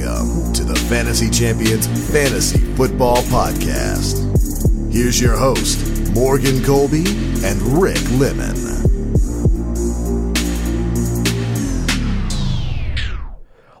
Welcome 0.00 0.52
to 0.54 0.64
the 0.64 0.76
Fantasy 0.88 1.28
Champions 1.28 1.86
Fantasy 2.10 2.58
Football 2.74 3.18
Podcast. 3.24 4.90
Here's 4.90 5.20
your 5.20 5.36
host, 5.36 6.14
Morgan 6.14 6.64
Colby 6.64 7.04
and 7.44 7.60
Rick 7.82 8.00
Lemon. 8.12 8.56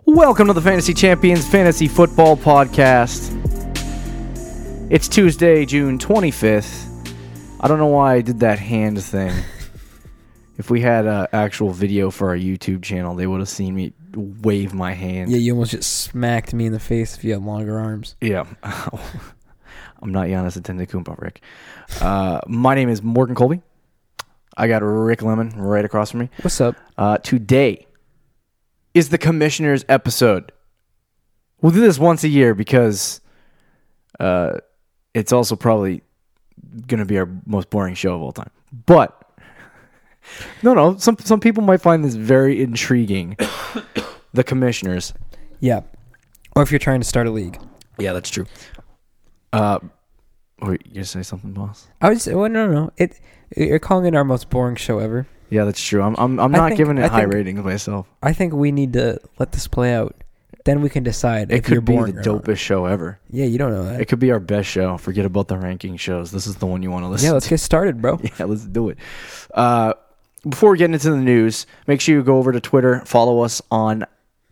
Welcome 0.04 0.48
to 0.48 0.52
the 0.52 0.60
Fantasy 0.60 0.92
Champions 0.92 1.48
Fantasy 1.48 1.88
Football 1.88 2.36
Podcast. 2.36 3.30
It's 4.90 5.08
Tuesday, 5.08 5.64
June 5.64 5.98
25th. 5.98 7.14
I 7.60 7.68
don't 7.68 7.78
know 7.78 7.86
why 7.86 8.16
I 8.16 8.20
did 8.20 8.40
that 8.40 8.58
hand 8.58 9.02
thing. 9.02 9.32
If 10.58 10.68
we 10.68 10.82
had 10.82 11.06
an 11.06 11.26
actual 11.32 11.70
video 11.70 12.10
for 12.10 12.28
our 12.28 12.36
YouTube 12.36 12.82
channel, 12.82 13.14
they 13.14 13.26
would 13.26 13.40
have 13.40 13.48
seen 13.48 13.74
me 13.74 13.94
wave 14.14 14.74
my 14.74 14.92
hand. 14.92 15.30
Yeah, 15.30 15.38
you 15.38 15.52
almost 15.52 15.72
just 15.72 16.00
smacked 16.00 16.52
me 16.52 16.66
in 16.66 16.72
the 16.72 16.80
face 16.80 17.16
if 17.16 17.24
you 17.24 17.32
had 17.32 17.42
longer 17.42 17.78
arms. 17.78 18.16
Yeah. 18.20 18.44
I'm 18.62 20.12
not 20.12 20.28
Giannis 20.28 20.58
Antetokounmpo, 20.58 21.20
Rick. 21.20 21.42
Uh, 22.00 22.40
my 22.46 22.74
name 22.74 22.88
is 22.88 23.02
Morgan 23.02 23.34
Colby. 23.34 23.60
I 24.56 24.66
got 24.66 24.82
Rick 24.82 25.22
Lemon 25.22 25.50
right 25.50 25.84
across 25.84 26.10
from 26.10 26.20
me. 26.20 26.30
What's 26.42 26.60
up? 26.60 26.76
Uh, 26.96 27.18
today 27.18 27.86
is 28.94 29.10
the 29.10 29.18
commissioner's 29.18 29.84
episode. 29.88 30.52
We'll 31.60 31.72
do 31.72 31.80
this 31.80 31.98
once 31.98 32.24
a 32.24 32.28
year 32.28 32.54
because 32.54 33.20
uh, 34.18 34.58
it's 35.14 35.32
also 35.32 35.56
probably 35.56 36.02
going 36.86 36.98
to 36.98 37.06
be 37.06 37.18
our 37.18 37.28
most 37.46 37.70
boring 37.70 37.94
show 37.94 38.14
of 38.14 38.22
all 38.22 38.32
time. 38.32 38.50
But 38.86 39.29
no, 40.62 40.74
no, 40.74 40.96
some 40.96 41.16
some 41.18 41.40
people 41.40 41.62
might 41.62 41.80
find 41.80 42.04
this 42.04 42.14
very 42.14 42.62
intriguing. 42.62 43.36
the 44.32 44.44
commissioners. 44.44 45.12
Yeah. 45.60 45.80
Or 46.56 46.62
if 46.62 46.70
you're 46.72 46.78
trying 46.78 47.00
to 47.00 47.06
start 47.06 47.26
a 47.26 47.30
league. 47.30 47.58
Yeah, 47.98 48.12
that's 48.12 48.30
true. 48.30 48.46
Uh, 49.52 49.78
wait, 50.62 50.82
you 50.86 51.04
say 51.04 51.22
something, 51.22 51.52
boss? 51.52 51.88
I 52.00 52.10
was 52.10 52.26
well, 52.26 52.48
no, 52.48 52.66
no, 52.66 52.72
no. 52.72 52.90
It 52.96 53.18
you're 53.56 53.78
calling 53.78 54.06
it 54.06 54.14
our 54.14 54.24
most 54.24 54.50
boring 54.50 54.76
show 54.76 54.98
ever. 54.98 55.26
Yeah, 55.50 55.64
that's 55.64 55.82
true. 55.84 56.02
I'm 56.02 56.14
I'm, 56.16 56.38
I'm 56.38 56.54
I 56.54 56.58
not 56.58 56.68
think- 56.68 56.78
giving 56.78 56.98
it 56.98 57.04
I 57.04 57.08
high 57.08 57.20
think- 57.22 57.34
ratings 57.34 57.60
myself. 57.64 58.06
I 58.22 58.32
think 58.32 58.52
we 58.54 58.70
need 58.72 58.92
to 58.94 59.18
let 59.38 59.52
this 59.52 59.66
play 59.66 59.94
out. 59.94 60.14
Then 60.66 60.82
we 60.82 60.90
can 60.90 61.02
decide 61.02 61.50
It 61.50 61.56
if 61.64 61.68
you're 61.70 61.78
could 61.80 61.86
be 61.86 61.94
boring 61.96 62.14
the 62.16 62.20
or 62.20 62.34
not. 62.34 62.44
dopest 62.44 62.58
show 62.58 62.84
ever. 62.84 63.18
Yeah, 63.30 63.46
you 63.46 63.56
don't 63.56 63.72
know 63.72 63.84
that. 63.84 64.00
It 64.00 64.08
could 64.08 64.18
be 64.18 64.30
our 64.30 64.38
best 64.38 64.68
show. 64.68 64.98
Forget 64.98 65.24
about 65.24 65.48
the 65.48 65.56
ranking 65.56 65.96
shows. 65.96 66.30
This 66.32 66.46
is 66.46 66.56
the 66.56 66.66
one 66.66 66.82
you 66.82 66.90
want 66.90 67.04
to 67.04 67.08
listen 67.08 67.24
to. 67.24 67.28
yeah, 67.28 67.32
let's 67.32 67.48
get 67.48 67.60
started, 67.60 68.02
bro. 68.02 68.20
Yeah, 68.38 68.44
let's 68.44 68.66
do 68.66 68.90
it. 68.90 68.98
Uh, 69.54 69.94
before 70.48 70.70
we 70.72 70.78
get 70.78 70.90
into 70.90 71.10
the 71.10 71.16
news, 71.16 71.66
make 71.86 72.00
sure 72.00 72.14
you 72.14 72.22
go 72.22 72.38
over 72.38 72.52
to 72.52 72.60
Twitter, 72.60 73.02
follow 73.04 73.40
us 73.40 73.60
on 73.70 74.06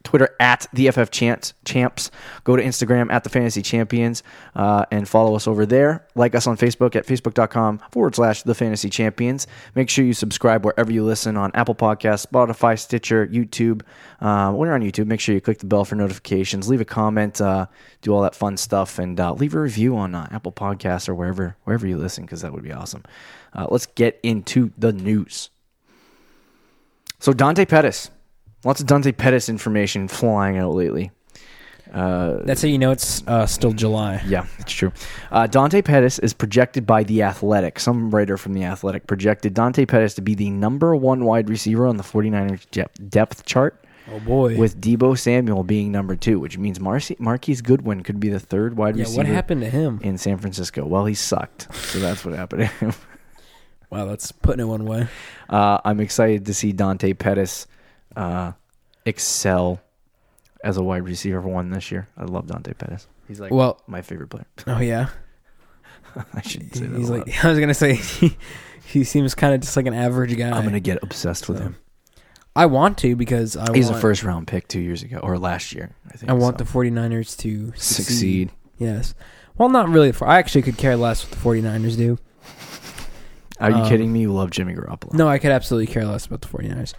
Twitter 0.09 0.35
at 0.41 0.67
the 0.73 0.91
FF 0.91 1.11
Champs. 1.11 1.53
Champs. 1.67 2.11
Go 2.45 2.57
to 2.57 2.63
Instagram 2.63 3.13
at 3.13 3.25
the 3.25 3.31
Fantasy 3.31 3.61
Champions 3.61 4.23
uh, 4.55 4.87
and 4.91 5.07
follow 5.07 5.35
us 5.35 5.47
over 5.47 5.67
there. 5.67 6.07
Like 6.15 6.35
us 6.35 6.47
on 6.47 6.57
Facebook 6.57 6.97
at 6.97 7.07
facebook.com 7.07 7.81
forward 7.91 8.15
slash 8.15 8.43
the 8.43 8.55
Fantasy 8.55 8.89
Champions. 8.89 9.47
Make 9.75 9.91
sure 9.91 10.07
you 10.07 10.15
subscribe 10.15 10.65
wherever 10.65 10.91
you 10.91 11.05
listen 11.05 11.37
on 11.37 11.51
Apple 11.53 11.75
Podcasts, 11.75 12.27
Spotify, 12.27 12.79
Stitcher, 12.79 13.27
YouTube. 13.27 13.83
Uh, 14.21 14.51
when 14.53 14.69
you're 14.69 14.75
on 14.75 14.81
YouTube, 14.81 15.09
make 15.09 15.21
sure 15.21 15.35
you 15.35 15.43
click 15.43 15.59
the 15.59 15.67
bell 15.67 15.85
for 15.85 15.95
notifications. 15.95 16.71
Leave 16.71 16.81
a 16.81 16.87
comment, 16.87 17.39
uh, 17.43 17.67
do 18.01 18.15
all 18.15 18.23
that 18.23 18.35
fun 18.35 18.57
stuff, 18.57 18.99
and 18.99 19.21
uh, 19.21 19.35
leave 19.35 19.55
a 19.55 19.61
review 19.61 19.97
on 19.99 20.15
uh, 20.15 20.27
Apple 20.31 20.53
Podcasts 20.53 21.09
or 21.09 21.15
wherever 21.15 21.57
wherever 21.65 21.87
you 21.87 21.99
listen 21.99 22.25
because 22.25 22.41
that 22.41 22.55
would 22.55 22.65
be 22.65 22.73
awesome. 22.73 23.03
Uh, 23.53 23.67
let's 23.69 23.85
get 23.85 24.19
into 24.23 24.73
the 24.79 24.93
news. 24.93 25.51
So 27.21 27.33
Dante 27.33 27.65
Pettis, 27.65 28.11
lots 28.65 28.81
of 28.81 28.87
Dante 28.87 29.13
Pettis 29.13 29.49
information 29.49 30.09
flying 30.09 30.57
out 30.59 30.73
lately. 30.75 31.11
Uh, 31.93 32.43
That's 32.45 32.61
how 32.61 32.69
you 32.69 32.77
know 32.79 32.91
it's 32.91 33.27
uh, 33.27 33.47
still 33.47 33.73
July. 33.73 34.23
yeah, 34.27 34.47
it's 34.59 34.73
true. 34.73 34.93
Uh, 35.33 35.47
Dante 35.47 35.81
Pettis 35.81 36.19
is 36.19 36.35
projected 36.35 36.87
by 36.87 37.03
The 37.03 37.23
Athletic. 37.23 37.81
Some 37.81 38.11
writer 38.11 38.37
from 38.37 38.53
The 38.53 38.65
Athletic 38.65 39.07
projected 39.07 39.55
Dante 39.55 39.87
Pettis 39.87 40.15
to 40.15 40.21
be 40.23 40.35
the 40.35 40.51
number 40.51 40.95
one 40.95 41.25
wide 41.25 41.49
receiver 41.49 41.87
on 41.87 41.97
the 41.97 42.03
49ers 42.03 42.67
dep- 42.71 42.93
depth 43.09 43.47
chart, 43.47 43.83
Oh 44.13 44.21
boy. 44.21 44.59
with 44.59 44.79
Deebo 44.83 45.19
Samuel 45.19 45.65
being 45.65 45.91
number 45.91 46.15
two, 46.15 46.39
which 46.39 46.59
means 46.59 46.79
Marcy- 46.79 47.17
Marquise 47.19 47.63
Goodwin 47.63 48.03
could 48.03 48.21
be 48.21 48.29
the 48.29 48.41
third 48.41 48.77
wide 48.77 48.95
yeah, 48.97 49.05
receiver 49.05 49.19
what 49.21 49.27
happened 49.27 49.63
to 49.63 49.71
him? 49.71 49.99
in 50.03 50.19
San 50.19 50.37
Francisco. 50.37 50.85
Well, 50.87 51.07
he 51.07 51.15
sucked. 51.15 51.75
So 51.75 52.01
that's 52.01 52.23
what 52.23 52.35
happened 52.35 52.61
to 52.63 52.67
him. 52.67 52.93
Wow, 53.91 54.05
that's 54.05 54.33
putting 54.33 54.61
it 54.61 54.69
one 54.69 54.85
way. 54.85 55.09
Uh, 55.49 55.79
I'm 55.85 56.01
excited 56.01 56.47
to 56.47 56.55
see 56.55 56.73
Dante 56.73 57.15
Pettis 57.15 57.67
uh, 58.17 58.53
excel 59.07 59.81
as 60.63 60.77
a 60.77 60.83
wide 60.83 61.05
receiver 61.05 61.41
for 61.41 61.49
one 61.49 61.71
this 61.71 61.91
year. 61.91 62.09
I 62.17 62.25
love 62.25 62.47
Dante 62.47 62.75
Pettis. 62.75 63.07
He's 63.27 63.41
like 63.41 63.53
Well- 63.53 63.81
my 63.87 64.03
favorite 64.03 64.29
player. 64.29 64.47
Oh 64.67 64.81
yeah. 64.81 65.09
I 66.35 66.43
should 66.43 66.75
say 66.75 66.87
that. 66.87 66.99
He's 66.99 67.11
like 67.11 67.45
I 67.45 67.49
was 67.49 67.59
gonna 67.59 67.75
say 67.75 67.95
he, 67.95 68.37
he 68.85 69.05
seems 69.05 69.35
kind 69.35 69.55
of 69.55 69.61
just 69.61 69.77
like 69.77 69.87
an 69.87 69.95
average 69.95 70.37
guy. 70.37 70.51
I'm 70.51 70.65
gonna 70.65 70.81
get 70.81 71.03
obsessed 71.03 71.49
with 71.49 71.61
him. 71.61 71.77
I 72.57 72.67
want 72.67 72.99
to 72.99 73.15
because 73.15 73.57
I 73.57 73.73
He's 73.73 73.87
want, 73.87 73.99
a 73.99 74.01
first 74.01 74.25
round 74.25 74.49
pick 74.49 74.67
two 74.67 74.81
years 74.81 75.03
ago 75.03 75.19
or 75.23 75.39
last 75.39 75.73
year. 75.73 75.95
I 76.09 76.17
think. 76.17 76.31
I 76.31 76.35
want 76.35 76.59
so. 76.59 76.65
the 76.65 76.71
49ers 76.71 77.37
to 77.39 77.67
succeed. 77.77 78.05
succeed. 78.05 78.51
Yes. 78.79 79.15
Well, 79.57 79.69
not 79.69 79.89
really. 79.89 80.11
For 80.13 80.27
I 80.27 80.39
actually 80.39 80.63
could 80.63 80.77
care 80.77 80.97
less 80.97 81.23
what 81.25 81.39
the 81.39 81.49
49ers 81.49 81.97
do. 81.97 82.19
Are 83.61 83.71
you 83.71 83.77
Um, 83.77 83.89
kidding 83.89 84.13
me? 84.13 84.21
You 84.21 84.33
love 84.33 84.51
Jimmy 84.51 84.75
Garoppolo. 84.75 85.15
No, 85.15 85.29
I 85.29 85.39
could 85.39 85.51
absolutely 85.51 85.93
care 85.93 86.05
less 86.05 86.27
about 86.27 86.41
the 86.43 86.49
49ers. 86.49 86.95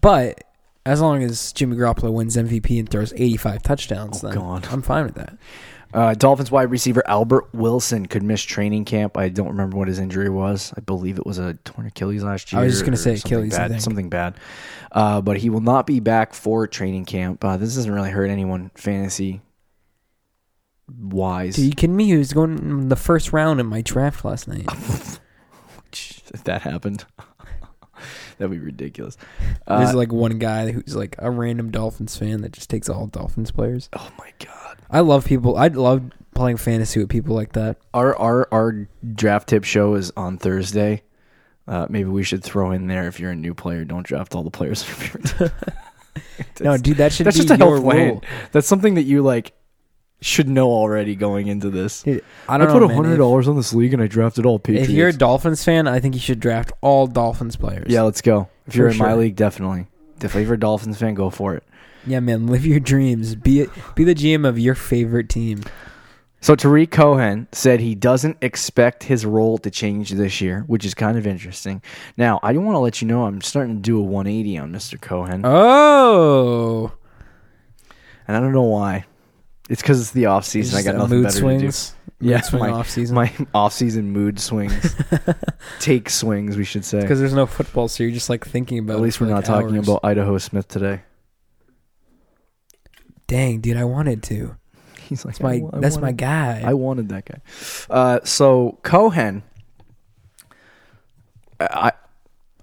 But 0.00 0.42
as 0.84 1.00
long 1.00 1.22
as 1.22 1.52
Jimmy 1.52 1.76
Garoppolo 1.76 2.12
wins 2.12 2.36
MVP 2.36 2.78
and 2.78 2.88
throws 2.88 3.12
85 3.16 3.62
touchdowns, 3.62 4.22
Oh, 4.22 4.28
then 4.28 4.36
God. 4.38 4.68
I'm 4.70 4.82
fine 4.82 5.04
with 5.04 5.14
that. 5.16 5.36
Uh, 5.94 6.14
Dolphins 6.14 6.50
wide 6.50 6.70
receiver 6.70 7.02
Albert 7.08 7.48
Wilson 7.54 8.06
could 8.06 8.22
miss 8.22 8.42
training 8.42 8.84
camp. 8.84 9.16
I 9.16 9.28
don't 9.28 9.48
remember 9.48 9.76
what 9.78 9.88
his 9.88 9.98
injury 9.98 10.28
was. 10.28 10.72
I 10.76 10.80
believe 10.80 11.16
it 11.18 11.24
was 11.24 11.38
a 11.38 11.54
torn 11.64 11.86
Achilles 11.86 12.22
last 12.22 12.52
year. 12.52 12.60
I 12.60 12.64
was 12.64 12.74
just 12.74 12.84
gonna 12.84 12.96
say 12.96 13.16
something 13.16 13.38
Achilles, 13.38 13.56
Bad, 13.56 13.80
something 13.82 14.08
bad. 14.10 14.34
Uh, 14.92 15.20
but 15.22 15.38
he 15.38 15.48
will 15.48 15.60
not 15.60 15.86
be 15.86 16.00
back 16.00 16.34
for 16.34 16.66
training 16.66 17.04
camp. 17.04 17.42
Uh, 17.44 17.56
this 17.56 17.76
doesn't 17.76 17.92
really 17.92 18.10
hurt 18.10 18.28
anyone 18.30 18.70
fantasy 18.74 19.40
wise. 21.00 21.56
Dude, 21.56 21.64
you 21.66 21.72
kidding 21.72 21.96
me? 21.96 22.06
He 22.06 22.16
was 22.16 22.32
going 22.32 22.58
in 22.58 22.88
the 22.88 22.96
first 22.96 23.32
round 23.32 23.60
in 23.60 23.66
my 23.66 23.80
draft 23.82 24.24
last 24.24 24.48
night. 24.48 24.66
if 26.36 26.44
that 26.44 26.62
happened, 26.62 27.04
that'd 28.38 28.50
be 28.50 28.58
ridiculous. 28.58 29.16
There's 29.66 29.94
Uh, 29.94 29.96
like 29.96 30.12
one 30.12 30.38
guy 30.38 30.70
who's 30.72 30.94
like 30.94 31.16
a 31.18 31.30
random 31.30 31.70
Dolphins 31.70 32.16
fan 32.16 32.42
that 32.42 32.52
just 32.52 32.70
takes 32.70 32.88
all 32.88 33.06
Dolphins 33.06 33.50
players. 33.50 33.88
oh 33.98 34.10
my 34.18 34.30
god. 34.44 34.78
I 34.90 35.00
love 35.00 35.24
people. 35.24 35.56
I 35.56 35.68
love 35.68 36.10
playing 36.34 36.58
fantasy 36.58 37.00
with 37.00 37.08
people 37.08 37.34
like 37.34 37.52
that. 37.54 37.78
Our 37.92 38.14
our 38.16 38.48
our 38.52 38.86
draft 39.14 39.48
tip 39.48 39.64
show 39.64 39.94
is 39.94 40.12
on 40.16 40.38
Thursday. 40.38 41.02
Uh, 41.66 41.86
maybe 41.90 42.08
we 42.08 42.22
should 42.22 42.44
throw 42.44 42.70
in 42.70 42.86
there 42.86 43.08
if 43.08 43.18
you're 43.18 43.32
a 43.32 43.36
new 43.36 43.52
player, 43.52 43.84
don't 43.84 44.06
draft 44.06 44.36
all 44.36 44.44
the 44.44 44.50
players 44.52 44.82
from 44.84 45.22
your. 45.40 45.50
No, 46.60 46.76
dude, 46.78 46.96
that 46.98 47.12
should 47.12 47.26
That's 47.26 47.36
be 47.36 47.44
just 47.44 47.60
a 47.60 47.64
your 47.64 47.78
rule. 47.80 48.22
That's 48.52 48.66
something 48.66 48.94
that 48.94 49.02
you 49.02 49.22
like 49.22 49.52
should 50.20 50.48
know 50.48 50.68
already 50.70 51.14
going 51.14 51.46
into 51.48 51.68
this. 51.70 52.02
Dude, 52.02 52.24
I 52.48 52.54
I, 52.54 52.58
don't 52.58 52.68
put 52.68 52.78
know, 52.80 52.84
a 52.86 52.88
man. 52.88 52.96
hundred 52.96 53.16
dollars 53.18 53.48
on 53.48 53.56
this 53.56 53.72
league 53.74 53.92
and 53.92 54.02
I 54.02 54.06
drafted 54.06 54.46
all 54.46 54.58
Patriots. 54.58 54.88
If 54.88 54.94
you're 54.94 55.08
a 55.08 55.12
Dolphins 55.12 55.62
fan, 55.64 55.86
I 55.86 56.00
think 56.00 56.14
you 56.14 56.20
should 56.20 56.40
draft 56.40 56.72
all 56.80 57.06
Dolphins 57.06 57.56
players. 57.56 57.86
yeah, 57.88 58.02
let's 58.02 58.20
go. 58.22 58.48
If 58.66 58.72
For 58.72 58.78
you're 58.78 58.88
in 58.88 58.98
my 58.98 59.14
league, 59.14 59.36
definitely. 59.36 59.86
If 60.20 60.34
you're 60.34 60.54
a 60.54 60.58
Dolphins 60.58 60.98
fan, 60.98 61.14
go 61.14 61.28
for 61.30 61.54
it. 61.54 61.62
Yeah, 62.06 62.20
man, 62.20 62.46
live 62.46 62.64
your 62.64 62.80
dreams. 62.80 63.34
Be 63.34 63.66
be 63.94 64.04
the 64.04 64.14
GM 64.14 64.46
of 64.48 64.58
your 64.58 64.74
favorite 64.74 65.28
team. 65.28 65.62
So 66.40 66.54
Tarik 66.54 66.90
Cohen 66.92 67.48
said 67.50 67.80
he 67.80 67.94
doesn't 67.96 68.36
expect 68.40 69.02
his 69.04 69.26
role 69.26 69.58
to 69.58 69.70
change 69.70 70.12
this 70.12 70.40
year, 70.40 70.62
which 70.68 70.84
is 70.84 70.94
kind 70.94 71.18
of 71.18 71.26
interesting. 71.26 71.82
Now, 72.16 72.38
I 72.42 72.52
do 72.52 72.60
want 72.60 72.76
to 72.76 72.78
let 72.78 73.02
you 73.02 73.08
know 73.08 73.24
I'm 73.24 73.40
starting 73.40 73.76
to 73.76 73.82
do 73.82 73.98
a 73.98 74.02
180 74.02 74.58
on 74.58 74.70
Mr. 74.72 75.00
Cohen, 75.00 75.42
Oh, 75.44 76.92
and 78.28 78.36
I 78.36 78.40
don't 78.40 78.52
know 78.52 78.62
why. 78.62 79.06
It's 79.68 79.82
because 79.82 80.00
it's 80.00 80.12
the 80.12 80.26
off 80.26 80.44
season. 80.44 80.78
I 80.78 80.82
got 80.82 80.94
nothing 80.96 81.18
mood 81.18 81.24
better 81.24 81.38
swings. 81.38 81.88
to 81.90 81.92
do. 81.92 81.96
Yeah, 82.18 82.36
Mood 82.36 82.44
swing 82.46 82.60
my, 82.62 82.70
off 82.70 82.88
season. 82.88 83.14
my 83.14 83.32
off-season 83.54 84.10
mood 84.10 84.40
swings, 84.40 84.96
take 85.80 86.08
swings, 86.08 86.56
we 86.56 86.64
should 86.64 86.82
say. 86.82 87.02
because 87.02 87.18
there's 87.18 87.34
no 87.34 87.44
football, 87.44 87.88
so 87.88 88.04
you're 88.04 88.12
just 88.12 88.30
like 88.30 88.46
thinking 88.46 88.78
about. 88.78 88.94
At 88.94 89.02
least 89.02 89.20
we're 89.20 89.26
not 89.26 89.36
like, 89.36 89.44
talking 89.44 89.76
hours. 89.76 89.86
about 89.86 90.00
Idaho 90.02 90.38
Smith 90.38 90.66
today. 90.66 91.02
Dang, 93.26 93.60
dude, 93.60 93.76
I 93.76 93.84
wanted 93.84 94.22
to. 94.24 94.56
He's 95.08 95.26
like, 95.26 95.34
That's 95.36 95.42
my 95.42 95.52
I 95.72 95.76
I 95.76 95.80
that's 95.80 95.98
my 95.98 96.12
guy. 96.12 96.62
I 96.64 96.72
wanted 96.74 97.10
that 97.10 97.26
guy. 97.26 97.40
Uh, 97.90 98.20
so 98.24 98.78
Cohen, 98.82 99.42
I 101.60 101.92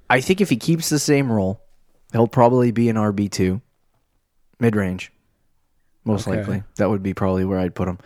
I 0.09 0.19
think 0.19 0.41
if 0.41 0.49
he 0.49 0.57
keeps 0.57 0.89
the 0.89 0.99
same 0.99 1.31
role, 1.31 1.61
he'll 2.11 2.27
probably 2.27 2.71
be 2.71 2.89
an 2.89 2.95
RB 2.95 3.29
two, 3.29 3.61
mid 4.59 4.75
range, 4.75 5.11
most 6.05 6.27
Okay. 6.27 6.37
likely. 6.37 6.63
That 6.75 6.89
would 6.89 7.03
be 7.03 7.13
probably 7.13 7.45
where 7.45 7.59
I'd 7.59 7.75
put 7.75 7.87
him, 7.87 7.97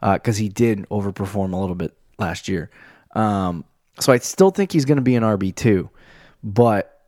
because 0.00 0.36
he 0.36 0.48
did 0.48 0.86
overperform 0.90 1.52
a 1.52 1.56
little 1.56 1.74
bit 1.74 1.96
last 2.18 2.48
year. 2.48 2.70
Um, 3.14 3.64
so 4.00 4.12
I 4.12 4.18
still 4.18 4.50
think 4.50 4.72
he's 4.72 4.84
going 4.84 4.96
to 4.96 5.02
be 5.02 5.16
an 5.16 5.22
RB 5.22 5.54
two, 5.54 5.90
but 6.42 7.00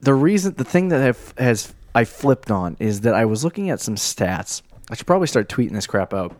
the 0.00 0.14
reason, 0.14 0.54
the 0.54 0.64
thing 0.64 0.88
that 0.88 1.00
have, 1.00 1.34
has 1.38 1.74
I 1.94 2.04
flipped 2.04 2.50
on 2.50 2.76
is 2.80 3.02
that 3.02 3.14
I 3.14 3.24
was 3.24 3.44
looking 3.44 3.70
at 3.70 3.80
some 3.80 3.96
stats 3.96 4.62
I 4.90 4.94
should 4.94 5.06
probably 5.06 5.26
start 5.26 5.48
tweeting 5.48 5.72
this 5.72 5.86
crap 5.86 6.14
out. 6.14 6.34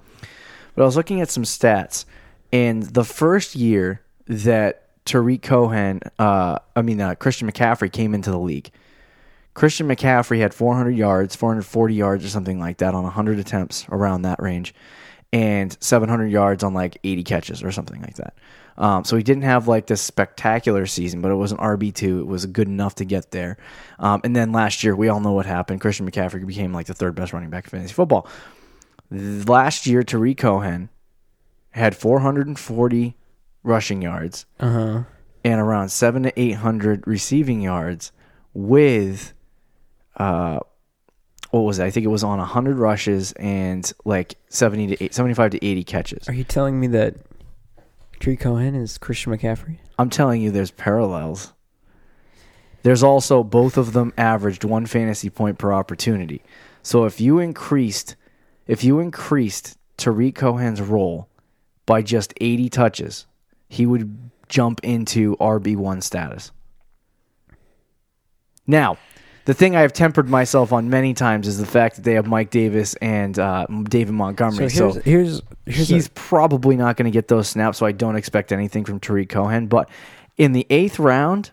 But 0.75 0.83
I 0.83 0.85
was 0.85 0.97
looking 0.97 1.21
at 1.21 1.31
some 1.31 1.43
stats, 1.43 2.05
and 2.53 2.83
the 2.83 3.05
first 3.05 3.55
year 3.57 4.03
that 4.29 4.89
Tarik 5.05 5.43
Cohen, 5.43 6.01
uh, 6.19 6.59
I 6.75 6.83
mean 6.83 7.01
uh, 7.01 7.15
Christian 7.15 7.51
McCaffrey 7.51 7.91
came 7.91 8.15
into 8.15 8.31
the 8.31 8.39
league, 8.39 8.71
Christian 9.57 9.89
McCaffrey 9.89 10.39
had 10.39 10.53
400 10.53 10.91
yards, 10.91 11.35
440 11.35 11.95
yards 11.95 12.25
or 12.25 12.29
something 12.29 12.61
like 12.61 12.77
that 12.79 12.95
on 12.95 13.05
100 13.05 13.39
attempts 13.39 13.87
around 13.91 14.23
that 14.23 14.41
range, 14.41 14.75
and 15.33 15.75
700 15.81 16.27
yards 16.31 16.63
on 16.63 16.75
like 16.75 16.99
80 17.03 17.25
catches 17.25 17.63
or 17.63 17.73
something 17.73 18.01
like 18.03 18.17
that. 18.17 18.35
Um, 18.77 19.05
so 19.05 19.17
he 19.17 19.23
didn't 19.23 19.45
have 19.45 19.67
like 19.67 19.87
this 19.87 20.03
spectacular 20.03 20.85
season, 20.85 21.23
but 21.23 21.31
it 21.31 21.37
was 21.37 21.53
an 21.53 21.57
RB 21.59 21.95
two. 21.95 22.21
It 22.21 22.27
was 22.27 22.45
good 22.45 22.69
enough 22.69 22.97
to 22.97 23.07
get 23.07 23.31
there. 23.31 23.57
Um, 23.99 24.21
and 24.25 24.37
then 24.37 24.53
last 24.53 24.85
year, 24.85 24.95
we 24.95 25.09
all 25.09 25.21
know 25.21 25.33
what 25.33 25.47
happened. 25.47 25.81
Christian 25.81 26.09
McCaffrey 26.11 26.47
became 26.47 26.75
like 26.75 26.85
the 26.87 26.93
third 26.93 27.15
best 27.15 27.33
running 27.33 27.49
back 27.49 27.65
in 27.65 27.71
fantasy 27.71 27.95
football. 27.95 28.29
Last 29.11 29.87
year, 29.87 30.03
Tarik 30.03 30.37
Cohen 30.37 30.91
had 31.71 31.97
440 31.97 33.17
rushing 33.63 34.03
yards 34.03 34.45
Uh 34.61 34.71
huh. 34.71 35.03
and 35.45 35.61
around 35.61 35.89
seven 35.89 36.23
to 36.25 36.33
eight 36.41 36.57
hundred 36.57 37.07
receiving 37.07 37.61
yards 37.63 38.13
with 38.53 39.33
uh 40.17 40.61
what 41.51 41.61
was 41.61 41.79
it? 41.79 41.85
I 41.85 41.91
think 41.91 42.05
it 42.05 42.09
was 42.09 42.25
on 42.25 42.39
hundred 42.39 42.79
rushes 42.79 43.33
and 43.33 43.91
like 44.05 44.37
seventy 44.49 44.89
to 44.89 45.05
eight, 45.05 45.15
75 45.15 45.53
to 45.53 45.65
eighty 45.65 45.85
catches. 45.85 46.29
Are 46.29 46.35
you 46.35 46.45
telling 46.45 46.79
me 46.79 46.89
that 46.89 47.17
Tree 48.21 48.37
Cohen 48.37 48.75
is 48.75 48.99
Christian 48.99 49.33
McCaffrey? 49.33 49.79
I'm 49.99 50.11
telling 50.11 50.43
you, 50.43 50.51
there's 50.51 50.71
parallels. 50.71 51.53
There's 52.83 53.03
also 53.03 53.43
both 53.43 53.77
of 53.77 53.93
them 53.93 54.13
averaged 54.17 54.63
one 54.65 54.87
fantasy 54.87 55.31
point 55.31 55.59
per 55.59 55.73
opportunity. 55.73 56.43
So 56.83 57.05
if 57.05 57.21
you 57.21 57.39
increased, 57.41 58.15
if 58.67 58.85
you 58.85 59.01
increased 59.01 59.77
Tarik 59.97 60.37
Cohen's 60.37 60.81
role 60.81 61.29
by 61.85 62.03
just 62.03 62.33
80 62.41 62.69
touches, 62.69 63.27
he 63.69 63.87
would 63.87 64.31
jump 64.49 64.81
into 64.85 65.37
RB 65.37 65.77
one 65.77 66.01
status. 66.01 66.53
Now, 68.67 68.99
the 69.47 69.55
thing 69.55 69.77
I 69.77 69.81
have 69.81 69.93
tempered 69.93 70.29
myself 70.29 70.73
on 70.73 70.91
many 70.91 71.15
times 71.15 71.47
is 71.47 71.57
the 71.59 71.67
fact 71.67 71.97
that 71.97 72.03
they 72.03 72.15
have 72.15 72.27
Mike 72.27 72.51
Davis 72.51 72.95
and 72.97 73.39
uh, 73.39 73.67
David 73.85 74.13
Montgomery. 74.13 74.69
So 74.69 74.93
So, 74.93 75.01
here's 75.01 75.05
here's 75.05 75.43
here's 75.65 75.89
he's 75.89 76.07
a- 76.09 76.11
probably 76.11 76.77
not 76.77 76.97
going 76.97 77.05
to 77.05 77.11
get 77.13 77.29
those 77.29 77.49
snaps, 77.49 77.79
so 77.79 77.87
I 77.87 77.93
don't 77.93 78.17
expect 78.17 78.53
anything 78.53 78.85
from 78.85 79.01
Tarik 79.01 79.29
Cohen. 79.29 79.69
But 79.69 79.89
in 80.37 80.53
the 80.53 80.67
eighth 80.69 80.99
round, 80.99 81.53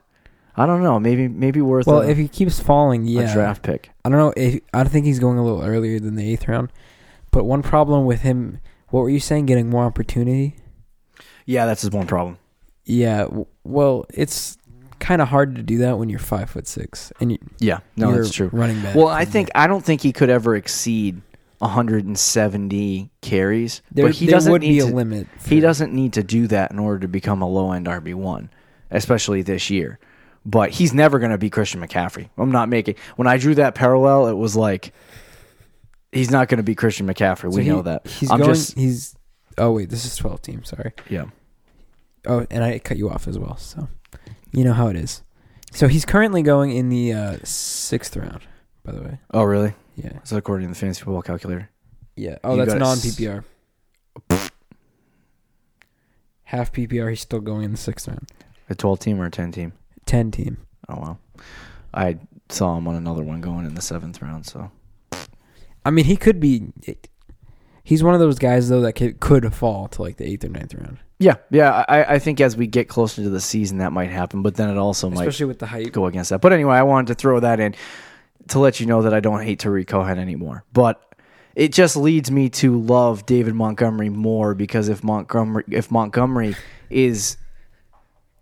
I 0.57 0.65
don't 0.65 0.81
know. 0.81 0.99
Maybe 0.99 1.27
maybe 1.27 1.61
worth 1.61 1.85
well 1.85 2.01
a, 2.01 2.09
if 2.09 2.17
he 2.17 2.27
keeps 2.27 2.59
falling, 2.59 3.07
a 3.07 3.11
yeah. 3.11 3.33
draft 3.33 3.61
pick. 3.61 3.91
I 4.03 4.09
don't 4.09 4.17
know 4.17 4.33
if 4.35 4.59
I 4.73 4.83
think 4.85 5.05
he's 5.05 5.19
going 5.19 5.37
a 5.37 5.43
little 5.43 5.61
earlier 5.61 5.99
than 5.99 6.15
the 6.15 6.31
eighth 6.31 6.47
round. 6.47 6.71
But 7.29 7.45
one 7.45 7.61
problem 7.61 8.05
with 8.05 8.21
him, 8.21 8.59
what 8.89 9.01
were 9.01 9.09
you 9.09 9.19
saying? 9.19 9.45
Getting 9.45 9.69
more 9.69 9.85
opportunity? 9.85 10.55
Yeah, 11.45 11.65
that's 11.65 11.81
his 11.81 11.91
one 11.91 12.07
problem. 12.07 12.37
Yeah. 12.85 13.27
Well, 13.63 14.05
it's 14.13 14.57
kind 15.03 15.21
of 15.21 15.27
hard 15.27 15.55
to 15.57 15.61
do 15.63 15.79
that 15.79 15.97
when 15.99 16.07
you're 16.09 16.17
five 16.19 16.49
foot 16.49 16.65
six 16.67 17.11
and 17.19 17.33
you, 17.33 17.37
Yeah, 17.59 17.79
no, 17.97 18.11
that's 18.15 18.31
true. 18.33 18.49
running 18.53 18.81
back. 18.81 18.95
Well, 18.95 19.09
I 19.09 19.25
think 19.25 19.49
I 19.53 19.67
don't 19.67 19.83
think 19.83 20.01
he 20.01 20.13
could 20.13 20.29
ever 20.29 20.55
exceed 20.55 21.21
170 21.59 23.09
carries, 23.21 23.81
there, 23.91 24.05
but 24.05 24.15
he 24.15 24.25
there 24.25 24.35
doesn't 24.35 24.51
would 24.51 24.61
need 24.61 24.69
be 24.71 24.79
a 24.79 24.85
to, 24.87 24.93
limit. 24.95 25.27
He 25.45 25.59
doesn't 25.59 25.93
need 25.93 26.13
to 26.13 26.23
do 26.23 26.47
that 26.47 26.71
in 26.71 26.79
order 26.79 26.99
to 26.99 27.07
become 27.07 27.41
a 27.41 27.47
low 27.47 27.71
end 27.71 27.87
RB 27.87 28.13
one, 28.15 28.49
especially 28.91 29.41
this 29.41 29.69
year. 29.69 29.99
But 30.45 30.71
he's 30.71 30.93
never 30.93 31.19
going 31.19 31.31
to 31.31 31.37
be 31.37 31.49
Christian 31.49 31.79
McCaffrey. 31.81 32.29
I'm 32.37 32.51
not 32.51 32.67
making. 32.67 32.95
When 33.15 33.27
I 33.27 33.37
drew 33.37 33.55
that 33.55 33.75
parallel, 33.75 34.27
it 34.27 34.33
was 34.33 34.55
like 34.57 34.93
he's 36.11 36.29
not 36.31 36.49
going 36.49 36.57
to 36.57 36.63
be 36.63 36.75
Christian 36.75 37.07
McCaffrey. 37.07 37.51
So 37.51 37.57
we 37.57 37.63
he- 37.63 37.69
know 37.69 37.81
that. 37.83 38.07
He's 38.07 38.29
I'm 38.29 38.39
going. 38.39 38.53
just 38.53 38.77
He's. 38.77 39.15
Oh 39.57 39.71
wait, 39.71 39.89
this 39.89 40.03
is 40.05 40.15
twelve 40.15 40.41
team. 40.41 40.63
Sorry. 40.63 40.91
yeah. 41.09 41.25
Oh, 42.25 42.45
and 42.49 42.63
I 42.63 42.79
cut 42.79 42.97
you 42.97 43.09
off 43.09 43.27
as 43.27 43.37
well. 43.37 43.57
So, 43.57 43.87
you 44.53 44.63
know 44.63 44.73
how 44.73 44.87
it 44.87 44.95
is. 44.95 45.21
So 45.73 45.87
he's 45.87 46.05
currently 46.05 46.41
going 46.43 46.71
in 46.71 46.89
the 46.89 47.11
uh, 47.13 47.37
sixth 47.43 48.15
round. 48.15 48.41
By 48.83 48.91
the 48.93 49.01
way. 49.01 49.19
Oh 49.33 49.43
really? 49.43 49.73
Yeah. 49.95 50.19
Is 50.23 50.29
that 50.29 50.37
according 50.37 50.67
to 50.67 50.73
the 50.73 50.79
fantasy 50.79 50.99
football 51.03 51.21
calculator? 51.21 51.69
Yeah. 52.15 52.37
Oh, 52.43 52.51
You 52.51 52.57
that's 52.65 52.73
got 52.73 52.77
a 52.77 52.79
non 52.79 52.97
s- 52.97 53.05
PPR. 53.17 53.43
Half 56.43 56.71
PPR. 56.73 57.09
He's 57.09 57.21
still 57.21 57.39
going 57.39 57.63
in 57.63 57.71
the 57.71 57.77
sixth 57.77 58.07
round. 58.07 58.27
A 58.69 58.75
12 58.75 58.99
team 58.99 59.19
or 59.21 59.25
a 59.25 59.31
10 59.31 59.51
team? 59.51 59.73
Ten 60.05 60.31
team. 60.31 60.57
Oh 60.89 60.95
wow. 60.99 61.17
I 61.93 62.17
saw 62.49 62.77
him 62.77 62.87
on 62.87 62.95
another 62.95 63.23
one 63.23 63.41
going 63.41 63.65
in 63.65 63.73
the 63.75 63.81
seventh 63.81 64.21
round. 64.21 64.45
So 64.45 64.69
I 65.85 65.91
mean, 65.91 66.05
he 66.05 66.15
could 66.17 66.39
be. 66.39 66.67
He's 67.83 68.03
one 68.03 68.13
of 68.13 68.19
those 68.19 68.39
guys 68.39 68.69
though 68.69 68.81
that 68.81 68.93
could, 68.93 69.19
could 69.19 69.53
fall 69.53 69.87
to 69.89 70.01
like 70.01 70.17
the 70.17 70.25
eighth 70.27 70.43
or 70.45 70.49
ninth 70.49 70.73
round, 70.73 70.99
yeah, 71.23 71.35
yeah. 71.49 71.85
I, 71.87 72.15
I 72.15 72.19
think 72.19 72.41
as 72.41 72.57
we 72.57 72.67
get 72.67 72.87
closer 72.87 73.23
to 73.23 73.29
the 73.29 73.39
season, 73.39 73.77
that 73.77 73.91
might 73.91 74.09
happen. 74.09 74.41
But 74.41 74.55
then 74.55 74.69
it 74.69 74.77
also 74.77 75.09
might 75.09 75.27
especially 75.27 75.45
with 75.45 75.59
the 75.59 75.67
hype. 75.67 75.91
go 75.91 76.05
against 76.05 76.29
that. 76.31 76.41
But 76.41 76.53
anyway, 76.53 76.75
I 76.75 76.83
wanted 76.83 77.07
to 77.07 77.15
throw 77.15 77.39
that 77.39 77.59
in 77.59 77.75
to 78.49 78.59
let 78.59 78.79
you 78.79 78.85
know 78.85 79.03
that 79.03 79.13
I 79.13 79.19
don't 79.19 79.41
hate 79.41 79.59
Tarik 79.59 79.87
Cohen 79.87 80.19
anymore. 80.19 80.65
But 80.73 81.01
it 81.55 81.71
just 81.71 81.95
leads 81.95 82.29
me 82.29 82.49
to 82.49 82.77
love 82.77 83.25
David 83.25 83.53
Montgomery 83.55 84.09
more 84.09 84.53
because 84.53 84.89
if 84.89 85.03
Montgomery 85.03 85.63
if 85.69 85.91
Montgomery 85.91 86.55
is 86.89 87.37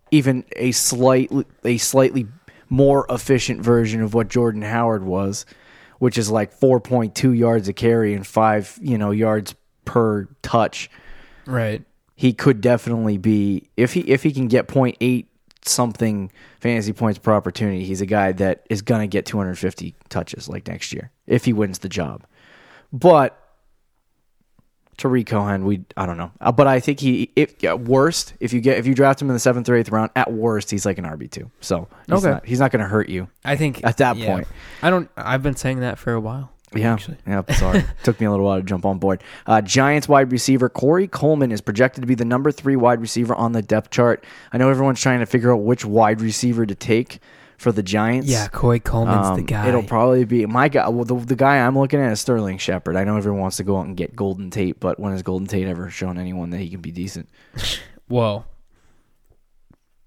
even 0.09 0.43
a 0.55 0.71
slightly 0.71 1.45
a 1.63 1.77
slightly 1.77 2.27
more 2.69 3.05
efficient 3.09 3.61
version 3.61 4.01
of 4.01 4.13
what 4.13 4.27
Jordan 4.27 4.61
Howard 4.61 5.03
was, 5.03 5.45
which 5.99 6.17
is 6.17 6.31
like 6.31 6.57
4.2 6.57 7.37
yards 7.37 7.67
a 7.67 7.73
carry 7.73 8.13
and 8.13 8.25
5, 8.25 8.79
you 8.81 8.97
know, 8.97 9.11
yards 9.11 9.55
per 9.83 10.29
touch 10.41 10.89
Right. 11.45 11.83
He 12.21 12.33
could 12.33 12.61
definitely 12.61 13.17
be 13.17 13.69
if 13.75 13.93
he 13.93 14.01
if 14.01 14.21
he 14.21 14.31
can 14.31 14.47
get 14.47 14.67
0.8 14.67 15.25
something 15.65 16.31
fantasy 16.59 16.93
points 16.93 17.17
per 17.17 17.33
opportunity, 17.33 17.83
he's 17.83 17.99
a 18.01 18.05
guy 18.05 18.31
that 18.33 18.63
is 18.69 18.83
gonna 18.83 19.07
get 19.07 19.25
250 19.25 19.95
touches 20.09 20.47
like 20.47 20.67
next 20.67 20.93
year 20.93 21.09
if 21.25 21.45
he 21.45 21.51
wins 21.53 21.79
the 21.79 21.89
job. 21.89 22.23
But 22.93 23.35
Tarik 24.97 25.25
Cohen, 25.25 25.65
we 25.65 25.83
I 25.97 26.05
don't 26.05 26.17
know, 26.17 26.31
Uh, 26.39 26.51
but 26.51 26.67
I 26.67 26.79
think 26.79 26.99
he 26.99 27.31
if 27.35 27.63
at 27.63 27.79
worst 27.81 28.35
if 28.39 28.53
you 28.53 28.61
get 28.61 28.77
if 28.77 28.85
you 28.85 28.93
draft 28.93 29.19
him 29.19 29.29
in 29.29 29.33
the 29.33 29.39
seventh 29.39 29.67
or 29.67 29.75
eighth 29.75 29.89
round, 29.89 30.11
at 30.15 30.31
worst 30.31 30.69
he's 30.69 30.85
like 30.85 30.99
an 30.99 31.05
RB 31.05 31.27
two. 31.31 31.49
So 31.59 31.87
he's 32.05 32.23
Okay. 32.23 32.33
not, 32.33 32.45
he's 32.45 32.59
not 32.59 32.69
gonna 32.71 32.87
hurt 32.87 33.09
you 33.09 33.27
I 33.43 33.55
think 33.55 33.83
at 33.83 33.97
that 33.97 34.17
yeah. 34.17 34.27
point. 34.31 34.47
I 34.83 34.91
don't. 34.91 35.09
I've 35.17 35.41
been 35.41 35.55
saying 35.55 35.79
that 35.79 35.97
for 35.97 36.13
a 36.13 36.19
while. 36.21 36.50
Yeah, 36.73 36.93
actually. 36.93 37.17
yeah. 37.27 37.43
Sorry, 37.53 37.83
took 38.03 38.19
me 38.19 38.25
a 38.25 38.31
little 38.31 38.45
while 38.45 38.57
to 38.57 38.63
jump 38.63 38.85
on 38.85 38.97
board. 38.97 39.23
Uh, 39.45 39.61
Giants 39.61 40.07
wide 40.07 40.31
receiver 40.31 40.69
Corey 40.69 41.07
Coleman 41.07 41.51
is 41.51 41.59
projected 41.61 42.01
to 42.01 42.07
be 42.07 42.15
the 42.15 42.25
number 42.25 42.51
three 42.51 42.75
wide 42.75 43.01
receiver 43.01 43.35
on 43.35 43.51
the 43.51 43.61
depth 43.61 43.89
chart. 43.89 44.23
I 44.53 44.57
know 44.57 44.69
everyone's 44.69 45.01
trying 45.01 45.19
to 45.19 45.25
figure 45.25 45.51
out 45.53 45.57
which 45.63 45.83
wide 45.83 46.21
receiver 46.21 46.65
to 46.65 46.73
take 46.75 47.19
for 47.57 47.71
the 47.71 47.83
Giants. 47.83 48.27
Yeah, 48.27 48.47
Corey 48.47 48.79
Coleman's 48.79 49.27
the 49.35 49.41
Um, 49.41 49.45
guy. 49.45 49.67
It'll 49.67 49.83
probably 49.83 50.23
be 50.25 50.45
my 50.45 50.67
guy. 50.69 50.87
Well, 50.89 51.03
the, 51.05 51.15
the 51.15 51.35
guy 51.35 51.57
I'm 51.57 51.77
looking 51.77 51.99
at 51.99 52.11
is 52.11 52.19
Sterling 52.21 52.57
Shepard. 52.57 52.95
I 52.95 53.03
know 53.03 53.17
everyone 53.17 53.41
wants 53.41 53.57
to 53.57 53.63
go 53.63 53.77
out 53.77 53.85
and 53.85 53.95
get 53.97 54.15
Golden 54.15 54.49
Tate, 54.49 54.79
but 54.79 54.99
when 54.99 55.11
has 55.11 55.21
Golden 55.23 55.47
Tate 55.47 55.67
ever 55.67 55.89
shown 55.89 56.17
anyone 56.17 56.49
that 56.51 56.57
he 56.59 56.69
can 56.69 56.81
be 56.81 56.91
decent? 56.91 57.29
well, 58.09 58.45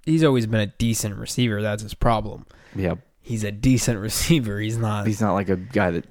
he's 0.04 0.25
always 0.25 0.47
been 0.47 0.61
a 0.61 0.66
decent 0.66 1.16
receiver. 1.16 1.62
That's 1.62 1.83
his 1.83 1.94
problem. 1.94 2.47
Yeah, 2.75 2.94
He's 3.21 3.44
a 3.44 3.52
decent 3.52 4.00
receiver. 4.00 4.59
He's 4.59 4.76
not. 4.76 5.06
he's 5.06 5.21
not 5.21 5.35
like 5.35 5.49
a 5.49 5.56
guy 5.56 5.90
that 5.92 6.06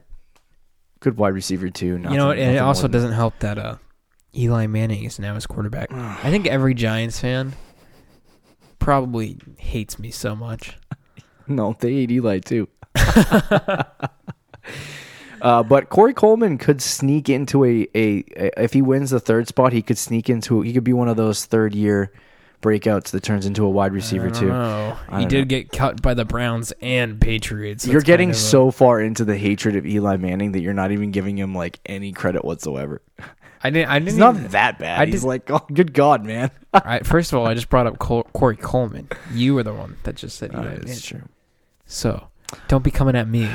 good 1.04 1.18
wide 1.18 1.34
receiver 1.34 1.70
too. 1.70 1.86
you 1.86 2.00
know, 2.00 2.32
and 2.32 2.56
it 2.56 2.60
also 2.60 2.88
doesn't 2.88 3.12
help 3.12 3.38
that 3.40 3.58
uh, 3.60 3.76
Eli 4.36 4.66
Manning 4.68 5.04
is 5.04 5.20
now 5.20 5.36
his 5.36 5.46
quarterback. 5.46 5.92
I 5.92 6.32
think 6.32 6.48
every 6.48 6.74
Giants 6.74 7.20
fan 7.20 7.54
probably 8.80 9.38
hates 9.58 10.00
me 10.00 10.10
so 10.10 10.36
much. 10.36 10.78
No, 11.46 11.76
they 11.78 11.92
hate 11.92 12.10
Eli 12.10 12.40
too. 12.40 12.70
uh, 15.42 15.62
but 15.64 15.90
Corey 15.90 16.14
Coleman 16.14 16.58
could 16.58 16.82
sneak 16.82 17.28
into 17.28 17.66
a, 17.66 17.86
a, 17.94 18.24
a 18.38 18.64
if 18.64 18.72
he 18.72 18.82
wins 18.82 19.10
the 19.10 19.20
third 19.20 19.50
spot, 19.50 19.74
he 19.74 19.82
could 19.82 19.98
sneak 19.98 20.30
into 20.30 20.62
he 20.62 20.72
could 20.72 20.86
be 20.86 20.94
one 20.94 21.10
of 21.10 21.18
those 21.18 21.44
third 21.44 21.76
year 21.76 22.14
breakouts 22.64 23.12
that 23.12 23.22
turns 23.22 23.46
into 23.46 23.64
a 23.64 23.70
wide 23.70 23.94
receiver 23.94 24.32
too. 24.32 24.48
He 25.18 25.26
did 25.28 25.40
know. 25.42 25.46
get 25.46 25.72
cut 25.72 26.02
by 26.02 26.16
the 26.16 26.26
Browns 26.26 26.74
and 26.82 27.22
Patriots. 27.22 27.86
You're 27.86 28.02
getting 28.02 28.30
kind 28.30 28.36
of 28.36 28.42
a- 28.42 28.46
so 28.46 28.72
far 28.72 29.00
into 29.02 29.24
the 29.24 29.38
hatred 29.38 29.76
of 29.76 29.86
Eli 29.86 30.18
Manning 30.18 30.54
that 30.54 30.62
you're 30.62 30.74
not 30.74 30.92
even 30.92 31.12
giving 31.12 31.38
him 31.38 31.54
like 31.54 31.80
any 31.86 32.12
credit 32.12 32.44
whatsoever. 32.44 33.02
I 33.66 33.70
didn't. 33.70 33.90
I 33.90 34.00
didn't. 34.00 34.08
He's 34.10 34.18
not 34.18 34.36
even- 34.36 34.48
that 34.52 34.80
bad. 34.80 35.00
I 35.02 35.06
He's 35.06 35.22
did- 35.22 35.28
like, 35.28 35.52
oh, 35.52 35.62
good 35.72 35.94
God, 35.94 36.26
man. 36.26 36.50
I, 36.74 37.00
first 37.00 37.32
of 37.32 37.38
all, 37.40 37.46
I 37.46 37.54
just 37.54 37.70
brought 37.70 37.86
up 37.88 38.00
Col- 38.00 38.24
Corey 38.34 38.58
Coleman. 38.58 39.08
You 39.32 39.54
were 39.56 39.64
the 39.64 39.74
one 39.74 39.98
that 40.04 40.16
just 40.16 40.38
said 40.38 40.52
Eli 40.54 40.66
Uh, 40.66 40.70
it's 40.72 40.86
Manning. 40.86 41.02
true. 41.02 41.30
So 41.86 42.28
don't 42.68 42.84
be 42.84 42.92
coming 42.92 43.16
at 43.16 43.28
me. 43.28 43.50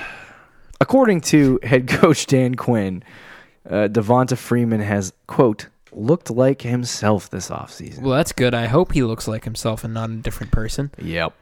According 0.80 1.22
to 1.22 1.58
head 1.62 1.88
coach 1.88 2.26
Dan 2.26 2.54
Quinn, 2.54 3.02
uh, 3.68 3.88
Devonta 3.88 4.36
Freeman 4.38 4.80
has 4.80 5.12
quote 5.26 5.66
looked 5.98 6.30
like 6.30 6.62
himself 6.62 7.28
this 7.30 7.50
offseason. 7.50 8.00
Well, 8.02 8.16
that's 8.16 8.32
good. 8.32 8.54
I 8.54 8.66
hope 8.66 8.92
he 8.92 9.02
looks 9.02 9.26
like 9.28 9.44
himself 9.44 9.84
and 9.84 9.92
not 9.94 10.10
a 10.10 10.14
different 10.16 10.52
person. 10.52 10.90
Yep. 10.98 11.32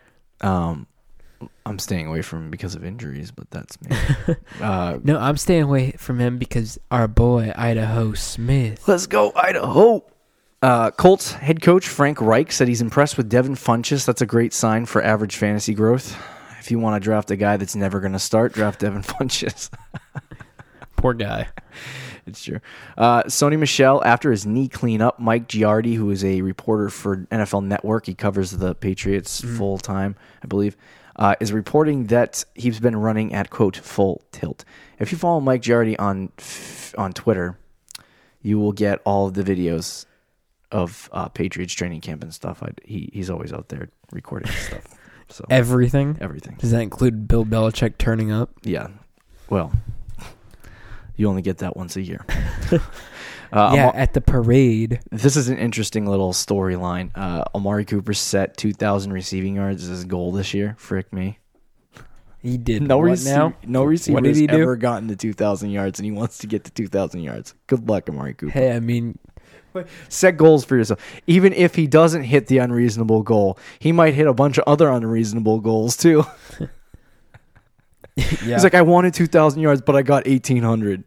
Um, 0.41 0.87
I'm 1.67 1.79
staying 1.79 2.07
away 2.07 2.23
from 2.23 2.45
him 2.45 2.51
because 2.51 2.75
of 2.75 2.85
injuries, 2.85 3.31
but 3.31 3.51
that's 3.51 3.81
me. 3.83 3.97
uh, 4.61 4.99
No, 5.05 5.19
I'm 5.19 5.37
staying 5.37 5.65
away 5.65 5.93
from 5.93 6.19
him 6.19 6.39
because 6.39 6.79
our 6.91 7.07
boy 7.09 7.53
Idaho 7.57 8.15
Smith. 8.15 8.87
let's 8.89 9.07
go 9.07 9.33
Idaho. 9.37 10.05
Uh, 10.63 10.91
Colts 10.91 11.33
head 11.33 11.61
coach 11.61 11.87
Frank 11.87 12.21
Reich 12.21 12.51
said 12.51 12.67
he's 12.67 12.81
impressed 12.81 13.17
with 13.19 13.29
Devin 13.29 13.55
Funchess. 13.55 14.07
That's 14.07 14.23
a 14.23 14.27
great 14.27 14.53
sign 14.55 14.87
for 14.87 15.03
average 15.05 15.37
fantasy 15.37 15.75
growth. 15.75 16.17
If 16.59 16.71
you 16.71 16.79
want 16.79 17.01
to 17.01 17.05
draft 17.05 17.31
a 17.31 17.37
guy 17.37 17.59
that's 17.59 17.77
never 17.77 18.01
going 18.01 18.15
to 18.15 18.19
start, 18.19 18.53
draft 18.55 18.81
Devin 18.81 19.03
Funchess. 19.03 19.71
Poor 20.97 21.13
guy. 21.13 21.49
It's 22.27 22.43
true. 22.43 22.59
Uh, 22.99 23.23
Sony 23.25 23.59
Michel, 23.59 24.03
after 24.05 24.31
his 24.31 24.45
knee 24.47 24.69
cleanup, 24.69 25.21
Mike 25.21 25.47
Giardi, 25.49 25.95
who 25.95 26.11
is 26.11 26.25
a 26.25 26.43
reporter 26.43 26.89
for 26.91 27.19
NFL 27.31 27.65
Network, 27.65 28.07
he 28.07 28.15
covers 28.15 28.51
the 28.51 28.75
Patriots 28.75 29.41
full 29.43 29.79
time, 29.79 30.17
I 30.43 30.47
believe, 30.49 30.77
uh, 31.17 31.37
is 31.41 31.53
reporting 31.53 32.07
that 32.07 32.45
he's 32.55 32.81
been 32.81 32.97
running 32.97 33.33
at 33.33 33.51
quote 33.51 33.77
full 33.77 34.23
tilt. 34.33 34.65
If 34.99 35.13
you 35.13 35.19
follow 35.19 35.41
Mike 35.41 35.63
Giardi 35.63 35.95
on 35.99 36.31
on 36.99 37.13
Twitter, 37.13 37.59
you 38.43 38.59
will 38.59 38.73
get 38.73 39.01
all 39.05 39.29
of 39.29 39.35
the 39.35 39.43
videos 39.45 40.05
of 40.73 41.09
uh, 41.13 41.29
Patriots 41.29 41.73
training 41.75 42.01
camp 42.01 42.23
and 42.23 42.35
stuff. 42.35 42.63
I, 42.63 42.71
he 42.85 43.09
he's 43.13 43.31
always 43.31 43.53
out 43.53 43.69
there 43.69 43.89
recording 44.13 44.51
stuff. 44.53 44.83
So 45.29 45.45
Everything. 45.51 46.17
everything. 46.21 46.55
Does 46.61 46.71
that 46.71 46.83
include 46.83 47.27
Bill 47.27 47.45
Belichick 47.45 47.99
turning 47.99 48.31
up? 48.31 48.51
Yeah. 48.63 48.87
Well, 49.51 49.73
you 51.17 51.29
only 51.29 51.43
get 51.43 51.59
that 51.59 51.77
once 51.77 51.97
a 51.97 52.03
year. 52.03 52.25
Uh, 53.53 53.71
yeah, 53.75 53.83
Amar- 53.91 53.97
at 53.97 54.13
the 54.13 54.21
parade. 54.21 54.99
this 55.13 55.37
is 55.37 55.49
an 55.49 55.57
interesting 55.57 56.05
little 56.05 56.33
storyline. 56.33 57.13
Uh, 57.15 57.45
Amari 57.55 57.85
Cooper 57.85 58.13
set 58.13 58.57
2,000 58.57 59.13
receiving 59.13 59.55
yards 59.55 59.85
as 59.85 59.89
his 59.89 60.05
goal 60.05 60.33
this 60.33 60.53
year. 60.53 60.75
Frick 60.79 61.13
me. 61.13 61.39
He 62.43 62.59
did 62.59 62.83
No, 62.83 62.99
what 62.99 63.07
rece- 63.13 63.25
now? 63.25 63.55
no 63.65 63.85
receiver 63.85 64.15
What 64.17 64.25
did 64.25 64.37
has 64.37 64.47
do? 64.49 64.63
ever 64.63 64.75
gotten 64.77 65.07
to 65.09 65.17
2,000 65.17 65.71
yards, 65.71 66.01
and 66.01 66.05
he 66.05 66.11
wants 66.11 66.39
to 66.39 66.49
get 66.49 66.65
to 66.65 66.73
2,000 66.73 67.21
yards. 67.21 67.55
Good 67.69 67.89
luck, 67.89 68.09
Amari 68.11 68.35
Cooper. 68.35 68.51
Hey, 68.53 68.73
I 68.75 68.81
mean, 68.81 69.17
Set 70.09 70.37
goals 70.39 70.65
for 70.65 70.77
yourself. 70.77 71.01
Even 71.29 71.53
if 71.53 71.77
he 71.77 71.87
doesn't 71.87 72.25
hit 72.25 72.49
the 72.49 72.59
unreasonable 72.59 73.23
goal, 73.23 73.59
he 73.79 73.93
might 73.93 74.15
hit 74.15 74.27
a 74.27 74.35
bunch 74.35 74.59
of 74.59 74.65
other 74.67 74.89
unreasonable 74.89 75.61
goals 75.61 75.97
too. 75.97 76.25
yeah. 78.45 78.55
He's 78.55 78.65
like, 78.65 78.75
I 78.75 78.83
wanted 78.83 79.15
2,000 79.15 79.61
yards, 79.61 79.83
but 79.83 79.95
I 79.97 80.03
got 80.03 80.27
1,800. 80.27 81.05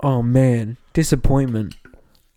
oh 0.00 0.22
man, 0.22 0.76
disappointment. 0.92 1.74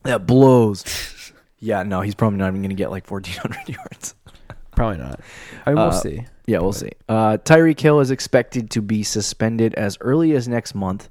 That 0.04 0.26
blows. 0.26 1.32
yeah, 1.60 1.84
no, 1.84 2.02
he's 2.02 2.16
probably 2.16 2.40
not 2.40 2.48
even 2.50 2.62
going 2.62 2.70
to 2.70 2.76
get 2.76 2.92
like 2.92 3.10
1,400 3.10 3.70
yards. 3.78 4.16
Probably 4.76 4.98
not. 4.98 5.20
I 5.66 5.70
mean, 5.70 5.78
we'll 5.78 5.88
Uh, 5.90 5.92
see. 5.92 6.26
Yeah, 6.48 6.60
we'll 6.60 6.74
see. 6.74 6.90
Uh, 7.08 7.38
Tyreek 7.38 7.80
Hill 7.80 8.00
is 8.02 8.12
expected 8.12 8.70
to 8.72 8.82
be 8.82 9.04
suspended 9.04 9.74
as 9.76 9.98
early 10.02 10.36
as 10.36 10.48
next 10.48 10.76
month. 10.76 11.10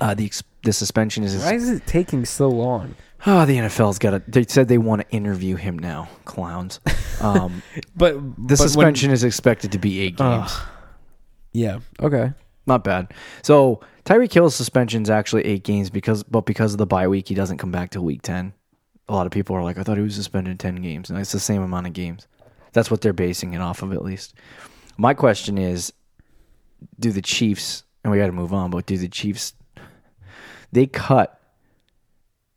Uh, 0.00 0.14
the 0.14 0.30
the 0.62 0.72
suspension 0.72 1.22
is 1.24 1.36
Why 1.42 1.54
is 1.54 1.68
it 1.68 1.86
taking 1.86 2.24
so 2.24 2.48
long? 2.48 2.94
oh 3.26 3.44
the 3.46 3.56
NFL's 3.56 3.98
got 3.98 4.10
to. 4.10 4.22
They 4.28 4.44
said 4.44 4.68
they 4.68 4.78
want 4.78 5.02
to 5.02 5.10
interview 5.10 5.56
him 5.56 5.78
now, 5.78 6.08
clowns. 6.24 6.78
Um, 7.20 7.62
But 7.96 8.16
the 8.46 8.56
suspension 8.56 9.10
is 9.10 9.24
expected 9.24 9.72
to 9.72 9.78
be 9.78 10.00
eight 10.00 10.16
games. 10.16 10.50
Ugh. 10.52 10.68
Yeah. 11.52 11.80
Okay. 12.00 12.32
Not 12.66 12.84
bad. 12.84 13.12
So 13.42 13.80
Tyreek 14.04 14.32
Hill's 14.32 14.54
suspension 14.54 15.02
is 15.02 15.10
actually 15.10 15.44
eight 15.44 15.64
games 15.64 15.90
because, 15.90 16.22
but 16.22 16.46
because 16.46 16.72
of 16.72 16.78
the 16.78 16.86
bye 16.86 17.08
week, 17.08 17.28
he 17.28 17.34
doesn't 17.34 17.58
come 17.58 17.72
back 17.72 17.90
till 17.90 18.04
week 18.04 18.22
ten. 18.22 18.52
A 19.08 19.12
lot 19.12 19.26
of 19.26 19.32
people 19.32 19.56
are 19.56 19.62
like, 19.64 19.78
I 19.78 19.82
thought 19.82 19.96
he 19.96 20.02
was 20.02 20.14
suspended 20.14 20.60
ten 20.60 20.76
games, 20.76 21.10
and 21.10 21.18
it's 21.18 21.32
the 21.32 21.40
same 21.40 21.62
amount 21.62 21.88
of 21.88 21.92
games. 21.92 22.28
That's 22.72 22.90
what 22.90 23.00
they're 23.00 23.12
basing 23.12 23.54
it 23.54 23.60
off 23.60 23.82
of, 23.82 23.92
at 23.92 24.04
least. 24.04 24.34
My 24.96 25.12
question 25.12 25.58
is, 25.58 25.92
do 26.98 27.10
the 27.10 27.20
Chiefs? 27.20 27.82
And 28.04 28.10
we 28.10 28.18
got 28.18 28.26
to 28.26 28.32
move 28.32 28.52
on, 28.52 28.70
but 28.70 28.86
do 28.86 28.96
the 28.96 29.08
Chiefs? 29.08 29.54
They 30.70 30.86
cut 30.86 31.40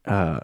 uh, 0.06 0.42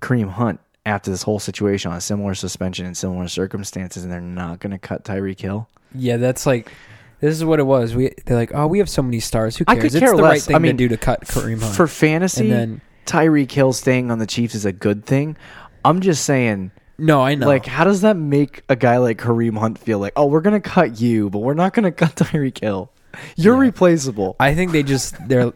Kareem 0.00 0.30
Hunt 0.30 0.60
after 0.84 1.10
this 1.10 1.22
whole 1.22 1.40
situation 1.40 1.90
on 1.90 1.96
a 1.96 2.00
similar 2.00 2.34
suspension 2.34 2.86
in 2.86 2.94
similar 2.94 3.28
circumstances, 3.28 4.04
and 4.04 4.12
they're 4.12 4.20
not 4.20 4.60
going 4.60 4.70
to 4.70 4.78
cut 4.78 5.04
Tyreek 5.04 5.40
Hill. 5.40 5.68
Yeah, 5.94 6.18
that's 6.18 6.46
like. 6.46 6.70
This 7.20 7.34
is 7.34 7.44
what 7.44 7.58
it 7.60 7.64
was. 7.64 7.94
We 7.94 8.12
they're 8.26 8.36
like, 8.36 8.52
oh, 8.54 8.66
we 8.66 8.78
have 8.78 8.88
so 8.90 9.02
many 9.02 9.20
stars. 9.20 9.56
Who 9.56 9.64
I 9.66 9.74
cares? 9.74 9.84
could 9.84 9.94
it's 9.94 10.00
care 10.00 10.16
the 10.16 10.22
less. 10.22 10.30
right 10.30 10.42
thing 10.42 10.56
I 10.56 10.58
mean, 10.58 10.72
to 10.72 10.76
do 10.76 10.88
to 10.88 10.96
cut 10.96 11.22
Kareem 11.22 11.60
Hunt. 11.62 11.74
For 11.74 11.86
fantasy, 11.86 12.42
and 12.42 12.52
then 12.52 12.80
Tyreek 13.06 13.50
Hill 13.50 13.72
staying 13.72 14.10
on 14.10 14.18
the 14.18 14.26
Chiefs 14.26 14.54
is 14.54 14.64
a 14.64 14.72
good 14.72 15.04
thing. 15.06 15.36
I'm 15.84 16.00
just 16.00 16.24
saying, 16.24 16.72
no, 16.98 17.22
I 17.22 17.34
know. 17.36 17.46
like, 17.46 17.64
how 17.66 17.84
does 17.84 18.00
that 18.02 18.16
make 18.16 18.62
a 18.68 18.76
guy 18.76 18.98
like 18.98 19.18
Kareem 19.18 19.56
Hunt 19.58 19.78
feel 19.78 19.98
like, 19.98 20.12
oh, 20.16 20.26
we're 20.26 20.40
gonna 20.40 20.60
cut 20.60 21.00
you, 21.00 21.30
but 21.30 21.38
we're 21.38 21.54
not 21.54 21.72
gonna 21.74 21.92
cut 21.92 22.16
Tyreek 22.16 22.60
Hill. 22.60 22.90
You're 23.36 23.54
Yeah. 23.54 23.60
replaceable. 23.60 24.36
I 24.38 24.54
think 24.54 24.72
they 24.72 24.82
just 24.82 25.14
they're 25.28 25.52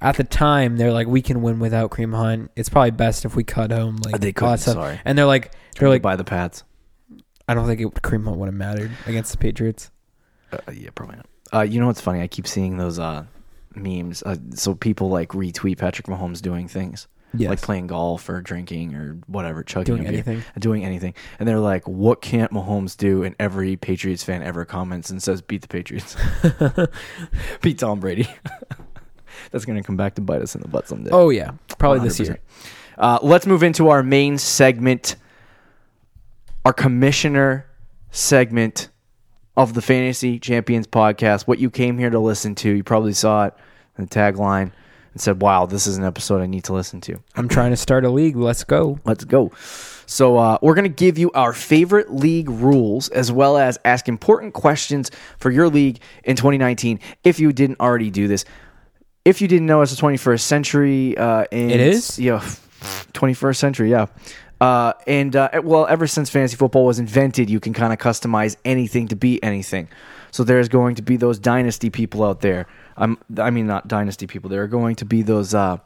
at 0.00 0.16
the 0.16 0.24
time 0.24 0.76
they're 0.76 0.92
like, 0.92 1.06
we 1.08 1.22
can 1.22 1.42
win 1.42 1.58
without 1.58 1.90
Kareem 1.90 2.14
Hunt. 2.14 2.50
It's 2.56 2.68
probably 2.68 2.92
best 2.92 3.24
if 3.24 3.34
we 3.34 3.42
cut 3.44 3.70
him. 3.72 3.96
Like 3.96 4.20
They 4.20 4.28
all 4.28 4.32
couldn't, 4.32 4.50
that 4.52 4.60
stuff. 4.60 4.74
sorry. 4.74 5.00
And 5.04 5.18
they're 5.18 5.26
like, 5.26 5.52
they're 5.78 5.88
like, 5.88 6.02
by 6.02 6.16
the 6.16 6.24
Pats. 6.24 6.62
I 7.48 7.54
don't 7.54 7.66
think 7.66 7.80
it, 7.80 7.88
Kareem 8.02 8.24
Hunt 8.26 8.36
would 8.36 8.46
have 8.46 8.54
mattered 8.54 8.92
against 9.06 9.32
the 9.32 9.38
Patriots. 9.38 9.90
Uh, 10.52 10.58
yeah, 10.72 10.90
probably 10.94 11.16
not. 11.16 11.26
Uh, 11.52 11.62
you 11.62 11.80
know 11.80 11.86
what's 11.86 12.00
funny? 12.00 12.20
I 12.20 12.28
keep 12.28 12.46
seeing 12.46 12.76
those 12.76 12.98
uh, 12.98 13.24
memes. 13.74 14.22
Uh, 14.22 14.36
so 14.54 14.74
people 14.74 15.08
like 15.10 15.30
retweet 15.30 15.78
Patrick 15.78 16.06
Mahomes 16.06 16.40
doing 16.40 16.68
things. 16.68 17.06
Yes. 17.32 17.48
Like 17.50 17.60
playing 17.60 17.86
golf 17.86 18.28
or 18.28 18.40
drinking 18.40 18.96
or 18.96 19.16
whatever, 19.28 19.62
chugging 19.62 19.94
Doing 19.96 20.06
anything. 20.08 20.42
doing 20.58 20.84
anything, 20.84 21.14
and 21.38 21.48
they're 21.48 21.60
like, 21.60 21.86
"What 21.86 22.20
can't 22.20 22.50
Mahomes 22.50 22.96
do?" 22.96 23.22
And 23.22 23.36
every 23.38 23.76
Patriots 23.76 24.24
fan 24.24 24.42
ever 24.42 24.64
comments 24.64 25.10
and 25.10 25.22
says, 25.22 25.40
"Beat 25.40 25.62
the 25.62 25.68
Patriots, 25.68 26.16
beat 27.62 27.78
Tom 27.78 28.00
Brady." 28.00 28.28
That's 29.52 29.64
gonna 29.64 29.84
come 29.84 29.96
back 29.96 30.16
to 30.16 30.20
bite 30.20 30.42
us 30.42 30.56
in 30.56 30.60
the 30.60 30.66
butt 30.66 30.88
someday. 30.88 31.10
Oh 31.12 31.30
yeah, 31.30 31.52
probably 31.78 32.00
this 32.00 32.18
100%. 32.18 32.24
year. 32.26 32.40
Uh, 32.98 33.18
let's 33.22 33.46
move 33.46 33.62
into 33.62 33.90
our 33.90 34.02
main 34.02 34.36
segment, 34.36 35.14
our 36.64 36.72
commissioner 36.72 37.64
segment 38.10 38.88
of 39.56 39.74
the 39.74 39.82
Fantasy 39.82 40.38
Champions 40.38 40.86
podcast. 40.86 41.42
What 41.46 41.58
you 41.58 41.70
came 41.70 41.98
here 41.98 42.10
to 42.10 42.18
listen 42.18 42.54
to. 42.56 42.70
You 42.70 42.82
probably 42.84 43.12
saw 43.12 43.46
it 43.46 43.54
in 43.98 44.04
the 44.04 44.10
tagline 44.10 44.72
and 45.12 45.20
said, 45.20 45.42
"Wow, 45.42 45.66
this 45.66 45.86
is 45.86 45.96
an 45.96 46.04
episode 46.04 46.40
I 46.40 46.46
need 46.46 46.64
to 46.64 46.72
listen 46.72 47.00
to." 47.02 47.16
I'm 47.36 47.48
trying 47.48 47.70
to 47.70 47.76
start 47.76 48.04
a 48.04 48.10
league. 48.10 48.36
Let's 48.36 48.64
go. 48.64 48.98
Let's 49.04 49.24
go. 49.24 49.50
So 50.06 50.36
uh, 50.38 50.58
we're 50.60 50.74
going 50.74 50.84
to 50.90 50.94
give 51.04 51.18
you 51.18 51.30
our 51.32 51.52
favorite 51.52 52.12
league 52.12 52.48
rules 52.50 53.08
as 53.10 53.30
well 53.30 53.56
as 53.56 53.78
ask 53.84 54.08
important 54.08 54.54
questions 54.54 55.10
for 55.38 55.50
your 55.52 55.68
league 55.68 56.00
in 56.24 56.34
2019. 56.36 56.98
If 57.22 57.38
you 57.38 57.52
didn't 57.52 57.78
already 57.80 58.10
do 58.10 58.26
this, 58.26 58.44
if 59.24 59.40
you 59.40 59.46
didn't 59.46 59.66
know, 59.66 59.82
it's 59.82 59.94
the 59.94 60.00
21st 60.02 60.40
century. 60.40 61.16
Uh, 61.16 61.44
and 61.52 61.70
It 61.70 61.78
is? 61.80 62.18
yeah, 62.18 62.44
21st 62.80 63.56
century. 63.56 63.90
Yeah. 63.90 64.06
Uh, 64.60 64.92
and 65.06 65.34
uh, 65.36 65.48
well, 65.64 65.86
ever 65.86 66.06
since 66.06 66.28
fantasy 66.28 66.56
football 66.56 66.84
was 66.84 66.98
invented, 66.98 67.48
you 67.48 67.60
can 67.60 67.72
kind 67.72 67.92
of 67.92 67.98
customize 67.98 68.56
anything 68.64 69.08
to 69.08 69.16
be 69.16 69.42
anything. 69.42 69.88
So 70.32 70.44
there's 70.44 70.68
going 70.68 70.96
to 70.96 71.02
be 71.02 71.16
those 71.16 71.38
dynasty 71.38 71.90
people 71.90 72.22
out 72.22 72.40
there. 72.40 72.66
I'm, 72.96 73.18
I 73.38 73.50
mean, 73.50 73.66
not 73.66 73.88
dynasty 73.88 74.26
people. 74.26 74.50
There 74.50 74.62
are 74.62 74.68
going 74.68 74.96
to 74.96 75.04
be 75.04 75.22
those 75.22 75.54
uh, 75.54 75.78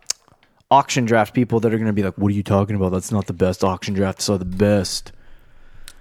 auction 0.70 1.04
draft 1.04 1.34
people 1.34 1.60
that 1.60 1.72
are 1.72 1.78
going 1.78 1.86
to 1.86 1.92
be 1.92 2.02
like, 2.02 2.18
"What 2.18 2.28
are 2.28 2.34
you 2.34 2.42
talking 2.42 2.74
about? 2.74 2.90
That's 2.90 3.12
not 3.12 3.26
the 3.26 3.32
best 3.32 3.62
auction 3.62 3.94
drafts 3.94 4.28
are 4.28 4.38
the 4.38 4.44
best." 4.44 5.12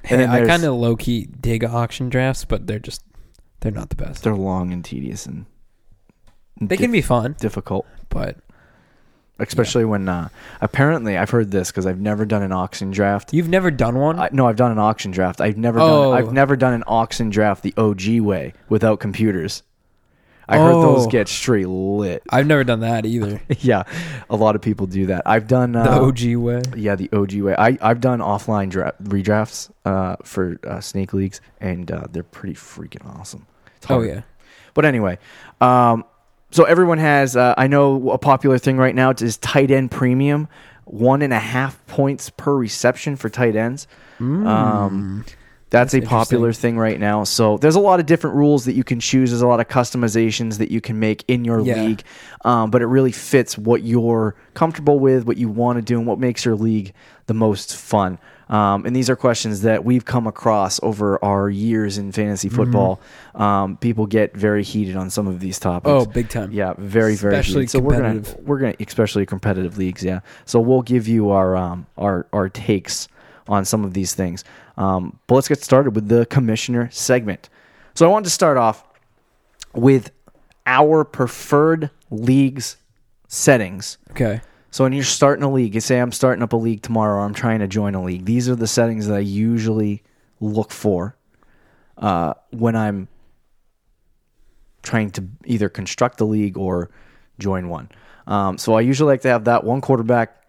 Hey, 0.04 0.18
then 0.18 0.30
I 0.30 0.46
kind 0.46 0.64
of 0.66 0.74
low 0.74 0.96
key 0.96 1.28
dig 1.40 1.64
auction 1.64 2.10
drafts, 2.10 2.44
but 2.44 2.68
they're 2.68 2.80
just 2.80 3.04
they're 3.62 3.72
not 3.72 3.90
the 3.90 3.96
best. 3.96 4.24
They're 4.24 4.36
long 4.36 4.74
and 4.74 4.84
tedious 4.84 5.26
and 5.26 5.46
They 6.60 6.76
can 6.76 6.92
be 6.92 7.02
fun, 7.02 7.36
difficult, 7.40 7.86
but 8.10 8.38
especially 9.40 9.86
when 9.86 10.08
uh, 10.08 10.30
apparently 10.62 11.18
I've 11.18 11.30
heard 11.32 11.52
this 11.52 11.72
because 11.72 11.86
I've 11.86 12.00
never 12.00 12.26
done 12.26 12.44
an 12.44 12.52
auction 12.52 12.92
draft. 12.92 13.34
you've 13.34 13.50
never 13.50 13.72
done 13.72 13.96
one. 13.98 14.20
I, 14.20 14.30
no, 14.32 14.48
I've 14.48 14.56
done 14.56 14.72
an 14.72 14.80
auction 14.80 15.12
draft. 15.12 15.42
I've 15.42 15.58
never 15.58 15.80
Oh. 15.80 16.12
done. 16.12 16.18
I've 16.18 16.34
never 16.34 16.56
done 16.56 16.74
an 16.74 16.84
auction 16.88 17.30
draft 17.30 17.64
the 17.64 17.74
OG 17.78 18.20
way 18.22 18.54
without 18.70 19.00
computers. 19.00 19.64
I 20.48 20.58
heard 20.58 20.74
those 20.74 21.08
Oh. 21.08 21.10
get 21.10 21.30
straight 21.30 21.68
lit. 21.70 22.22
I've 22.30 22.46
never 22.46 22.66
done 22.66 22.82
that 22.82 23.06
either. 23.06 23.42
yeah, 23.60 23.84
a 24.30 24.36
lot 24.36 24.56
of 24.56 24.62
people 24.62 24.88
do 24.88 25.06
that. 25.06 25.24
I've 25.26 25.48
done 25.48 25.74
uh, 25.76 25.84
The 25.86 26.02
OG 26.02 26.36
way. 26.36 26.62
Yeah, 26.76 26.96
the 26.96 27.10
OG 27.14 27.36
way. 27.42 27.56
I 27.58 27.78
I've 27.82 28.02
done 28.02 28.20
offline 28.20 28.70
dra- 28.70 28.94
redrafts 29.02 29.72
uh, 29.86 30.18
for 30.24 30.60
uh, 30.68 30.82
snake 30.82 31.14
leagues, 31.14 31.40
and 31.62 31.90
uh, 31.90 32.08
they're 32.12 32.24
pretty 32.24 32.56
freaking 32.56 33.06
awesome. 33.18 33.46
Oh 33.90 34.02
yeah. 34.02 34.24
But 34.74 34.84
anyway, 34.86 35.18
um, 35.62 36.04
so 36.54 36.64
everyone 36.64 37.00
has. 37.00 37.36
Uh, 37.36 37.54
I 37.58 37.68
know 37.68 38.12
a 38.12 38.18
popular 38.18 38.58
thing 38.58 38.78
right 38.78 38.96
now 38.96 39.12
is 39.12 39.38
tight 39.38 39.72
end 39.72 39.92
premium, 39.92 40.48
one 40.86 41.22
and 41.22 41.34
a 41.34 41.40
half 41.40 41.86
points 41.88 42.30
per 42.30 42.56
reception 42.56 43.16
for 43.16 43.30
tight 43.30 43.56
ends. 43.56 43.88
Um, 44.20 45.26
that's, 45.70 45.96
a 45.96 46.02
popular 46.02 46.54
thing 46.54 46.78
right 46.78 47.00
now. 47.00 47.24
So 47.24 47.58
there's 47.58 47.76
a 47.76 47.80
lot 47.80 48.00
of 48.00 48.06
different 48.06 48.36
rules 48.36 48.66
that 48.66 48.74
you 48.74 48.84
can 48.84 49.00
choose. 49.00 49.32
There's 49.32 49.42
a 49.42 49.48
lot 49.48 49.60
of 49.60 49.68
customizations 49.68 50.60
that 50.60 50.70
you 50.70 50.80
can 50.80 51.00
make 51.00 51.26
in 51.28 51.44
your 51.44 51.62
Yeah. 51.62 51.82
league, 51.82 52.04
um, 52.46 52.70
but 52.70 52.84
it 52.84 52.86
really 52.86 53.12
fits 53.12 53.58
what 53.58 53.82
you're 53.84 54.36
comfortable 54.54 55.00
with, 55.00 55.26
what 55.26 55.38
you 55.38 55.50
want 55.50 55.78
to 55.78 55.82
do, 55.82 55.98
and 55.98 56.06
what 56.06 56.20
makes 56.20 56.46
your 56.46 56.56
league 56.56 56.94
the 57.26 57.34
most 57.34 57.76
fun. 57.76 58.20
Um, 58.54 58.86
and 58.86 58.96
these 58.96 59.10
are 59.10 59.16
questions 59.16 59.62
that 59.62 59.84
we've 59.84 60.06
come 60.06 60.28
across 60.28 60.80
over 60.84 61.24
our 61.26 61.50
years 61.50 61.98
in 61.98 62.12
fantasy 62.12 62.50
football. 62.50 63.02
Um, 63.34 63.78
people 63.78 64.06
get 64.06 64.38
very 64.38 64.62
heated 64.64 64.96
on 64.96 65.10
some 65.10 65.26
of 65.26 65.40
these 65.40 65.58
topics. 65.58 65.90
Oh, 65.90 66.06
big 66.06 66.30
time. 66.30 66.52
Yeah, 66.52 66.76
very, 66.78 67.16
very. 67.16 67.34
Especially 67.34 67.62
heated. 67.62 67.72
So 67.72 67.80
we're 67.80 67.98
gonna 68.00 68.22
we're 68.44 68.60
gonna 68.60 68.76
especially 68.80 69.26
competitive 69.26 69.80
leagues. 69.80 70.04
Yeah. 70.04 70.20
So 70.46 70.60
we'll 70.60 70.84
give 70.84 71.08
you 71.08 71.32
our 71.32 71.56
um 71.56 71.88
our 71.98 72.28
our 72.32 72.48
takes 72.48 73.08
on 73.48 73.66
some 73.66 73.84
of 73.84 73.96
these 73.96 74.14
things. 74.14 74.44
Um, 74.78 75.20
but 75.26 75.34
let's 75.34 75.48
get 75.48 75.64
started 75.64 75.96
with 75.96 76.08
the 76.08 76.28
commissioner 76.28 76.90
segment. 76.92 77.50
So 77.96 78.06
I 78.06 78.10
wanted 78.10 78.26
to 78.26 78.30
start 78.30 78.58
off 78.58 78.84
with 79.74 80.12
our 80.68 81.04
preferred 81.04 81.90
leagues 82.12 82.78
settings. 83.28 83.98
Okay. 84.12 84.42
So 84.74 84.84
when 84.84 84.92
you're 84.92 85.04
starting 85.04 85.44
a 85.44 85.52
league, 85.52 85.76
you 85.76 85.82
say 85.82 86.00
I'm 86.00 86.12
starting 86.12 86.42
up 86.42 86.52
a 86.52 86.56
league 86.58 86.82
tomorrow, 86.82 87.20
or 87.20 87.26
I'm 87.26 87.36
trying 87.36 87.60
to 87.60 87.68
join 87.68 87.94
a 87.94 88.04
league. 88.04 88.26
These 88.26 88.50
are 88.50 88.56
the 88.56 88.66
settings 88.66 89.06
that 89.06 89.14
I 89.14 89.20
usually 89.20 90.02
look 90.40 90.72
for 90.72 91.16
uh, 91.96 92.34
when 92.50 92.76
I'm 92.76 93.08
trying 94.82 95.12
to 95.12 95.26
either 95.46 95.70
construct 95.70 96.22
a 96.22 96.26
league 96.26 96.58
or 96.58 96.90
join 97.38 97.70
one. 97.70 97.88
Um, 98.26 98.58
so 98.58 98.74
I 98.74 98.82
usually 98.82 99.10
like 99.14 99.22
to 99.22 99.28
have 99.28 99.44
that 99.44 99.64
one 99.64 99.80
quarterback. 99.80 100.44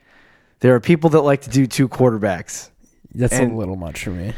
There 0.61 0.75
are 0.75 0.81
people 0.81 1.11
that 1.11 1.21
like 1.21 1.43
to 1.43 1.51
do 1.51 1.67
two 1.67 1.87
quarterbacks. 1.87 2.71
That's 3.15 3.35
And- 3.35 3.53
a 3.53 3.55
little 3.55 3.77
much 3.77 4.05
for 4.05 4.11
me. 4.11 4.33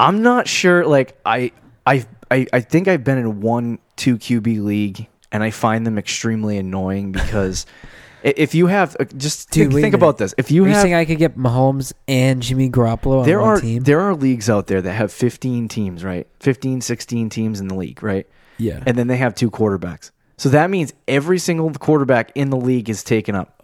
I'm 0.00 0.22
not 0.22 0.48
sure. 0.48 0.84
Like 0.84 1.16
I, 1.24 1.52
I, 1.86 2.04
I, 2.28 2.48
I 2.52 2.58
think 2.58 2.88
I've 2.88 3.04
been 3.04 3.18
in 3.18 3.40
one 3.40 3.78
two 3.94 4.18
QB 4.18 4.64
league, 4.64 5.06
and 5.30 5.44
I 5.44 5.52
find 5.52 5.86
them 5.86 5.96
extremely 5.96 6.58
annoying 6.58 7.12
because 7.12 7.66
if 8.22 8.54
you 8.54 8.66
have 8.66 8.96
uh, 9.00 9.04
just 9.16 9.50
Dude, 9.50 9.70
think, 9.70 9.82
think 9.82 9.94
about 9.94 10.18
this. 10.18 10.34
If 10.38 10.50
you 10.50 10.64
Are 10.64 10.68
you 10.68 10.74
saying 10.74 10.94
I 10.94 11.04
could 11.04 11.18
get 11.18 11.36
Mahomes 11.36 11.92
and 12.08 12.42
Jimmy 12.42 12.70
Garoppolo 12.70 13.20
on 13.20 13.26
there 13.26 13.40
one 13.40 13.48
are 13.48 13.60
team? 13.60 13.82
there 13.82 14.00
are 14.00 14.14
leagues 14.14 14.48
out 14.50 14.66
there 14.68 14.80
that 14.82 14.92
have 14.92 15.12
15 15.12 15.68
teams, 15.68 16.04
right? 16.04 16.26
15, 16.40 16.80
16 16.80 17.28
teams 17.30 17.60
in 17.60 17.68
the 17.68 17.74
league, 17.74 18.02
right? 18.02 18.26
yeah. 18.58 18.82
And 18.86 18.96
then 18.96 19.06
they 19.08 19.16
have 19.16 19.34
two 19.34 19.50
quarterbacks. 19.50 20.10
So 20.36 20.48
that 20.50 20.70
means 20.70 20.92
every 21.06 21.38
single 21.38 21.70
quarterback 21.72 22.32
in 22.34 22.50
the 22.50 22.56
league 22.56 22.88
is 22.90 23.02
taken 23.04 23.34
up. 23.34 23.58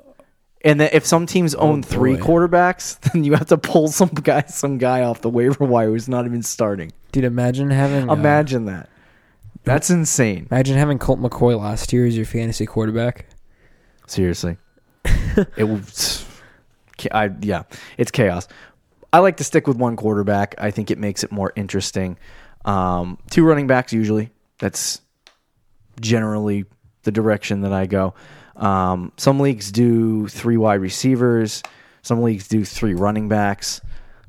And 0.64 0.80
then 0.80 0.90
if 0.92 1.06
some 1.06 1.26
teams 1.26 1.54
own 1.54 1.82
three 1.84 2.14
Oh, 2.14 2.16
boy. 2.18 2.22
quarterbacks, 2.24 2.98
then 3.12 3.22
you 3.24 3.34
have 3.34 3.46
to 3.48 3.58
pull 3.58 3.88
some 3.88 4.08
guy 4.08 4.42
some 4.48 4.78
guy 4.78 5.02
off 5.02 5.20
the 5.20 5.30
waiver 5.30 5.64
wire 5.64 5.90
who's 5.90 6.08
not 6.08 6.24
even 6.26 6.42
starting. 6.42 6.92
Dude, 7.12 7.24
imagine 7.24 7.70
having 7.70 8.10
uh, 8.10 8.12
Imagine 8.12 8.64
that. 8.66 8.88
That's 9.64 9.90
insane. 9.90 10.46
imagine 10.50 10.76
having 10.78 10.98
Colt 10.98 11.20
McCoy 11.20 11.58
last 11.58 11.92
year 11.92 12.06
as 12.06 12.16
your 12.16 12.26
fantasy 12.26 12.64
quarterback. 12.66 13.26
Seriously. 14.10 14.56
it 15.56 15.64
was 15.64 16.24
I 17.12 17.30
yeah, 17.40 17.62
it's 17.96 18.10
chaos. 18.10 18.48
I 19.12 19.20
like 19.20 19.38
to 19.38 19.44
stick 19.44 19.66
with 19.66 19.76
one 19.76 19.96
quarterback. 19.96 20.54
I 20.58 20.70
think 20.70 20.90
it 20.90 20.98
makes 20.98 21.24
it 21.24 21.32
more 21.32 21.52
interesting. 21.56 22.18
Um, 22.64 23.18
two 23.30 23.44
running 23.44 23.66
backs 23.66 23.92
usually. 23.92 24.30
That's 24.58 25.00
generally 26.00 26.64
the 27.04 27.12
direction 27.12 27.62
that 27.62 27.72
I 27.72 27.86
go. 27.86 28.14
Um, 28.56 29.12
some 29.16 29.40
leagues 29.40 29.72
do 29.72 30.28
three 30.28 30.56
wide 30.56 30.80
receivers. 30.80 31.62
Some 32.02 32.22
leagues 32.22 32.48
do 32.48 32.64
three 32.64 32.94
running 32.94 33.28
backs. 33.28 33.80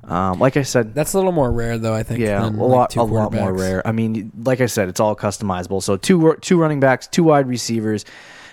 Um, 0.03 0.39
like 0.39 0.55
I 0.55 0.63
said, 0.63 0.95
That's 0.95 1.13
a 1.13 1.17
little 1.17 1.31
more 1.31 1.51
rare, 1.51 1.77
though. 1.77 1.93
I 1.93 2.03
think. 2.03 2.19
yeah, 2.19 2.43
a 2.43 2.47
like, 2.47 2.55
lot, 2.55 2.89
two 2.91 3.01
a 3.01 3.03
lot 3.03 3.33
more 3.33 3.53
rare. 3.53 3.85
I 3.85 3.91
mean, 3.91 4.31
like 4.43 4.61
I 4.61 4.65
said, 4.67 4.87
it's 4.87 4.99
all 4.99 5.15
customizable. 5.15 5.83
So 5.83 5.97
two, 5.97 6.35
two 6.41 6.57
running 6.57 6.79
backs, 6.79 7.07
two 7.07 7.23
wide 7.23 7.47
receivers, 7.47 8.05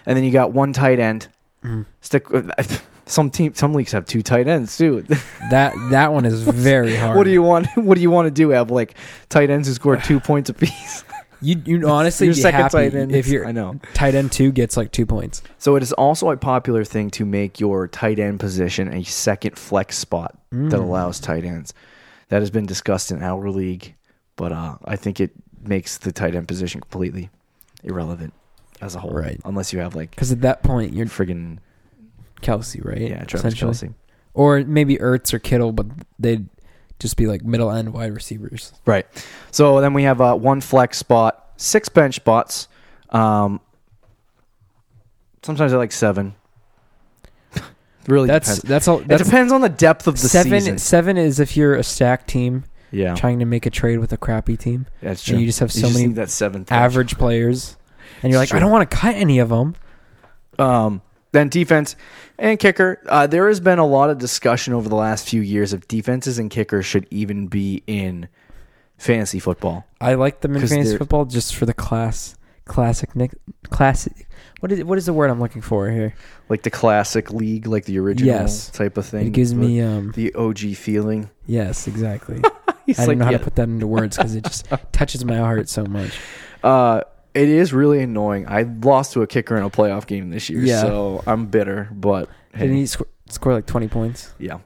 and 0.06 0.16
then 0.16 0.24
you 0.24 0.30
got 0.30 0.52
one 0.52 0.72
tight 0.72 0.98
end. 0.98 1.28
Mm-hmm. 1.64 1.82
Stick 2.00 2.26
some 3.06 3.30
team. 3.30 3.54
Some 3.54 3.74
leagues 3.74 3.92
have 3.92 4.06
two 4.06 4.22
tight 4.22 4.46
ends 4.48 4.76
too. 4.76 5.04
That 5.50 5.74
that 5.90 6.12
one 6.12 6.24
is 6.24 6.42
very 6.42 6.96
hard. 7.02 7.16
what 7.16 7.24
do 7.24 7.30
you 7.30 7.42
want? 7.42 7.68
What 7.76 7.94
do 7.96 8.00
you 8.02 8.10
want 8.10 8.26
to 8.26 8.30
do? 8.32 8.50
Have 8.50 8.70
like 8.70 8.94
tight 9.28 9.50
ends 9.50 9.68
who 9.68 9.74
score 9.74 9.96
two 9.96 10.18
points 10.30 10.50
apiece? 10.50 11.04
You 11.42 11.60
you 11.66 11.88
honestly 11.88 12.26
Your 12.28 12.34
be 12.34 12.40
second 12.40 12.60
happy 12.62 12.72
tight 12.72 12.94
end. 12.94 13.12
if 13.14 13.28
your 13.28 13.46
I 13.46 13.52
know. 13.52 13.78
tight 13.94 14.14
end 14.14 14.32
two 14.32 14.50
gets 14.52 14.76
like 14.76 14.90
two 14.90 15.04
points. 15.06 15.42
So 15.58 15.76
it 15.76 15.82
is 15.82 15.92
also 15.92 16.30
a 16.30 16.36
popular 16.36 16.82
thing 16.84 17.10
to 17.10 17.24
make 17.26 17.60
your 17.60 17.86
tight 17.88 18.18
end 18.18 18.40
position 18.40 18.92
a 18.92 19.04
second 19.04 19.58
flex 19.58 19.98
spot 19.98 20.36
Mm. 20.54 20.70
that 20.70 20.78
allows 20.80 21.18
tight 21.20 21.44
ends. 21.44 21.74
That 22.28 22.40
has 22.40 22.50
been 22.50 22.66
discussed 22.66 23.10
in 23.10 23.22
our 23.22 23.50
league, 23.50 23.94
but 24.36 24.50
uh, 24.52 24.76
I 24.84 24.96
think 24.96 25.20
it 25.20 25.32
makes 25.62 25.98
the 25.98 26.10
tight 26.12 26.34
end 26.36 26.48
position 26.48 26.80
completely 26.80 27.30
irrelevant 27.84 28.32
as 28.80 28.94
a 28.94 29.00
whole. 29.00 29.10
Right. 29.10 29.40
Unless 29.44 29.72
you 29.72 29.78
have 29.80 29.94
like 29.94 30.10
Because 30.10 30.32
at 30.32 30.40
that 30.42 30.62
point 30.62 30.92
you're 30.92 31.06
friggin' 31.06 31.58
Kelce, 32.42 32.84
right? 32.84 33.00
yeah, 33.00 33.24
Travis 33.24 33.54
Kelce. 33.54 33.94
Or 34.34 34.60
maybe 34.64 34.96
Ertz 34.98 35.32
or 35.32 35.38
Kittle, 35.38 35.72
but 35.72 35.86
they'd 36.18 36.46
just 36.98 37.16
be 37.16 37.26
like 37.26 37.42
middle 37.44 37.70
end 37.70 37.92
wide 37.94 38.14
receivers. 38.14 38.72
Right. 38.84 39.06
So 39.50 39.80
then 39.80 39.94
we 39.94 40.02
have 40.04 40.20
uh, 40.20 40.34
one 40.34 40.60
flex 40.60 40.98
spot, 40.98 41.52
six 41.56 41.88
bench 41.88 42.16
spots. 42.16 42.68
Um, 43.10 43.60
sometimes 45.42 45.72
I 45.72 45.76
like 45.76 45.92
seven. 45.92 46.34
really 48.06 48.26
That's 48.28 48.46
depends. 48.56 48.62
that's 48.68 48.88
all. 48.88 49.00
it 49.00 49.18
depends 49.18 49.52
on 49.52 49.60
the 49.62 49.68
depth 49.68 50.06
of 50.06 50.20
the 50.20 50.28
seven. 50.28 50.52
season. 50.60 50.78
Seven 50.78 51.16
is 51.16 51.40
if 51.40 51.56
you're 51.56 51.74
a 51.74 51.82
stacked 51.82 52.28
team 52.28 52.64
Yeah, 52.90 53.14
trying 53.14 53.38
to 53.38 53.44
make 53.44 53.64
a 53.66 53.70
trade 53.70 53.98
with 53.98 54.12
a 54.12 54.16
crappy 54.16 54.56
team, 54.56 54.86
that's 55.00 55.26
and 55.26 55.34
true. 55.36 55.40
you 55.40 55.46
just 55.46 55.60
have 55.60 55.72
so 55.72 55.88
many 55.90 56.08
that 56.14 56.30
seventh 56.30 56.68
bench. 56.68 56.78
average 56.78 57.16
players, 57.18 57.76
and 58.22 58.32
you're 58.32 58.40
like, 58.40 58.52
I 58.54 58.58
don't 58.58 58.70
want 58.70 58.88
to 58.90 58.96
cut 58.96 59.14
any 59.14 59.38
of 59.38 59.48
them. 59.48 59.74
Um, 60.58 61.02
then 61.32 61.48
defense 61.48 61.96
and 62.38 62.58
kicker. 62.58 63.00
Uh, 63.06 63.26
there 63.26 63.48
has 63.48 63.60
been 63.60 63.78
a 63.78 63.86
lot 63.86 64.10
of 64.10 64.18
discussion 64.18 64.72
over 64.72 64.88
the 64.88 64.94
last 64.96 65.28
few 65.28 65.40
years 65.42 65.72
if 65.72 65.86
defenses 65.88 66.38
and 66.38 66.50
kickers 66.50 66.86
should 66.86 67.06
even 67.10 67.46
be 67.48 67.82
in 67.86 68.28
fantasy 68.96 69.38
football. 69.38 69.84
I 70.00 70.14
like 70.14 70.40
them 70.40 70.54
in 70.54 70.60
'Cause 70.60 70.70
fantasy 70.70 70.90
they're- 70.90 70.98
football 70.98 71.26
just 71.26 71.54
for 71.54 71.66
the 71.66 71.74
class, 71.74 72.36
classic, 72.64 73.14
nick, 73.14 73.32
classic. 73.68 74.26
What 74.60 74.72
is 74.72 74.82
what 74.84 74.96
is 74.96 75.04
the 75.04 75.12
word 75.12 75.28
I'm 75.30 75.38
looking 75.40 75.60
for 75.60 75.90
here? 75.90 76.14
Like 76.48 76.62
the 76.62 76.70
classic 76.70 77.30
league, 77.30 77.66
like 77.66 77.84
the 77.84 77.98
original 77.98 78.32
Yes. 78.32 78.70
type 78.70 78.96
of 78.96 79.04
thing. 79.04 79.26
It 79.26 79.32
gives 79.34 79.52
me 79.54 79.82
um 79.82 80.12
the 80.14 80.34
OG 80.34 80.72
feeling. 80.74 81.28
yes 81.46 81.86
exactly. 81.86 82.40
He's 82.86 82.98
I 82.98 83.02
don't 83.02 83.08
like, 83.08 83.18
know 83.18 83.24
how 83.26 83.30
yeah. 83.32 83.38
to 83.38 83.44
put 83.44 83.56
that 83.56 83.68
into 83.68 83.86
words 83.86 84.16
because 84.16 84.34
it 84.34 84.44
just 84.44 84.66
touches 84.92 85.24
my 85.26 85.36
heart 85.36 85.68
so 85.68 85.84
much. 85.84 86.18
Uh, 86.64 87.02
it 87.36 87.48
is 87.48 87.72
really 87.72 88.02
annoying. 88.02 88.46
I 88.48 88.62
lost 88.62 89.12
to 89.12 89.22
a 89.22 89.26
kicker 89.26 89.56
in 89.56 89.62
a 89.62 89.70
playoff 89.70 90.06
game 90.06 90.30
this 90.30 90.48
year, 90.50 90.62
Yeah. 90.62 90.80
so 90.80 91.22
I'm 91.26 91.46
bitter. 91.46 91.88
But 91.92 92.28
hey, 92.54 92.60
Didn't 92.62 92.76
he 92.76 92.86
score, 92.86 93.06
score 93.28 93.52
like 93.52 93.66
20 93.66 93.88
points? 93.88 94.32
yeah, 94.38 94.54
it 94.56 94.60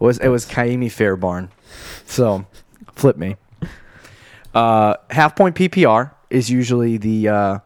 was 0.00 0.18
it 0.18 0.28
was 0.28 0.44
Ka'imi 0.46 0.90
Fairbairn. 0.90 1.50
So 2.06 2.46
flip 2.94 3.16
me. 3.16 3.36
Uh, 4.54 4.94
half 5.10 5.34
point 5.34 5.56
PPR 5.56 6.12
is 6.30 6.48
usually 6.50 6.96
the 6.96 7.28
uh, 7.28 7.58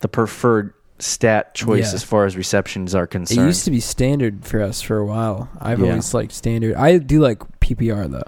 the 0.00 0.08
preferred 0.08 0.74
stat 0.98 1.54
choice 1.54 1.88
Yeah. 1.90 1.94
as 1.94 2.04
far 2.04 2.26
as 2.26 2.36
receptions 2.36 2.94
are 2.94 3.06
concerned. 3.06 3.40
It 3.40 3.46
used 3.46 3.64
to 3.64 3.70
be 3.70 3.80
standard 3.80 4.44
for 4.44 4.60
us 4.62 4.82
for 4.82 4.98
a 4.98 5.04
while. 5.06 5.48
I've 5.60 5.80
Yeah. 5.80 5.90
always 5.90 6.12
liked 6.14 6.32
standard. 6.32 6.74
I 6.76 6.98
do 6.98 7.20
like 7.20 7.38
PPR 7.60 8.08
though. 8.10 8.22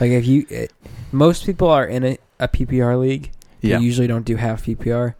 Like 0.00 0.10
if 0.10 0.26
you, 0.26 0.46
it, 0.48 0.72
most 1.12 1.44
people 1.46 1.68
are 1.68 1.84
in 1.84 2.04
a, 2.04 2.18
a 2.40 2.48
PPR 2.48 2.98
league. 2.98 3.30
They 3.60 3.70
yeah, 3.70 3.78
usually 3.78 4.06
don't 4.06 4.24
do 4.24 4.36
half 4.36 4.64
PPR. 4.64 5.14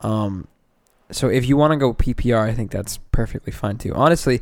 Um, 0.00 0.48
so 1.10 1.28
if 1.28 1.46
you 1.48 1.56
want 1.56 1.72
to 1.72 1.76
go 1.76 1.92
PPR, 1.94 2.48
I 2.48 2.52
think 2.54 2.70
that's 2.70 2.98
perfectly 3.12 3.52
fine 3.52 3.78
too. 3.78 3.94
Honestly, 3.94 4.40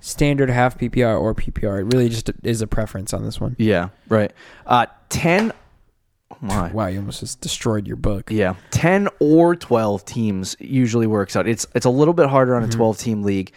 standard 0.00 0.50
half 0.50 0.78
PPR 0.78 1.20
or 1.20 1.34
PPR, 1.34 1.80
it 1.80 1.94
really 1.94 2.08
just 2.08 2.30
is 2.42 2.62
a 2.62 2.66
preference 2.66 3.12
on 3.12 3.24
this 3.24 3.40
one. 3.40 3.56
yeah, 3.58 3.88
right. 4.08 4.32
Uh, 4.66 4.86
ten. 5.08 5.52
Oh 6.30 6.36
my. 6.40 6.70
Wow, 6.72 6.86
you 6.88 6.98
almost 6.98 7.20
just 7.20 7.40
destroyed 7.40 7.86
your 7.86 7.96
book. 7.96 8.30
Yeah, 8.30 8.54
ten 8.70 9.08
or 9.18 9.56
twelve 9.56 10.04
teams 10.04 10.56
usually 10.60 11.06
works 11.06 11.36
out. 11.36 11.46
It's 11.48 11.66
it's 11.74 11.86
a 11.86 11.90
little 11.90 12.14
bit 12.14 12.28
harder 12.28 12.54
on 12.54 12.62
a 12.64 12.66
Mhm. 12.68 12.72
twelve 12.72 12.98
team 12.98 13.22
league, 13.22 13.52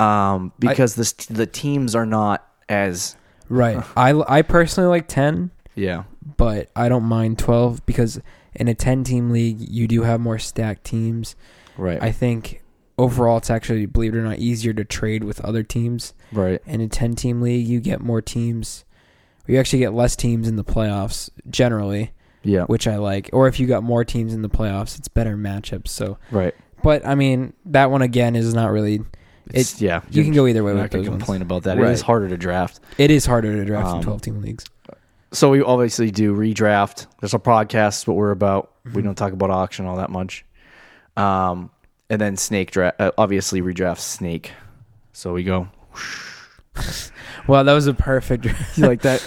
um, 0.00 0.52
because 0.58 0.94
the 0.94 1.04
st- 1.04 1.36
the 1.36 1.46
teams 1.46 1.94
are 1.94 2.06
not 2.06 2.46
as 2.68 3.16
Right. 3.48 3.82
I, 3.96 4.12
I 4.28 4.42
personally 4.42 4.88
like 4.88 5.06
10, 5.06 5.50
yeah 5.76 6.02
but 6.36 6.70
I 6.74 6.88
don't 6.88 7.04
mind 7.04 7.38
12 7.38 7.86
because 7.86 8.20
in 8.54 8.68
a 8.68 8.74
10 8.74 9.04
team 9.04 9.30
league, 9.30 9.60
you 9.60 9.86
do 9.86 10.02
have 10.02 10.20
more 10.20 10.38
stacked 10.38 10.84
teams. 10.84 11.36
right 11.76 12.02
I 12.02 12.10
think 12.10 12.62
overall, 12.98 13.36
it's 13.38 13.50
actually, 13.50 13.86
believe 13.86 14.14
it 14.14 14.18
or 14.18 14.22
not, 14.22 14.38
easier 14.38 14.72
to 14.72 14.84
trade 14.84 15.22
with 15.24 15.40
other 15.44 15.62
teams. 15.62 16.14
right 16.32 16.60
In 16.66 16.80
a 16.80 16.88
10 16.88 17.14
team 17.14 17.40
league, 17.42 17.66
you 17.66 17.80
get 17.80 18.00
more 18.00 18.20
teams. 18.22 18.84
You 19.46 19.58
actually 19.58 19.78
get 19.80 19.92
less 19.94 20.16
teams 20.16 20.48
in 20.48 20.56
the 20.56 20.64
playoffs 20.64 21.30
generally, 21.48 22.12
yeah 22.42 22.64
which 22.64 22.88
I 22.88 22.96
like. 22.96 23.30
Or 23.32 23.46
if 23.46 23.60
you 23.60 23.66
got 23.68 23.82
more 23.84 24.04
teams 24.04 24.34
in 24.34 24.42
the 24.42 24.48
playoffs, 24.48 24.98
it's 24.98 25.08
better 25.08 25.36
matchups. 25.36 25.88
So, 25.88 26.18
right. 26.32 26.54
but 26.82 27.06
I 27.06 27.14
mean, 27.14 27.52
that 27.66 27.90
one 27.92 28.02
again 28.02 28.34
is 28.34 28.52
not 28.54 28.72
really. 28.72 29.02
It's, 29.54 29.80
yeah, 29.80 30.00
You 30.10 30.24
can 30.24 30.32
go 30.32 30.48
either 30.48 30.64
way 30.64 30.72
I'm 30.72 30.78
with 30.78 30.84
not 30.84 30.90
gonna 30.90 31.08
ones. 31.08 31.22
complain 31.22 31.42
about 31.42 31.62
that. 31.64 31.78
Right. 31.78 31.90
It 31.90 31.92
is 31.92 32.00
harder 32.02 32.28
to 32.28 32.36
draft. 32.36 32.80
It 32.98 33.12
is 33.12 33.26
harder 33.26 33.52
to 33.54 33.64
draft 33.64 33.86
Um, 33.86 33.96
in 33.98 34.02
12 34.02 34.22
team 34.22 34.40
leagues. 34.42 34.64
So 35.32 35.50
we 35.50 35.60
obviously 35.62 36.10
do 36.10 36.34
redraft. 36.34 37.06
There's 37.20 37.34
a 37.34 37.38
podcast. 37.38 38.06
What 38.06 38.16
we're 38.16 38.30
about. 38.30 38.70
We 38.94 39.02
Mhm. 39.02 39.04
don't 39.06 39.14
talk 39.16 39.32
about 39.32 39.50
auction 39.50 39.84
all 39.86 39.96
that 39.96 40.10
much. 40.10 40.44
Um, 41.16 41.70
and 42.08 42.20
then 42.20 42.36
snake 42.36 42.70
draft. 42.70 43.00
Uh, 43.00 43.10
obviously 43.18 43.60
redraft 43.60 43.98
snake. 43.98 44.52
So 45.12 45.32
we 45.32 45.42
go 45.44 45.68
Well, 47.46 47.64
that 47.64 47.72
was 47.72 47.86
a 47.86 47.94
perfect. 47.94 48.44
You 48.44 48.52
like 48.86 49.02
that? 49.02 49.26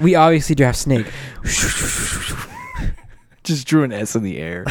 we 0.00 0.14
obviously 0.14 0.54
draft 0.54 0.78
Snake. 0.78 1.06
just 3.44 3.66
drew 3.66 3.82
an 3.82 3.92
S 3.92 4.14
in 4.16 4.22
the 4.22 4.38
air. 4.38 4.64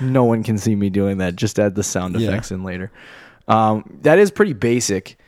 no 0.00 0.24
one 0.24 0.42
can 0.42 0.56
see 0.56 0.74
me 0.74 0.88
doing 0.90 1.18
that. 1.18 1.36
Just 1.36 1.58
add 1.58 1.74
the 1.74 1.82
sound 1.82 2.18
Yeah. 2.18 2.28
effects 2.30 2.50
in 2.50 2.62
later. 2.64 2.90
Um, 3.48 3.84
that 4.02 4.18
is 4.18 4.30
pretty 4.30 4.52
basic. 4.54 5.18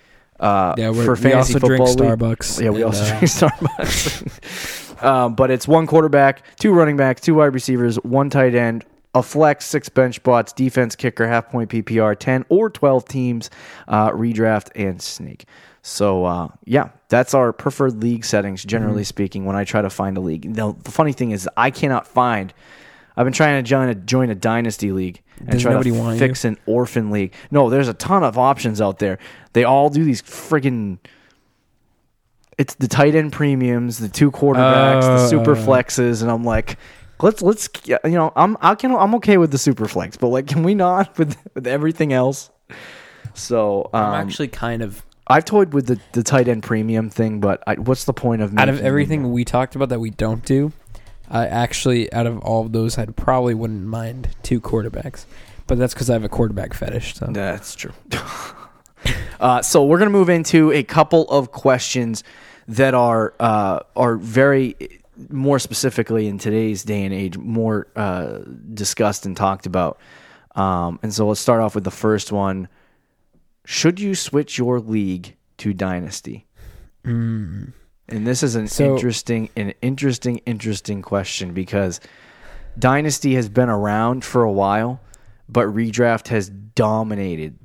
Uh, 0.42 0.74
Yeah, 0.76 0.90
we're, 0.90 1.04
for 1.04 1.14
we 1.14 1.20
fantasy 1.20 1.54
also 1.54 1.66
drink 1.66 1.86
football 1.86 2.06
league. 2.10 2.18
Starbucks. 2.18 2.62
Yeah, 2.62 2.70
we 2.70 2.82
and, 2.82 2.84
also 2.86 3.04
uh, 3.04 3.08
drink 3.08 3.22
Starbucks. 3.32 5.02
um, 5.04 5.34
but 5.34 5.50
it's 5.50 5.66
one 5.68 5.86
quarterback, 5.86 6.42
two 6.58 6.72
running 6.72 6.96
backs, 6.96 7.20
two 7.20 7.34
wide 7.34 7.54
receivers, 7.54 7.96
one 7.96 8.28
tight 8.30 8.54
end, 8.54 8.84
a 9.14 9.22
flex, 9.22 9.66
six 9.66 9.88
bench 9.88 10.16
spots, 10.16 10.52
defense, 10.52 10.96
kicker, 10.96 11.28
half 11.28 11.48
point 11.50 11.70
PPR, 11.70 12.18
10 12.18 12.44
or 12.48 12.70
12 12.70 13.04
teams, 13.06 13.50
uh, 13.88 14.10
redraft, 14.10 14.70
and 14.74 15.00
snake. 15.00 15.44
So, 15.82 16.24
uh, 16.24 16.48
yeah, 16.64 16.90
that's 17.08 17.34
our 17.34 17.52
preferred 17.52 18.00
league 18.02 18.24
settings, 18.24 18.64
generally 18.64 19.02
Mm-hmm. 19.02 19.06
speaking, 19.06 19.44
when 19.44 19.56
I 19.56 19.64
try 19.64 19.82
to 19.82 19.90
find 19.90 20.16
a 20.16 20.20
league. 20.20 20.44
Now, 20.44 20.76
the 20.82 20.90
funny 20.92 21.12
thing 21.12 21.32
is, 21.32 21.48
I 21.56 21.70
cannot 21.70 22.06
find. 22.06 22.54
I've 23.16 23.24
been 23.24 23.32
trying 23.32 23.62
to 23.62 23.68
join 23.68 23.88
a, 23.88 23.94
join 23.94 24.30
a 24.30 24.34
dynasty 24.34 24.90
league 24.92 25.20
and 25.38 25.50
Does 25.50 25.62
try 25.62 25.72
nobody 25.72 25.90
to 25.90 25.98
want 25.98 26.14
you? 26.14 26.18
fix 26.18 26.44
an 26.44 26.56
orphan 26.66 27.10
league. 27.10 27.34
No, 27.50 27.68
there's 27.70 27.88
a 27.88 27.94
ton 27.94 28.24
of 28.24 28.38
options 28.38 28.80
out 28.80 28.98
there. 28.98 29.18
They 29.52 29.64
all 29.64 29.90
do 29.90 30.04
these 30.04 30.22
friggin' 30.22 30.98
it's 32.58 32.74
the 32.74 32.88
tight 32.88 33.14
end 33.14 33.32
premiums, 33.32 33.98
the 33.98 34.08
two 34.08 34.30
quarterbacks, 34.30 35.02
the 35.02 35.28
super 35.28 35.52
Uh. 35.52 35.56
flexes, 35.56 36.22
and 36.22 36.30
I'm 36.30 36.44
like, 36.44 36.78
let's 37.20 37.40
let's 37.42 37.68
you 37.86 37.98
know 38.04 38.32
I'm 38.36 38.56
I 38.60 38.74
can 38.74 38.94
I'm 38.94 39.14
okay 39.16 39.38
with 39.38 39.50
the 39.50 39.58
super 39.58 39.88
flex, 39.88 40.16
but 40.16 40.28
like, 40.28 40.46
can 40.46 40.62
we 40.62 40.74
not 40.74 41.16
with 41.18 41.36
with 41.54 41.66
everything 41.66 42.12
else? 42.12 42.50
So 43.34 43.90
um, 43.94 44.04
I'm 44.04 44.26
actually 44.26 44.48
kind 44.48 44.82
of 44.82 45.02
I've 45.26 45.44
toyed 45.44 45.72
with 45.72 45.86
the, 45.86 45.98
the 46.12 46.22
tight 46.22 46.48
end 46.48 46.62
premium 46.62 47.08
thing, 47.08 47.40
but 47.40 47.62
I, 47.66 47.76
what's 47.76 48.04
the 48.04 48.12
point 48.12 48.42
of 48.42 48.56
out 48.58 48.68
of 48.68 48.80
everything 48.80 49.32
we 49.32 49.44
talked 49.44 49.74
about 49.74 49.88
that 49.88 50.00
we 50.00 50.10
don't 50.10 50.44
do. 50.44 50.72
I 51.32 51.46
actually, 51.46 52.12
out 52.12 52.26
of 52.26 52.38
all 52.40 52.60
of 52.60 52.72
those, 52.72 52.98
I 52.98 53.06
probably 53.06 53.54
wouldn't 53.54 53.84
mind 53.84 54.28
two 54.42 54.60
quarterbacks, 54.60 55.24
but 55.66 55.78
that's 55.78 55.94
because 55.94 56.10
I 56.10 56.12
have 56.12 56.24
a 56.24 56.28
quarterback 56.28 56.74
fetish. 56.74 57.14
So 57.14 57.26
That's 57.26 57.74
true. 57.74 57.92
uh, 59.40 59.62
so 59.62 59.84
we're 59.84 59.98
gonna 59.98 60.10
move 60.10 60.28
into 60.28 60.70
a 60.72 60.82
couple 60.82 61.28
of 61.30 61.50
questions 61.50 62.22
that 62.68 62.92
are 62.92 63.34
uh, 63.40 63.80
are 63.96 64.16
very 64.16 64.76
more 65.30 65.58
specifically 65.58 66.28
in 66.28 66.38
today's 66.38 66.84
day 66.84 67.04
and 67.04 67.14
age 67.14 67.38
more 67.38 67.86
uh, 67.96 68.40
discussed 68.74 69.24
and 69.24 69.36
talked 69.36 69.66
about. 69.66 69.98
Um, 70.54 71.00
and 71.02 71.12
so 71.14 71.26
let's 71.26 71.40
start 71.40 71.62
off 71.62 71.74
with 71.74 71.84
the 71.84 71.90
first 71.90 72.30
one. 72.30 72.68
Should 73.64 74.00
you 74.00 74.14
switch 74.14 74.58
your 74.58 74.80
league 74.80 75.36
to 75.58 75.72
dynasty? 75.72 76.46
And 78.16 78.26
this 78.26 78.42
is 78.42 78.54
an 78.54 78.68
So- 78.68 78.94
interesting, 78.94 79.48
an 79.56 79.72
interesting, 79.82 80.38
interesting 80.46 81.02
question 81.02 81.52
because 81.52 82.00
Dynasty 82.78 83.34
has 83.34 83.48
been 83.48 83.68
around 83.68 84.24
for 84.24 84.42
a 84.42 84.52
while, 84.52 85.00
but 85.48 85.66
redraft 85.66 86.28
has 86.28 86.48
dominated, 86.48 87.58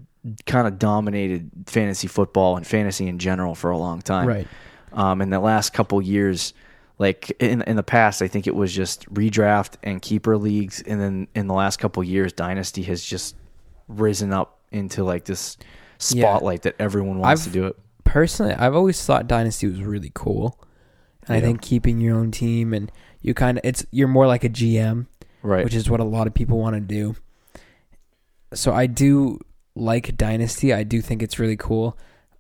kind 0.46 0.68
of 0.68 0.78
dominated 0.80 1.50
fantasy 1.68 2.08
football 2.08 2.58
and 2.58 2.66
fantasy 2.68 3.08
in 3.08 3.18
general 3.20 3.56
for 3.56 3.70
a 3.72 3.78
long 3.78 4.02
time. 4.02 4.28
Right. 4.28 4.48
Um, 4.94 5.22
in 5.22 5.30
the 5.30 5.40
last 5.40 5.74
couple 5.74 6.02
years, 6.02 6.54
like 7.00 7.30
in 7.40 7.62
in 7.64 7.76
the 7.76 7.84
past, 7.84 8.22
I 8.22 8.28
think 8.28 8.48
it 8.48 8.56
was 8.56 8.74
just 8.74 9.08
redraft 9.14 9.74
and 9.84 10.02
keeper 10.02 10.38
leagues, 10.38 10.82
and 10.82 11.00
then 11.00 11.28
in 11.36 11.48
the 11.48 11.54
last 11.54 11.78
couple 11.78 12.04
years, 12.04 12.34
Dynasty 12.34 12.82
has 12.84 13.04
just 13.04 13.36
risen 13.88 14.34
up 14.34 14.60
into 14.72 15.04
like 15.04 15.26
this 15.26 15.58
Yeah. 16.12 16.24
spotlight 16.24 16.64
that 16.64 16.76
everyone 16.80 17.20
wants 17.20 17.42
I've- 17.44 17.52
to 17.52 17.54
do 17.54 17.68
it. 17.68 17.78
Personally, 18.08 18.54
I've 18.54 18.76
always 18.76 19.04
thought 19.06 19.28
Dynasty 19.28 19.68
was 19.68 19.82
really 19.82 20.12
cool, 20.16 20.60
and 21.28 21.36
I 21.38 21.42
think 21.42 21.62
keeping 21.62 22.00
your 22.00 22.18
own 22.18 22.32
team 22.32 22.74
and 22.74 22.92
you 23.22 23.34
kind 23.34 23.58
of 23.58 23.66
it's 23.66 23.86
you're 23.92 24.08
more 24.08 24.26
like 24.28 24.44
a 24.44 24.50
GM, 24.50 25.08
Right. 25.44 25.64
which 25.64 25.76
is 25.76 25.90
what 25.90 26.00
a 26.00 26.04
lot 26.06 26.26
of 26.28 26.34
people 26.34 26.58
want 26.58 26.76
to 26.76 26.80
do. 26.80 27.16
So 28.54 28.74
I 28.74 28.88
do 28.88 29.40
like 29.76 30.16
Dynasty. 30.18 30.74
I 30.74 30.84
do 30.84 31.02
think 31.02 31.22
it's 31.22 31.38
really 31.38 31.58
cool. 31.58 31.98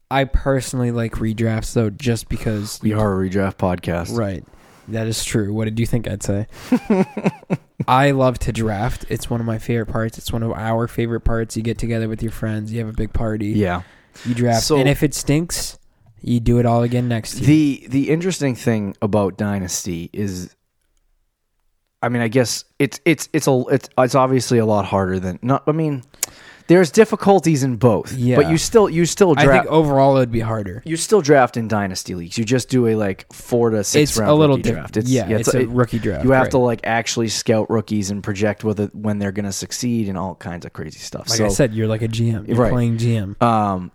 I 0.10 0.24
personally 0.24 0.92
like 0.92 1.14
redrafts 1.16 1.74
though, 1.74 1.90
just 1.90 2.30
because 2.30 2.80
we 2.82 2.94
are 2.94 3.22
a 3.22 3.30
redraft 3.30 3.58
podcast. 3.58 4.18
Right. 4.18 4.44
That 4.88 5.06
is 5.08 5.26
true. 5.26 5.54
What 5.54 5.66
did 5.66 5.80
you 5.82 5.86
think 5.86 6.08
I'd 6.08 6.24
say? 6.24 6.48
I 7.90 8.12
love 8.12 8.40
to 8.40 8.54
draft. 8.54 9.06
It's 9.10 9.30
one 9.30 9.42
of 9.42 9.46
my 9.46 9.60
favorite 9.60 9.88
parts. 9.88 10.18
It's 10.18 10.32
one 10.32 10.44
of 10.44 10.52
our 10.54 10.88
favorite 10.88 11.22
parts. 11.22 11.58
You 11.58 11.64
get 11.64 11.78
together 11.78 12.08
with 12.08 12.24
your 12.24 12.32
friends, 12.32 12.72
you 12.72 12.80
have 12.80 12.88
a 12.90 12.94
big 12.94 13.12
party, 13.14 13.48
Yeah. 13.50 13.82
You 14.26 14.34
draft. 14.36 14.64
So- 14.64 14.78
and 14.78 14.88
if 14.90 15.04
it 15.04 15.14
stinks, 15.14 15.78
you 16.22 16.40
do 16.40 16.58
it 16.60 16.66
all 16.66 16.84
again 16.84 17.08
next 17.08 17.36
year. 17.40 17.48
The 17.48 17.88
the 17.90 18.10
interesting 18.10 18.56
thing 18.56 18.96
about 19.02 19.38
Dynasty 19.38 20.10
is, 20.14 20.56
I 22.02 22.10
mean, 22.10 22.22
I 22.22 22.28
guess 22.28 22.66
it's 22.80 23.00
it's 23.06 23.30
it's 23.34 23.48
a 23.48 23.64
it's 23.72 23.90
it's 23.98 24.16
obviously 24.16 24.58
a 24.60 24.66
lot 24.66 24.86
harder 24.86 25.20
than 25.20 25.40
not. 25.42 25.64
I 25.68 25.72
mean, 25.72 26.04
there's 26.68 26.92
difficulties 26.92 27.64
in 27.64 27.78
both. 27.78 28.14
Yeah. 28.14 28.36
But 28.36 28.50
you 28.50 28.58
still 28.58 28.90
you 28.90 29.06
still 29.06 29.34
I 29.38 29.46
think 29.48 29.66
overall 29.68 30.18
it 30.18 30.20
would 30.22 30.32
be 30.32 30.42
harder. 30.42 30.84
you 30.86 30.96
still 30.98 31.22
draft 31.22 31.56
in 31.58 31.68
dynasty 31.68 32.14
leagues. 32.14 32.38
You 32.38 32.46
just 32.46 32.70
do 32.70 32.88
a 32.88 32.96
like 32.96 33.32
four 33.34 33.70
to 33.72 33.84
six 33.84 34.12
It's 34.12 34.20
round 34.20 34.32
a 34.32 34.36
little 34.36 34.58
diff- 34.58 34.74
draft. 34.74 34.98
It's, 34.98 35.10
yeah, 35.10 35.28
it's 35.30 35.54
a 35.54 35.62
it- 35.62 35.70
rookie 35.70 35.98
draft, 36.00 36.24
You 36.26 36.32
have 36.32 36.44
right. 36.44 36.52
to 36.52 36.58
like 36.60 36.82
actually 36.84 37.30
scout 37.30 37.70
rookies 37.70 38.12
and 38.12 38.24
project 38.24 38.64
whether 38.64 38.88
when 38.88 39.18
they're 39.20 39.32
going 39.32 39.46
to 39.46 39.52
succeed 39.54 40.08
and 40.10 40.18
all 40.18 40.36
kinds 40.36 40.66
of 40.66 40.74
crazy 40.74 41.00
stuff. 41.00 41.30
Like 41.30 41.38
so, 41.38 41.46
I 41.46 41.50
said, 41.50 41.74
you're 41.74 41.88
like 41.88 42.02
a 42.02 42.08
GM. 42.08 42.48
You're 42.48 42.58
Right. 42.58 42.72
playing 42.72 42.98
GM. 42.98 43.42
um, 43.42 43.92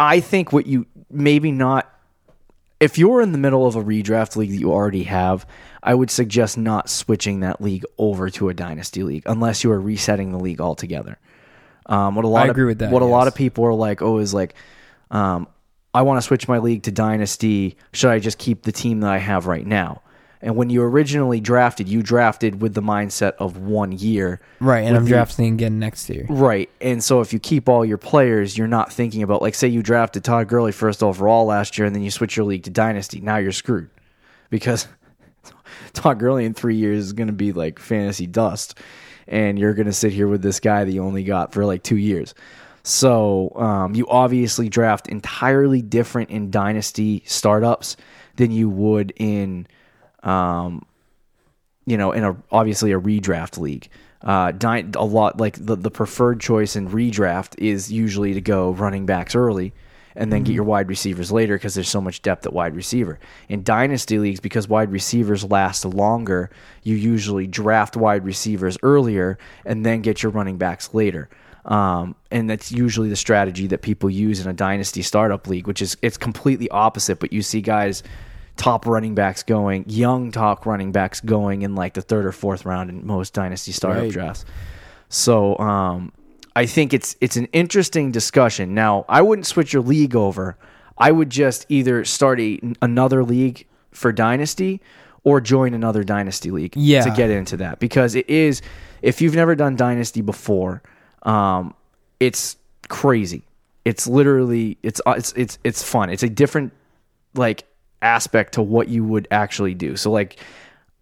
I 0.00 0.20
think 0.20 0.52
what 0.52 0.66
you 0.66 0.86
maybe 1.10 1.52
not 1.52 1.86
if 2.80 2.96
you're 2.96 3.20
in 3.20 3.32
the 3.32 3.38
middle 3.38 3.66
of 3.66 3.76
a 3.76 3.84
redraft 3.84 4.36
league 4.36 4.50
that 4.50 4.56
you 4.56 4.72
already 4.72 5.02
have, 5.02 5.46
I 5.82 5.94
would 5.94 6.10
suggest 6.10 6.56
not 6.56 6.88
switching 6.88 7.40
that 7.40 7.60
league 7.60 7.84
over 7.98 8.30
to 8.30 8.48
a 8.48 8.54
dynasty 8.54 9.02
league 9.02 9.22
unless 9.26 9.62
you 9.62 9.70
are 9.70 9.80
resetting 9.80 10.32
the 10.32 10.38
league 10.38 10.60
altogether. 10.62 11.18
Um, 11.84 12.14
what 12.14 12.24
a 12.24 12.28
lot 12.28 12.42
I 12.42 12.44
of, 12.44 12.50
agree 12.52 12.64
with 12.64 12.78
that, 12.78 12.90
What 12.90 13.02
a 13.02 13.06
lot 13.06 13.26
of 13.28 13.34
people 13.34 13.64
are 13.64 13.74
like, 13.74 14.00
oh, 14.00 14.18
is 14.18 14.32
like, 14.32 14.54
um, 15.10 15.46
I 15.92 16.02
want 16.02 16.18
to 16.18 16.22
switch 16.22 16.48
my 16.48 16.58
league 16.58 16.84
to 16.84 16.92
dynasty. 16.92 17.76
Should 17.92 18.10
I 18.10 18.18
just 18.18 18.38
keep 18.38 18.62
the 18.62 18.72
team 18.72 19.00
that 19.00 19.10
I 19.10 19.18
have 19.18 19.46
right 19.46 19.66
now? 19.66 20.02
And 20.42 20.56
when 20.56 20.70
you 20.70 20.82
originally 20.82 21.38
drafted, 21.40 21.86
you 21.88 22.02
drafted 22.02 22.62
with 22.62 22.72
the 22.72 22.80
mindset 22.80 23.32
of 23.38 23.58
one 23.58 23.92
year. 23.92 24.40
Right, 24.58 24.80
and 24.80 24.96
I'm 24.96 25.04
the- 25.04 25.10
drafting 25.10 25.52
again 25.54 25.78
next 25.78 26.08
year. 26.08 26.26
Right. 26.28 26.70
And 26.80 27.04
so 27.04 27.20
if 27.20 27.32
you 27.32 27.38
keep 27.38 27.68
all 27.68 27.84
your 27.84 27.98
players, 27.98 28.56
you're 28.56 28.66
not 28.66 28.90
thinking 28.92 29.22
about 29.22 29.42
like 29.42 29.54
say 29.54 29.68
you 29.68 29.82
drafted 29.82 30.24
Todd 30.24 30.48
Gurley 30.48 30.72
first 30.72 31.02
overall 31.02 31.44
last 31.44 31.76
year 31.76 31.86
and 31.86 31.94
then 31.94 32.02
you 32.02 32.10
switch 32.10 32.36
your 32.36 32.46
league 32.46 32.62
to 32.64 32.70
dynasty. 32.70 33.20
Now 33.20 33.36
you're 33.36 33.52
screwed. 33.52 33.90
Because 34.48 34.88
Todd 35.92 36.18
Gurley 36.18 36.44
in 36.46 36.54
3 36.54 36.74
years 36.74 37.04
is 37.04 37.12
going 37.12 37.28
to 37.28 37.32
be 37.34 37.52
like 37.52 37.78
fantasy 37.78 38.26
dust 38.26 38.78
and 39.28 39.58
you're 39.58 39.74
going 39.74 39.86
to 39.86 39.92
sit 39.92 40.12
here 40.12 40.26
with 40.26 40.42
this 40.42 40.58
guy 40.58 40.84
that 40.84 40.90
you 40.90 41.04
only 41.04 41.22
got 41.22 41.52
for 41.52 41.66
like 41.66 41.82
2 41.82 41.96
years. 41.96 42.34
So, 42.82 43.52
um, 43.56 43.94
you 43.94 44.08
obviously 44.08 44.70
draft 44.70 45.06
entirely 45.08 45.82
different 45.82 46.30
in 46.30 46.50
dynasty 46.50 47.22
startups 47.26 47.96
than 48.36 48.50
you 48.52 48.70
would 48.70 49.12
in 49.16 49.66
um, 50.22 50.84
you 51.86 51.96
know, 51.96 52.12
in 52.12 52.24
a 52.24 52.36
obviously 52.50 52.92
a 52.92 53.00
redraft 53.00 53.58
league. 53.58 53.88
Uh, 54.22 54.52
a 54.62 55.04
lot 55.04 55.40
like 55.40 55.56
the, 55.64 55.76
the 55.76 55.90
preferred 55.90 56.40
choice 56.40 56.76
in 56.76 56.90
redraft 56.90 57.58
is 57.58 57.90
usually 57.90 58.34
to 58.34 58.40
go 58.40 58.70
running 58.72 59.06
backs 59.06 59.34
early 59.34 59.72
and 60.14 60.32
then 60.32 60.42
get 60.42 60.54
your 60.54 60.64
wide 60.64 60.88
receivers 60.88 61.30
later 61.30 61.56
because 61.56 61.74
there's 61.74 61.88
so 61.88 62.00
much 62.00 62.20
depth 62.20 62.44
at 62.44 62.52
wide 62.52 62.74
receiver. 62.74 63.18
In 63.48 63.62
dynasty 63.62 64.18
leagues, 64.18 64.40
because 64.40 64.68
wide 64.68 64.92
receivers 64.92 65.44
last 65.44 65.84
longer, 65.84 66.50
you 66.82 66.96
usually 66.96 67.46
draft 67.46 67.96
wide 67.96 68.24
receivers 68.24 68.76
earlier 68.82 69.38
and 69.64 69.86
then 69.86 70.02
get 70.02 70.22
your 70.22 70.32
running 70.32 70.58
backs 70.58 70.92
later. 70.92 71.30
Um, 71.64 72.16
and 72.30 72.48
that's 72.50 72.72
usually 72.72 73.08
the 73.08 73.16
strategy 73.16 73.66
that 73.68 73.82
people 73.82 74.10
use 74.10 74.40
in 74.40 74.50
a 74.50 74.52
dynasty 74.52 75.02
startup 75.02 75.46
league, 75.46 75.66
which 75.66 75.82
is 75.82 75.96
it's 76.02 76.16
completely 76.16 76.68
opposite. 76.70 77.20
But 77.20 77.32
you 77.32 77.42
see 77.42 77.60
guys 77.60 78.02
top 78.60 78.84
running 78.86 79.14
backs 79.14 79.42
going, 79.42 79.84
young 79.88 80.30
top 80.30 80.66
running 80.66 80.92
backs 80.92 81.20
going 81.20 81.62
in 81.62 81.74
like 81.74 81.94
the 81.94 82.02
third 82.02 82.26
or 82.26 82.32
fourth 82.32 82.66
round 82.66 82.90
in 82.90 83.06
most 83.06 83.32
dynasty 83.32 83.72
startup 83.72 84.02
Right. 84.02 84.12
drafts. 84.12 84.44
So 85.08 85.56
um, 85.58 86.12
I 86.54 86.66
think 86.66 86.92
it's 86.92 87.16
it's 87.22 87.36
an 87.36 87.46
interesting 87.52 88.12
discussion. 88.12 88.74
Now 88.74 89.04
I 89.08 89.22
wouldn't 89.22 89.46
switch 89.46 89.72
your 89.72 89.82
league 89.82 90.14
over. 90.14 90.56
I 90.98 91.10
would 91.10 91.30
just 91.30 91.64
either 91.70 92.04
start 92.04 92.38
a, 92.40 92.60
another 92.82 93.24
league 93.24 93.66
for 93.92 94.12
dynasty 94.12 94.80
or 95.24 95.40
join 95.40 95.72
another 95.74 96.04
dynasty 96.04 96.50
league 96.50 96.74
Yeah. 96.76 97.02
to 97.02 97.10
get 97.10 97.30
into 97.30 97.56
that 97.58 97.78
because 97.78 98.14
it 98.14 98.28
is 98.28 98.60
if 99.00 99.22
you've 99.22 99.34
never 99.34 99.54
done 99.54 99.74
dynasty 99.76 100.20
before, 100.20 100.82
um, 101.22 101.72
it's 102.20 102.56
crazy. 102.88 103.42
It's 103.86 104.06
literally 104.06 104.76
it's 104.82 105.00
uh, 105.06 105.14
it's 105.16 105.32
it's 105.32 105.58
it's 105.64 105.82
fun. 105.82 106.10
It's 106.10 106.22
a 106.22 106.28
different 106.28 106.72
like 107.34 107.64
aspect 108.02 108.54
to 108.54 108.62
what 108.62 108.88
you 108.88 109.04
would 109.04 109.28
actually 109.30 109.74
do. 109.74 109.96
So 109.96 110.10
like 110.10 110.38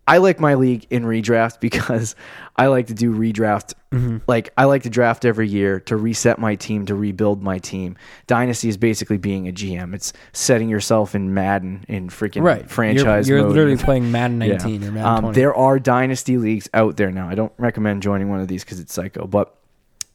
I 0.09 0.17
like 0.19 0.41
my 0.41 0.55
league 0.55 0.87
in 0.89 1.05
redraft 1.05 1.61
because 1.61 2.17
I 2.57 2.69
like 2.69 2.87
to 2.87 2.95
do 2.95 3.15
redraft. 3.15 3.75
Mm-hmm. 3.93 4.19
Like 4.27 4.53
I 4.57 4.65
like 4.65 4.83
to 4.83 4.91
draft 4.91 5.25
every 5.25 5.49
year 5.49 5.81
to 5.81 5.97
reset 5.97 6.39
my 6.39 6.55
team 6.55 6.87
to 6.87 6.95
rebuild 6.95 7.43
my 7.43 7.59
team. 7.59 7.97
Dynasty 8.27 8.69
is 8.69 8.77
basically 8.77 9.19
being 9.19 9.49
a 9.49 9.53
GM. 9.53 9.95
It's 9.95 10.13
setting 10.33 10.69
yourself 10.69 11.15
in 11.15 11.35
Madden 11.35 11.85
in 11.89 12.09
freaking 12.09 12.43
right. 12.43 12.69
franchise 12.69 13.29
You're, 13.29 13.39
you're 13.39 13.49
literally 13.49 13.77
playing 13.77 14.11
Madden 14.11 14.41
Yeah. 14.41 14.57
19 14.57 14.85
or 14.85 14.93
Madden 14.93 15.25
Um, 15.27 15.33
there 15.35 15.55
are 15.55 15.79
dynasty 15.79 16.39
leagues 16.39 16.69
out 16.73 16.97
there 16.97 17.11
now. 17.11 17.29
I 17.29 17.35
don't 17.35 17.53
recommend 17.59 18.03
joining 18.03 18.31
one 18.31 18.41
of 18.41 18.49
these 18.49 18.65
because 18.65 18.81
it's 18.81 18.93
psycho, 18.93 19.27
but 19.27 19.55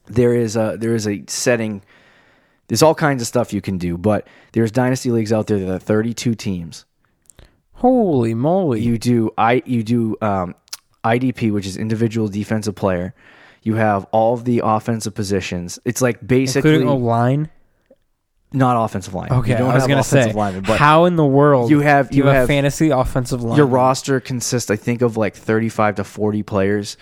there 0.07 0.35
is 0.35 0.55
a 0.55 0.75
there 0.79 0.95
is 0.95 1.07
a 1.07 1.23
setting. 1.27 1.83
There's 2.67 2.81
all 2.81 2.95
kinds 2.95 3.21
of 3.21 3.27
stuff 3.27 3.53
you 3.53 3.61
can 3.61 3.77
do, 3.77 3.97
but 3.97 4.27
there's 4.53 4.71
dynasty 4.71 5.11
leagues 5.11 5.33
out 5.33 5.47
there 5.47 5.59
that 5.59 5.69
are 5.69 5.79
32 5.79 6.33
teams. 6.35 6.85
Holy 7.73 8.33
moly! 8.33 8.81
You 8.81 8.97
do 8.97 9.31
I 9.37 9.61
you 9.65 9.83
do 9.83 10.15
um, 10.21 10.55
IDP, 11.03 11.51
which 11.51 11.65
is 11.65 11.75
individual 11.75 12.27
defensive 12.27 12.75
player. 12.75 13.13
You 13.63 13.75
have 13.75 14.05
all 14.11 14.33
of 14.33 14.45
the 14.45 14.61
offensive 14.63 15.13
positions. 15.15 15.79
It's 15.83 16.01
like 16.01 16.25
basically 16.25 16.71
including 16.75 16.87
a 16.89 16.95
line. 16.95 17.49
not 18.53 18.81
offensive 18.85 19.13
line. 19.13 19.29
You 19.31 19.37
Okay, 19.39 19.55
don't 19.57 19.71
I 19.71 19.75
was 19.75 19.83
gonna 19.87 20.01
offensive 20.01 20.31
say, 20.31 20.37
linemen, 20.37 20.63
but 20.67 20.79
how 20.79 21.05
in 21.05 21.15
the 21.15 21.25
world 21.25 21.69
you 21.71 21.79
have- 21.79 22.09
do 22.09 22.17
you, 22.17 22.23
you 22.23 22.27
have, 22.27 22.35
have- 22.35 22.47
fantasy 22.47 22.89
offensive 22.91 23.41
line? 23.43 23.57
your 23.57 23.65
roster 23.65 24.19
consists, 24.19 24.69
I 24.69 24.75
think, 24.75 25.01
of 25.01 25.17
like 25.17 25.35
35 25.35 25.95
to 25.95 26.03
40 26.03 26.43
players, 26.43 26.95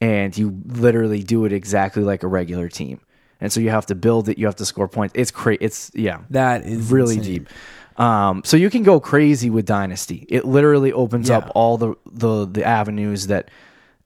and 0.00 0.36
you 0.36 0.60
literally 0.66 1.22
do 1.22 1.44
it 1.44 1.52
exactly 1.52 2.02
like 2.04 2.22
a 2.22 2.28
regular 2.28 2.68
team. 2.68 3.00
And 3.42 3.52
so 3.52 3.60
you 3.60 3.68
have 3.70 3.84
to 3.86 3.94
build 3.94 4.28
it. 4.30 4.38
You 4.38 4.46
have 4.46 4.56
to 4.56 4.64
score 4.64 4.88
points. 4.88 5.12
It's 5.14 5.30
cra 5.30 5.58
It's 5.60 5.90
yeah, 5.94 6.20
that 6.30 6.64
is 6.64 6.90
really 6.90 7.16
insane. 7.18 7.32
deep. 7.34 7.48
Um, 8.00 8.42
so 8.44 8.56
you 8.56 8.70
can 8.70 8.84
go 8.84 9.00
crazy 9.00 9.50
with 9.50 9.66
Dynasty. 9.66 10.24
It 10.30 10.46
literally 10.46 10.92
opens 10.92 11.28
Yeah. 11.28 11.38
up 11.38 11.52
all 11.54 11.76
the 11.76 11.94
the 12.10 12.46
the 12.46 12.64
avenues 12.64 13.26
that 13.26 13.50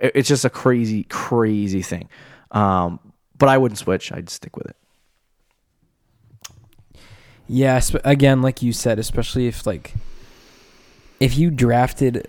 it's 0.01 0.27
just 0.29 0.44
a 0.44 0.51
crazy 0.51 1.05
crazy 1.05 1.83
thing. 1.83 2.09
Um, 2.51 2.99
but 3.38 3.49
I 3.51 3.59
wouldn't 3.59 3.79
switch. 3.79 4.11
I'd 4.11 4.31
stick 4.31 4.57
with 4.57 4.66
it. 4.68 4.77
Yeah, 7.49 7.81
again, 8.05 8.42
like 8.42 8.62
you 8.62 8.72
said, 8.72 8.99
especially 8.99 9.46
if 9.46 9.66
like 9.66 9.94
if 11.20 11.37
you 11.38 11.51
drafted 11.51 12.27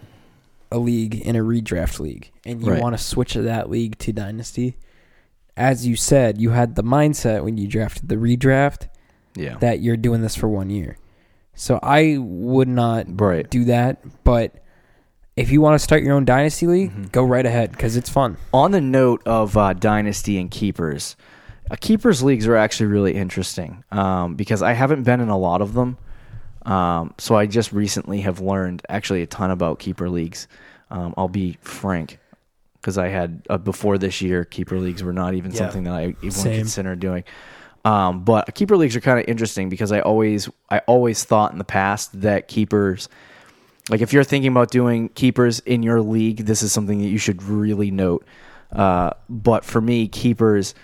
a 0.72 0.78
league 0.78 1.16
in 1.16 1.36
a 1.36 1.40
redraft 1.40 2.00
league 2.00 2.32
and 2.46 2.62
you 2.62 2.72
Right. 2.72 2.82
want 2.82 2.96
to 2.98 3.04
switch 3.04 3.34
that 3.34 3.70
league 3.70 3.98
to 4.00 4.12
dynasty, 4.14 4.76
as 5.58 5.86
you 5.88 5.96
said, 5.96 6.40
you 6.40 6.52
had 6.52 6.76
the 6.76 6.84
mindset 6.84 7.44
when 7.44 7.58
you 7.58 7.68
drafted 7.68 8.08
the 8.08 8.16
redraft 8.16 8.88
Yeah. 9.36 9.58
that 9.58 9.82
you're 9.82 9.98
doing 9.98 10.22
this 10.22 10.36
for 10.36 10.48
one 10.48 10.70
year. 10.70 10.98
So 11.56 11.80
I 11.82 12.18
would 12.20 12.68
not 12.68 13.06
Right. 13.20 13.50
do 13.50 13.66
that, 13.66 13.98
but 14.24 14.54
if 15.36 15.52
you 15.52 15.60
want 15.60 15.74
to 15.76 15.80
start 15.80 16.04
your 16.04 16.14
own 16.14 16.26
dynasty 16.26 16.68
league, 16.68 16.92
Mm-hmm. 16.92 17.04
go 17.12 17.24
right 17.24 17.46
ahead 17.46 17.72
because 17.72 17.98
it's 17.98 18.10
fun. 18.10 18.38
On 18.54 18.72
the 18.72 18.82
note 18.82 19.22
of 19.26 19.58
uh, 19.58 19.74
dynasty 19.74 20.40
and 20.40 20.50
keepers, 20.52 21.16
uh, 21.70 21.76
keepers 21.80 22.22
leagues 22.24 22.48
are 22.48 22.56
actually 22.56 22.88
really 22.88 23.14
interesting 23.16 23.84
um, 23.92 24.36
because 24.36 24.62
I 24.62 24.74
haven't 24.74 25.04
been 25.04 25.20
in 25.20 25.30
a 25.30 25.38
lot 25.38 25.62
of 25.62 25.74
them. 25.74 25.98
Um, 26.66 27.14
so 27.18 27.36
I 27.36 27.46
just 27.46 27.72
recently 27.72 28.22
have 28.22 28.40
learned 28.42 28.82
actually 28.90 29.22
a 29.22 29.28
ton 29.28 29.52
about 29.52 29.80
keeper 29.80 30.10
leagues. 30.10 30.48
Um, 30.92 31.14
I'll 31.18 31.28
be 31.30 31.58
frank 31.62 32.20
because 32.82 32.98
I 32.98 33.08
had 33.08 33.42
uh, 33.50 33.58
before 33.58 33.98
this 33.98 34.22
year 34.22 34.46
keeper 34.46 34.80
leagues 34.80 35.04
were 35.04 35.14
not 35.14 35.34
even 35.34 35.52
Yeah. 35.52 35.58
something 35.58 35.84
that 35.84 35.94
I 35.94 36.06
even 36.22 36.32
Same. 36.32 36.58
considered 36.60 37.00
doing. 37.00 37.24
Um, 37.86 38.24
but 38.24 38.54
keeper 38.56 38.76
leagues 38.78 38.96
are 38.96 39.02
kind 39.02 39.20
of 39.20 39.26
interesting 39.28 39.70
because 39.70 39.92
I 39.92 40.02
always 40.02 40.50
I 40.70 40.80
always 40.88 41.24
thought 41.24 41.52
in 41.54 41.58
the 41.58 41.64
past 41.64 42.22
that 42.22 42.48
keepers 42.48 43.08
like 43.90 44.02
if 44.02 44.12
you're 44.12 44.26
thinking 44.26 44.52
about 44.52 44.70
doing 44.72 45.08
keepers 45.10 45.60
in 45.60 45.82
your 45.84 46.02
league, 46.02 46.46
this 46.46 46.62
is 46.64 46.72
something 46.74 47.00
that 47.00 47.08
you 47.08 47.18
should 47.18 47.42
really 47.44 47.90
note. 47.92 48.26
Uh, 48.72 49.12
but 49.30 49.64
for 49.64 49.80
me, 49.80 50.10
keepers, 50.10 50.76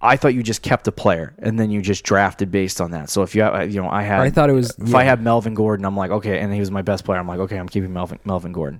I 0.00 0.16
thought 0.16 0.34
you 0.34 0.44
just 0.44 0.62
kept 0.62 0.86
a 0.86 0.92
player 0.92 1.34
and 1.40 1.58
then 1.58 1.70
you 1.72 1.82
just 1.82 2.04
drafted 2.04 2.52
based 2.52 2.80
on 2.80 2.92
that. 2.92 3.10
So 3.10 3.22
if 3.22 3.34
you 3.34 3.42
have, 3.42 3.72
you 3.72 3.82
know, 3.82 3.90
I 3.90 4.02
had, 4.02 4.20
I 4.20 4.30
thought 4.30 4.48
it 4.48 4.52
was- 4.52 4.70
if 4.78 4.94
I 4.94 5.02
had 5.02 5.20
Melvin 5.20 5.54
Gordon, 5.54 5.84
I'm 5.84 5.96
like, 5.96 6.12
okay, 6.12 6.38
and 6.38 6.52
he 6.54 6.60
was 6.60 6.70
my 6.70 6.82
best 6.82 7.04
player. 7.04 7.18
I'm 7.18 7.26
like, 7.26 7.40
okay, 7.40 7.56
I'm 7.56 7.68
keeping 7.68 7.92
Melvin 7.92 8.20
Melvin 8.24 8.52
Gordon. 8.52 8.78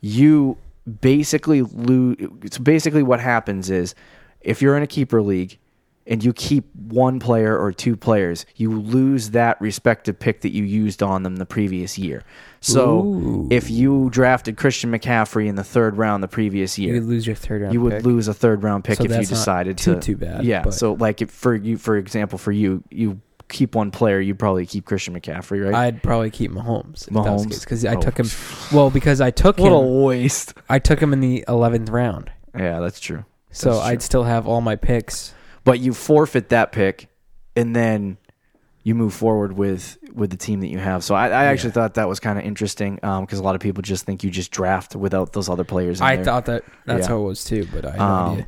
You 0.00 0.56
basically 1.00 1.62
lose. 1.62 2.16
So 2.50 2.60
basically, 2.62 3.02
what 3.02 3.20
happens 3.20 3.70
is 3.70 3.94
if 4.40 4.60
you're 4.62 4.76
in 4.76 4.82
a 4.82 4.86
keeper 4.88 5.22
league 5.22 5.58
and 6.04 6.24
you 6.24 6.32
keep 6.32 6.64
one 6.74 7.20
player 7.20 7.56
or 7.56 7.70
two 7.72 7.96
players, 7.96 8.44
you 8.56 8.70
lose 8.80 9.30
that 9.30 9.60
respective 9.60 10.18
pick 10.18 10.40
that 10.40 10.50
you 10.50 10.64
used 10.64 11.00
on 11.00 11.22
them 11.22 11.36
the 11.36 11.46
previous 11.46 11.96
year. 11.96 12.24
So 12.60 13.02
Ooh. 13.04 13.48
if 13.52 13.70
you 13.70 14.08
drafted 14.10 14.56
Christian 14.56 14.90
McCaffrey 14.90 15.46
in 15.46 15.54
the 15.54 15.62
third 15.62 15.96
round 15.96 16.20
the 16.22 16.28
previous 16.28 16.76
year, 16.76 16.94
You 16.96 17.00
would 17.02 17.08
lose 17.08 17.24
your 17.26 17.36
third 17.36 17.62
round. 17.62 17.74
you 17.74 17.80
would 17.80 17.92
pick. 17.94 18.04
lose 18.04 18.26
a 18.26 18.34
third 18.34 18.64
round 18.64 18.82
pick 18.82 18.96
So 18.98 19.04
if 19.04 19.10
you 19.12 19.18
decided 19.18 19.78
too- 19.78 19.94
to 19.94 20.00
too 20.00 20.16
bad, 20.16 20.44
Yeah. 20.44 20.62
but- 20.64 20.74
So 20.74 20.94
like 20.94 21.22
if 21.22 21.30
for 21.30 21.54
you, 21.54 21.76
for 21.78 21.96
example, 21.96 22.36
for 22.36 22.50
you, 22.50 22.82
you 22.90 23.20
keep 23.48 23.74
one 23.74 23.90
player, 23.90 24.20
you'd 24.20 24.38
probably 24.38 24.66
keep 24.66 24.84
Christian 24.84 25.14
McCaffrey, 25.18 25.64
right? 25.64 25.74
I'd 25.74 26.02
probably 26.02 26.30
keep 26.30 26.50
Mahomes. 26.50 27.08
Mahomes? 27.08 27.60
because 27.60 27.84
I 27.84 27.94
Oh. 27.94 28.00
took 28.00 28.18
him. 28.18 28.26
Well, 28.72 28.90
because 28.90 29.20
I 29.20 29.30
took 29.30 29.58
what 29.58 29.72
a 29.72 29.78
him. 29.78 30.02
waste. 30.02 30.54
I 30.68 30.78
took 30.78 31.00
him 31.00 31.12
in 31.12 31.20
the 31.20 31.44
eleventh 31.48 31.88
round, 31.90 32.30
Yeah, 32.58 32.80
that's 32.80 33.00
true. 33.00 33.24
so 33.50 33.70
That's 33.74 33.80
I'd 33.84 33.92
true. 33.94 34.00
still 34.00 34.24
have 34.24 34.46
all 34.46 34.60
my 34.60 34.76
picks. 34.76 35.34
But 35.64 35.78
you 35.80 35.92
forfeit 35.94 36.48
that 36.48 36.72
pick, 36.72 37.08
and 37.54 37.76
then 37.76 38.16
you 38.82 38.94
move 38.96 39.14
forward 39.14 39.52
with 39.52 39.96
with 40.12 40.30
the 40.30 40.36
team 40.36 40.60
that 40.60 40.66
you 40.68 40.78
have. 40.78 41.04
So 41.04 41.14
I, 41.14 41.26
I 41.28 41.44
actually 41.44 41.68
Yeah. 41.68 41.74
thought 41.74 41.94
that 41.94 42.08
was 42.08 42.18
kind 42.20 42.38
of 42.38 42.44
interesting 42.44 42.96
because 42.96 43.38
a 43.38 43.42
lot 43.42 43.54
of 43.54 43.60
people 43.60 43.80
just 43.82 44.04
think 44.04 44.24
you 44.24 44.30
just 44.30 44.50
draft 44.50 44.96
without 44.96 45.32
those 45.34 45.48
other 45.48 45.64
players. 45.64 46.00
In 46.00 46.06
I 46.06 46.16
there. 46.16 46.24
thought 46.24 46.46
that 46.46 46.64
that's 46.84 47.02
Yeah. 47.02 47.08
how 47.08 47.18
it 47.20 47.24
was 47.24 47.44
too, 47.44 47.66
but 47.72 47.84
I 47.86 47.90
had 47.92 47.98
no 47.98 48.04
Um, 48.04 48.32
idea. 48.32 48.46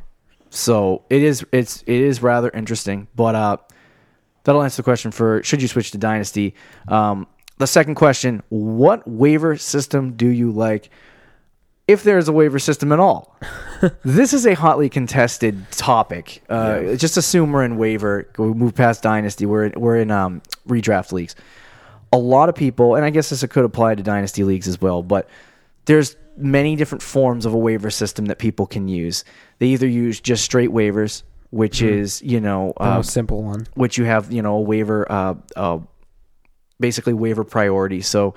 So 0.49 1.03
it 1.09 1.23
is 1.23 1.45
it's 1.51 1.81
it 1.87 1.95
is 2.01 2.21
rather 2.21 2.49
interesting, 2.49 3.07
but 3.15 3.33
uh, 3.35 3.57
that'll 4.45 4.63
answer 4.63 4.77
the 4.77 4.83
question 4.83 5.11
for 5.11 5.43
should 5.43 5.61
you 5.61 5.67
switch 5.67 5.91
to 5.91 5.97
Dynasty. 5.97 6.55
Um, 6.87 7.27
the 7.57 7.67
second 7.67 7.95
question: 7.95 8.41
What 8.49 9.07
waiver 9.07 9.57
system 9.57 10.13
do 10.13 10.27
you 10.27 10.51
like? 10.51 10.89
If 11.87 12.01
there 12.03 12.17
is 12.17 12.27
a 12.27 12.33
waiver 12.33 12.57
system 12.57 12.91
at 12.91 12.99
all, 12.99 13.37
this 14.03 14.33
is 14.33 14.47
a 14.47 14.55
hotly 14.55 14.89
contested 14.89 15.69
topic. 15.71 16.41
Uh, 16.49 16.95
Just 16.95 17.15
assume 17.17 17.51
we're 17.51 17.63
in 17.63 17.77
waiver. 17.77 18.27
We 18.39 18.47
move 18.53 18.73
past 18.73 19.03
Dynasty. 19.03 19.45
We're 19.45 19.65
in, 19.65 19.79
we're 19.79 19.97
in 19.97 20.09
um, 20.09 20.41
redraft 20.67 21.11
leagues. 21.11 21.35
A 22.11 22.17
lot 22.17 22.49
of 22.49 22.55
people, 22.55 22.95
and 22.95 23.05
I 23.05 23.11
guess 23.11 23.29
this 23.29 23.43
could 23.45 23.65
apply 23.65 23.95
to 23.95 24.01
Dynasty 24.01 24.43
leagues 24.43 24.67
as 24.67 24.81
well, 24.81 25.03
but 25.03 25.29
there's 25.85 26.15
many 26.37 26.75
different 26.75 27.01
forms 27.01 27.45
of 27.45 27.53
a 27.53 27.57
waiver 27.57 27.89
system 27.89 28.25
that 28.25 28.39
people 28.39 28.65
can 28.65 28.87
use. 28.87 29.23
They 29.59 29.67
either 29.67 29.87
use 29.87 30.19
just 30.19 30.43
straight 30.43 30.69
waivers, 30.69 31.23
which 31.55 31.81
is 31.81 32.21
you 32.21 32.41
know 32.41 32.73
uh, 32.77 33.01
simple 33.01 33.41
one. 33.41 33.65
which 33.75 33.97
you 33.97 34.03
have 34.03 34.29
you 34.31 34.41
know 34.41 34.55
a 34.57 34.61
waiver 34.61 35.09
uh, 35.09 35.35
uh 35.55 35.79
basically 36.81 37.13
waiver 37.13 37.45
priority 37.45 38.01
so 38.01 38.35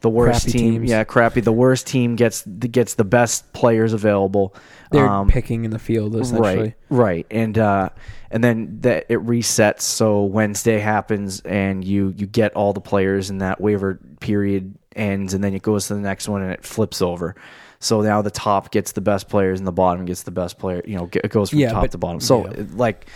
the 0.00 0.10
worst 0.10 0.42
Crappy 0.44 0.58
team 0.58 0.72
teams. 0.80 0.90
yeah 0.90 1.04
crappy 1.04 1.40
the 1.40 1.52
worst 1.52 1.86
team 1.86 2.14
gets 2.14 2.44
gets 2.46 2.94
the 2.94 3.04
best 3.04 3.50
players 3.54 3.94
available 3.94 4.54
They're 4.90 5.08
Um, 5.08 5.28
picking 5.28 5.64
in 5.64 5.70
the 5.70 5.78
field 5.78 6.14
essentially. 6.14 6.58
right 6.58 6.74
right 6.90 7.26
and 7.30 7.56
uh 7.56 7.88
and 8.30 8.44
then 8.44 8.80
that 8.82 9.06
it 9.08 9.20
resets 9.24 9.80
so 9.82 10.24
wednesday 10.24 10.78
happens 10.78 11.40
and 11.40 11.82
you 11.82 12.12
you 12.18 12.26
get 12.26 12.52
all 12.54 12.74
the 12.74 12.80
players 12.82 13.30
and 13.30 13.40
that 13.40 13.62
waiver 13.62 13.98
period 14.20 14.74
ends 14.94 15.32
and 15.32 15.42
then 15.42 15.54
it 15.54 15.62
goes 15.62 15.86
to 15.86 15.94
the 15.94 16.00
next 16.00 16.28
one 16.28 16.42
and 16.42 16.52
it 16.52 16.64
flips 16.64 17.00
over 17.00 17.34
so 17.82 18.00
now 18.00 18.22
the 18.22 18.30
top 18.30 18.70
gets 18.70 18.92
the 18.92 19.00
best 19.00 19.28
players 19.28 19.58
and 19.60 19.66
the 19.66 19.72
bottom 19.72 20.04
gets 20.04 20.22
the 20.22 20.30
best 20.30 20.58
player 20.58 20.82
you 20.86 20.96
know 20.96 21.08
it 21.12 21.30
goes 21.30 21.50
from 21.50 21.58
Yeah, 21.58 21.72
top 21.72 21.82
but- 21.82 21.90
to 21.92 21.98
bottom 21.98 22.20
so 22.20 22.46
yeah. 22.50 22.64
like 22.74 23.06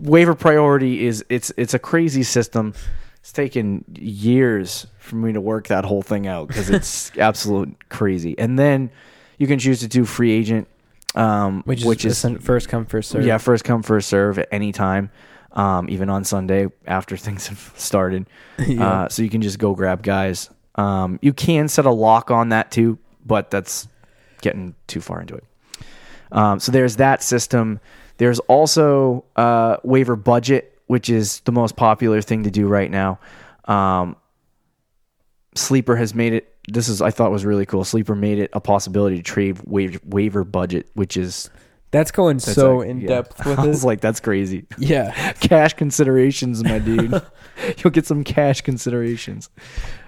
waiver 0.00 0.34
priority 0.34 1.06
is 1.06 1.24
it's 1.28 1.52
it's 1.56 1.74
a 1.74 1.78
crazy 1.78 2.22
system. 2.22 2.74
It's 3.20 3.32
taken 3.32 3.84
years 3.98 4.86
for 4.98 5.16
me 5.16 5.32
to 5.32 5.40
work 5.40 5.68
that 5.68 5.84
whole 5.86 6.02
thing 6.02 6.26
out 6.26 6.48
because 6.48 6.68
it's 6.68 7.10
absolute 7.18 7.74
crazy. 7.88 8.38
And 8.38 8.58
then 8.58 8.90
you 9.38 9.46
can 9.46 9.58
choose 9.58 9.80
to 9.80 9.88
do 9.88 10.04
free 10.04 10.30
agent, 10.30 10.68
um, 11.14 11.62
Which 11.64 11.80
is, 11.80 11.84
which 11.86 12.04
is 12.04 12.26
first 12.42 12.68
come 12.68 12.84
first 12.84 13.10
serve. 13.10 13.24
yeah, 13.24 13.38
first 13.38 13.64
come 13.64 13.82
first 13.82 14.08
serve 14.10 14.38
at 14.38 14.48
any 14.52 14.72
time, 14.72 15.10
um, 15.52 15.88
even 15.88 16.10
on 16.10 16.24
Sunday 16.24 16.66
after 16.86 17.16
things 17.26 17.46
have 17.48 17.72
started. 17.76 18.26
Yeah. 18.58 18.86
uh, 19.04 19.08
so 19.08 19.22
you 19.22 19.30
can 19.30 19.40
just 19.40 19.58
go 19.58 19.74
grab 19.74 20.02
guys. 20.02 20.50
Um, 20.74 21.18
you 21.22 21.32
can 21.32 21.68
set 21.68 21.86
a 21.86 21.90
lock 21.90 22.30
on 22.30 22.50
that 22.50 22.70
too, 22.70 22.98
but 23.24 23.50
that's 23.50 23.88
getting 24.40 24.74
too 24.86 25.00
far 25.00 25.20
into 25.20 25.34
it. 25.34 25.44
Um, 26.32 26.58
so 26.60 26.72
there's 26.72 26.96
that 26.96 27.22
system. 27.22 27.80
There's 28.18 28.38
also 28.40 29.24
uh, 29.36 29.76
waiver 29.84 30.16
budget, 30.16 30.78
which 30.86 31.08
is 31.10 31.40
the 31.40 31.52
most 31.52 31.76
popular 31.76 32.20
thing 32.22 32.42
to 32.44 32.50
do 32.50 32.66
right 32.66 32.90
now. 32.90 33.18
Um, 33.66 34.16
Sleeper 35.54 35.96
has 35.96 36.14
made 36.14 36.32
it. 36.32 36.50
This 36.68 36.88
is 36.88 37.00
I 37.02 37.10
thought 37.10 37.30
was 37.30 37.44
really 37.44 37.66
cool. 37.66 37.84
Sleeper 37.84 38.14
made 38.14 38.38
it 38.38 38.50
a 38.52 38.60
possibility 38.60 39.16
to 39.16 39.22
trade 39.22 39.58
waiver, 39.64 39.98
waiver 40.04 40.44
budget, 40.44 40.88
which 40.94 41.16
is 41.16 41.50
That's 41.90 42.10
going 42.10 42.38
that's 42.38 42.54
so 42.54 42.78
like- 42.78 42.88
in 42.88 43.00
yeah. 43.02 43.08
depth 43.08 43.44
with 43.46 43.58
I 43.60 43.66
was 43.66 43.84
it. 43.84 43.86
like, 43.86 44.00
that's 44.00 44.18
crazy. 44.20 44.66
yeah. 44.78 45.32
cash 45.40 45.74
considerations, 45.74 46.64
my 46.64 46.78
dude. 46.80 47.22
You'll 47.78 47.90
get 47.92 48.06
some 48.06 48.24
cash 48.24 48.62
considerations. 48.62 49.50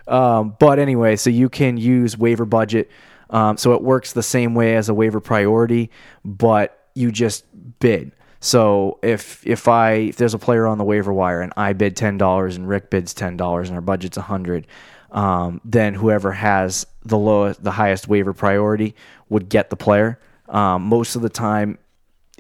Um, 0.09 0.57
but 0.59 0.79
anyway, 0.79 1.17
so 1.17 1.31
you 1.31 1.49
can 1.49 1.77
use 1.77 2.17
waiver 2.17 2.45
budget. 2.45 2.91
Um, 3.31 3.57
so 3.57 3.73
it 3.75 3.83
works 3.83 4.13
the 4.13 4.23
same 4.23 4.55
way 4.55 4.77
as 4.77 4.89
a 4.89 4.95
waiver 4.95 5.21
priority, 5.21 5.91
but 6.25 6.89
you 6.95 7.11
just 7.11 7.45
bid. 7.81 8.13
So 8.41 8.99
if 9.03 9.45
if 9.47 9.67
I 9.67 9.93
if 9.93 10.17
there's 10.17 10.35
a 10.35 10.39
player 10.39 10.67
on 10.67 10.79
the 10.79 10.85
waiver 10.85 11.13
wire 11.13 11.41
and 11.41 11.53
I 11.57 11.73
bid 11.73 11.97
ten 11.97 12.19
dollars 12.19 12.57
and 12.57 12.69
Rick 12.69 12.91
bids 12.91 13.15
ten 13.15 13.37
dollars 13.37 13.69
and 13.69 13.75
our 13.75 13.83
budget's 13.83 14.17
a 14.17 14.23
hundred, 14.23 14.67
um, 15.11 15.61
then 15.65 15.95
whoever 15.95 16.33
has 16.33 16.87
the 17.05 17.19
lowest 17.19 17.65
the 17.65 17.73
highest 17.73 18.07
waiver 18.07 18.33
priority 18.33 18.95
would 19.29 19.49
get 19.49 19.71
the 19.71 19.77
player. 19.77 20.21
Um, 20.49 20.83
most 20.83 21.17
of 21.17 21.23
the 21.23 21.29
time, 21.29 21.79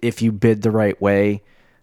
if 0.00 0.22
you 0.22 0.30
bid 0.30 0.62
the 0.62 0.70
right 0.70 1.00
way, 1.00 1.42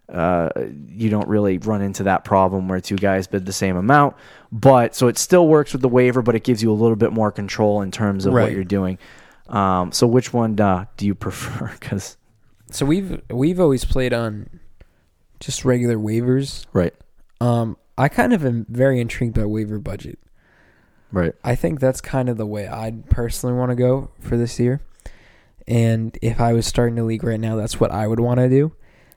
uh, 0.09 0.49
you 0.87 1.09
don't 1.09 1.27
really 1.27 1.57
run 1.59 1.81
into 1.81 2.03
that 2.03 2.23
problem 2.23 2.67
where 2.67 2.79
two 2.81 2.97
guys 2.97 3.27
bid 3.27 3.45
the 3.45 3.53
same 3.53 3.77
amount. 3.77 4.15
But 4.51 4.95
so 4.95 5.07
it 5.07 5.17
still 5.17 5.47
works 5.47 5.73
with 5.73 5.81
the 5.81 5.87
waiver, 5.89 6.21
but 6.21 6.35
it 6.35 6.43
gives 6.43 6.61
you 6.61 6.71
a 6.71 6.73
little 6.75 6.95
bit 6.95 7.11
more 7.13 7.31
control 7.31 7.81
in 7.81 7.91
terms 7.91 8.25
of 8.25 8.33
what 8.33 8.51
you're 8.51 8.63
doing. 8.63 8.97
Um, 9.47 9.91
so 9.91 10.05
which 10.07 10.33
one 10.33 10.59
uh, 10.59 10.85
do 10.97 11.05
you 11.05 11.15
prefer? 11.25 11.71
Because 11.79 12.17
So 12.71 12.85
we've 12.85 13.21
we've 13.29 13.59
always 13.59 13.85
played 13.85 14.13
on 14.13 14.59
just 15.39 15.65
regular 15.65 15.97
waivers. 15.97 16.65
right, 16.73 16.93
Um, 17.41 17.77
I 17.97 18.07
kind 18.07 18.33
of 18.33 18.45
am 18.45 18.65
very 18.69 18.99
intrigued 19.01 19.35
by 19.35 19.45
waiver 19.45 19.77
budget. 19.79 20.17
right, 21.11 21.33
I 21.43 21.55
think 21.55 21.79
that's 21.79 21.99
kind 22.01 22.29
of 22.29 22.37
the 22.37 22.45
way 22.45 22.67
I'd 22.67 23.09
personally 23.09 23.55
want 23.55 23.69
to 23.71 23.75
go 23.75 24.11
for 24.19 24.37
this 24.37 24.59
year. 24.59 24.81
And 25.67 26.17
if 26.21 26.39
I 26.41 26.53
was 26.53 26.65
starting 26.65 26.97
a 26.99 27.03
league 27.03 27.23
right 27.23 27.39
now, 27.39 27.55
that's 27.55 27.79
what 27.79 27.91
I 27.91 28.07
would 28.07 28.19
want 28.19 28.39
to 28.39 28.49
do. 28.49 28.73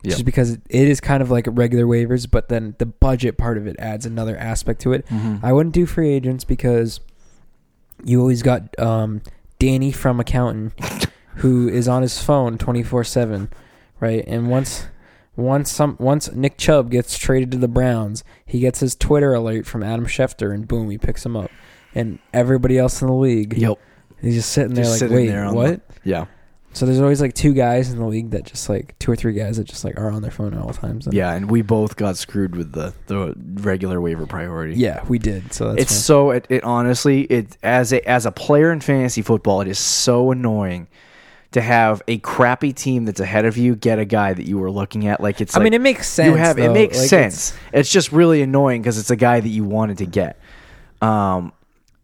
Yep. 0.07 0.13
Just 0.13 0.25
because 0.25 0.53
it 0.53 0.63
is 0.71 1.01
kind 1.01 1.21
of 1.23 1.31
like 1.33 1.47
regular 1.51 1.85
waivers, 1.85 2.31
but 2.31 2.49
then 2.49 2.77
the 2.79 2.87
budget 2.87 3.37
part 3.37 3.59
of 3.59 3.67
it 3.67 3.75
adds 3.79 4.07
another 4.07 4.37
aspect 4.37 4.81
to 4.83 4.93
it. 4.93 5.05
Mm-hmm. 5.07 5.45
I 5.45 5.53
wouldn't 5.53 5.75
do 5.75 5.85
free 5.85 6.11
agents 6.11 6.45
because 6.45 7.01
you 8.05 8.21
always 8.21 8.43
got 8.43 8.79
um, 8.79 9.21
Danny 9.59 9.91
from 9.91 10.21
accountant 10.21 10.73
who 11.37 11.69
is 11.69 11.89
on 11.89 12.03
his 12.03 12.23
phone 12.23 12.57
twenty 12.57 12.83
four 12.83 13.03
seven, 13.05 13.49
right? 14.01 14.23
And 14.29 14.49
once 14.49 14.87
once 15.35 15.71
some 15.73 15.97
once 15.99 16.31
Nick 16.33 16.57
Chubb 16.57 16.91
gets 16.91 17.19
traded 17.19 17.51
to 17.51 17.59
the 17.59 17.67
Browns, 17.69 18.23
he 18.45 18.61
gets 18.61 18.81
his 18.81 18.95
Twitter 18.95 19.35
alert 19.35 19.67
from 19.67 19.83
Adam 19.83 20.07
Schefter, 20.07 20.55
and 20.55 20.69
boom, 20.69 20.89
he 20.89 20.99
picks 20.99 21.27
him 21.27 21.37
up. 21.37 21.51
And 21.97 22.19
everybody 22.33 22.79
else 22.79 23.01
in 23.03 23.09
the 23.09 23.15
league, 23.15 23.57
Yep. 23.59 23.79
he's 24.21 24.35
just 24.37 24.53
sitting 24.53 24.75
there 24.75 24.85
Just 24.85 24.93
like, 24.93 24.99
sitting 25.01 25.17
wait, 25.17 25.27
there 25.29 25.45
on 25.45 25.51
the- 25.55 25.57
what? 25.61 25.81
Yeah. 26.05 26.27
So 26.77 26.85
there's 26.85 27.01
always 27.01 27.23
like 27.23 27.33
two 27.33 27.55
guys 27.55 27.91
in 27.91 27.99
the 27.99 28.05
league 28.05 28.33
that 28.33 28.45
just 28.45 28.69
like 28.69 28.99
two 28.99 29.11
or 29.11 29.17
three 29.17 29.33
guys 29.33 29.57
that 29.57 29.65
just 29.65 29.83
like 29.83 29.97
are 29.97 30.11
on 30.11 30.21
their 30.21 30.31
phone 30.31 30.53
at 30.53 30.61
all 30.61 30.75
times. 30.75 31.07
And 31.07 31.15
Yeah, 31.15 31.33
and 31.33 31.51
we 31.51 31.63
both 31.63 31.97
got 31.97 32.19
screwed 32.19 32.55
with 32.55 32.73
the 32.73 32.93
the 33.07 33.33
regular 33.63 33.99
waiver 33.99 34.27
priority. 34.27 34.75
yeah, 34.75 35.03
we 35.09 35.19
did. 35.19 35.55
So 35.55 35.71
that's 35.71 35.81
it's 35.85 35.95
so 35.95 36.33
it, 36.33 36.47
it 36.51 36.65
honestly 36.65 37.23
it 37.23 37.57
as 37.63 37.95
a 37.95 38.07
as 38.07 38.27
a 38.27 38.31
player 38.31 38.71
in 38.73 38.81
fantasy 38.81 39.23
football, 39.23 39.63
it 39.63 39.69
is 39.69 39.79
so 39.79 40.31
annoying 40.33 40.87
to 41.53 41.63
have 41.63 42.03
a 42.09 42.19
crappy 42.19 42.75
team 42.75 43.07
that's 43.07 43.21
ahead 43.21 43.47
of 43.47 43.57
you 43.57 43.75
get 43.75 43.99
a 43.99 44.05
guy 44.05 44.35
that 44.35 44.47
you 44.47 44.59
were 44.59 44.71
looking 44.71 45.07
at. 45.07 45.19
Like 45.23 45.41
it's 45.41 45.57
I 45.57 45.61
like 45.61 45.65
mean, 45.65 45.73
it 45.73 45.81
makes 45.81 46.07
sense. 46.07 46.29
you 46.29 46.35
have 46.35 46.59
it 46.59 46.73
makes 46.73 46.99
Like, 46.99 47.09
sense. 47.09 47.57
It's, 47.73 47.91
just 47.91 48.13
really 48.13 48.43
annoying 48.43 48.83
because 48.83 48.99
it's 48.99 49.11
a 49.11 49.17
guy 49.17 49.41
that 49.41 49.49
you 49.49 49.65
wanted 49.65 49.97
to 49.99 50.07
get. 50.07 50.39
Um, 51.01 51.55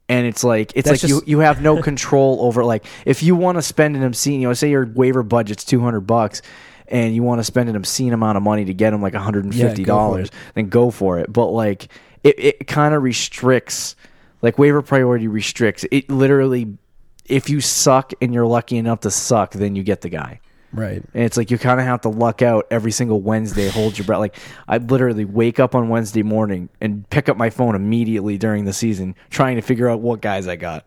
and 0.09 0.27
it's 0.27 0.45
like 0.45 0.73
it's 0.75 0.89
That's 0.89 1.03
like 1.03 1.09
you 1.09 1.17
just- 1.17 1.29
you 1.29 1.39
have 1.41 1.63
no 1.63 1.81
control 1.83 2.39
over 2.43 2.65
like 2.65 2.85
if 3.07 3.23
you 3.23 3.35
want 3.37 3.59
to 3.59 3.63
spend 3.63 3.97
an 3.97 4.03
obscene, 4.03 4.41
you 4.41 4.49
know, 4.49 4.55
say 4.55 4.71
your 4.71 4.87
waiver 4.87 5.23
budget's 5.23 5.65
two 5.65 5.81
hundred 5.81 6.03
bucks. 6.03 6.43
And 6.89 7.15
you 7.15 7.23
want 7.23 7.39
to 7.39 7.45
spend 7.45 7.71
an 7.71 7.77
obscene 7.77 8.13
amount 8.13 8.37
of 8.37 8.43
money 8.43 8.67
to 8.67 8.75
get 8.75 8.93
him 8.93 9.01
like 9.01 9.15
one 9.15 9.23
hundred 9.23 9.45
and 9.45 9.55
fifty 9.55 9.83
dollars, 9.87 10.31
then 10.55 10.69
go 10.69 10.91
for 10.91 11.21
it. 11.21 11.33
But 11.33 11.47
like 11.47 11.89
it, 12.23 12.39
it 12.39 12.67
kind 12.67 12.93
of 12.95 13.03
restricts, 13.03 13.97
like 14.43 14.59
waiver 14.59 14.83
priority 14.83 15.27
restricts. 15.27 15.87
It 15.91 16.11
literally, 16.11 16.77
if 17.25 17.49
you 17.49 17.63
suck 17.63 18.13
and 18.21 18.35
you're 18.35 18.47
lucky 18.47 18.77
enough 18.77 19.01
to 19.01 19.11
suck, 19.11 19.53
then 19.53 19.75
you 19.75 19.83
get 19.83 20.03
the 20.03 20.11
guy. 20.11 20.41
Right. 20.73 21.03
And 21.15 21.25
it's 21.25 21.37
like 21.37 21.51
you 21.51 21.59
kind 21.59 21.81
of 21.81 21.87
have 21.87 22.03
to 22.03 22.09
luck 22.09 22.43
out 22.43 22.67
every 22.71 22.93
single 22.93 23.21
Wednesday, 23.21 23.69
hold 23.69 23.99
your 23.99 24.07
breath. 24.07 24.21
Like 24.21 24.37
I 24.69 24.79
literally 24.79 25.25
wake 25.25 25.61
up 25.61 25.75
on 25.75 25.89
Wednesday 25.89 26.23
morning 26.23 26.69
and 26.81 27.09
pick 27.11 27.29
up 27.29 27.37
my 27.37 27.51
phone 27.51 27.75
immediately 27.75 28.39
during 28.39 28.65
the 28.65 28.73
season, 28.73 29.15
trying 29.31 29.57
to 29.57 29.63
figure 29.63 29.89
out 29.89 30.01
what 30.01 30.21
guys 30.21 30.49
I 30.49 30.57
got. 30.57 30.87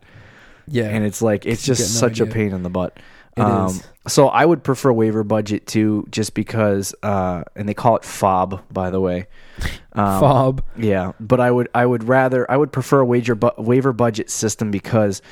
Yeah, 0.68 0.88
And 0.88 1.04
it's 1.04 1.22
like 1.22 1.46
it's 1.46 1.64
just 1.64 1.80
no 1.80 2.08
such 2.08 2.20
a 2.20 2.26
pain 2.26 2.52
in 2.52 2.62
the 2.62 2.70
butt. 2.70 2.98
It 3.36 3.42
um, 3.42 3.66
is. 3.68 3.86
So 4.08 4.28
I 4.28 4.44
would 4.44 4.64
prefer 4.64 4.92
waiver 4.92 5.22
budget 5.24 5.66
too, 5.66 6.06
just 6.10 6.34
because, 6.34 6.94
uh, 7.02 7.44
and 7.54 7.68
they 7.68 7.74
call 7.74 7.96
it 7.96 8.04
fob, 8.04 8.62
by 8.72 8.90
the 8.90 9.00
way. 9.00 9.26
Um, 9.92 10.20
fob. 10.20 10.62
yeah, 10.76 11.12
but 11.18 11.40
I 11.40 11.50
would 11.50 11.68
I 11.74 11.86
would 11.86 12.04
rather 12.04 12.50
I 12.50 12.58
would 12.58 12.70
prefer 12.70 13.00
a 13.00 13.06
wager 13.06 13.34
bu- 13.34 13.52
waiver 13.56 13.94
budget 13.94 14.28
system 14.28 14.70
because 14.70 15.22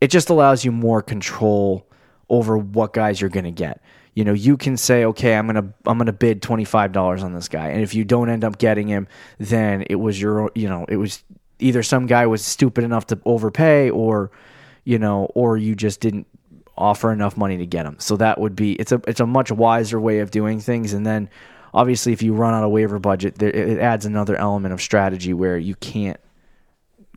it 0.00 0.08
just 0.08 0.30
allows 0.30 0.64
you 0.64 0.72
more 0.72 1.02
control 1.02 1.86
over 2.30 2.56
what 2.56 2.94
guys 2.94 3.20
you're 3.20 3.28
going 3.28 3.44
to 3.44 3.50
get. 3.50 3.82
You 4.14 4.24
know, 4.24 4.32
you 4.32 4.56
can 4.56 4.76
say, 4.76 5.04
okay, 5.06 5.34
I'm 5.34 5.46
gonna 5.46 5.72
I'm 5.86 5.98
gonna 5.98 6.12
bid 6.12 6.40
twenty 6.40 6.64
five 6.64 6.92
dollars 6.92 7.22
on 7.22 7.34
this 7.34 7.48
guy, 7.48 7.68
and 7.68 7.82
if 7.82 7.94
you 7.94 8.04
don't 8.04 8.30
end 8.30 8.44
up 8.44 8.58
getting 8.58 8.88
him, 8.88 9.08
then 9.38 9.82
it 9.90 9.96
was 9.96 10.20
your 10.20 10.50
you 10.54 10.68
know 10.68 10.86
it 10.88 10.96
was 10.96 11.22
either 11.58 11.82
some 11.82 12.06
guy 12.06 12.26
was 12.26 12.44
stupid 12.44 12.84
enough 12.84 13.06
to 13.08 13.18
overpay, 13.24 13.90
or 13.90 14.30
you 14.84 14.98
know, 14.98 15.26
or 15.34 15.56
you 15.56 15.74
just 15.74 16.00
didn't 16.00 16.26
offer 16.76 17.12
enough 17.12 17.36
money 17.36 17.56
to 17.58 17.66
get 17.66 17.86
him. 17.86 17.96
So 17.98 18.16
that 18.16 18.40
would 18.40 18.56
be 18.56 18.72
it's 18.74 18.92
a 18.92 19.00
it's 19.06 19.20
a 19.20 19.26
much 19.26 19.50
wiser 19.50 20.00
way 20.00 20.20
of 20.20 20.30
doing 20.30 20.60
things. 20.60 20.92
And 20.92 21.04
then 21.04 21.28
obviously, 21.72 22.12
if 22.12 22.22
you 22.22 22.34
run 22.34 22.54
out 22.54 22.64
of 22.64 22.70
waiver 22.70 22.98
budget, 22.98 23.36
there, 23.36 23.50
it 23.50 23.78
adds 23.78 24.06
another 24.06 24.36
element 24.36 24.74
of 24.74 24.80
strategy 24.80 25.32
where 25.32 25.58
you 25.58 25.74
can't 25.76 26.20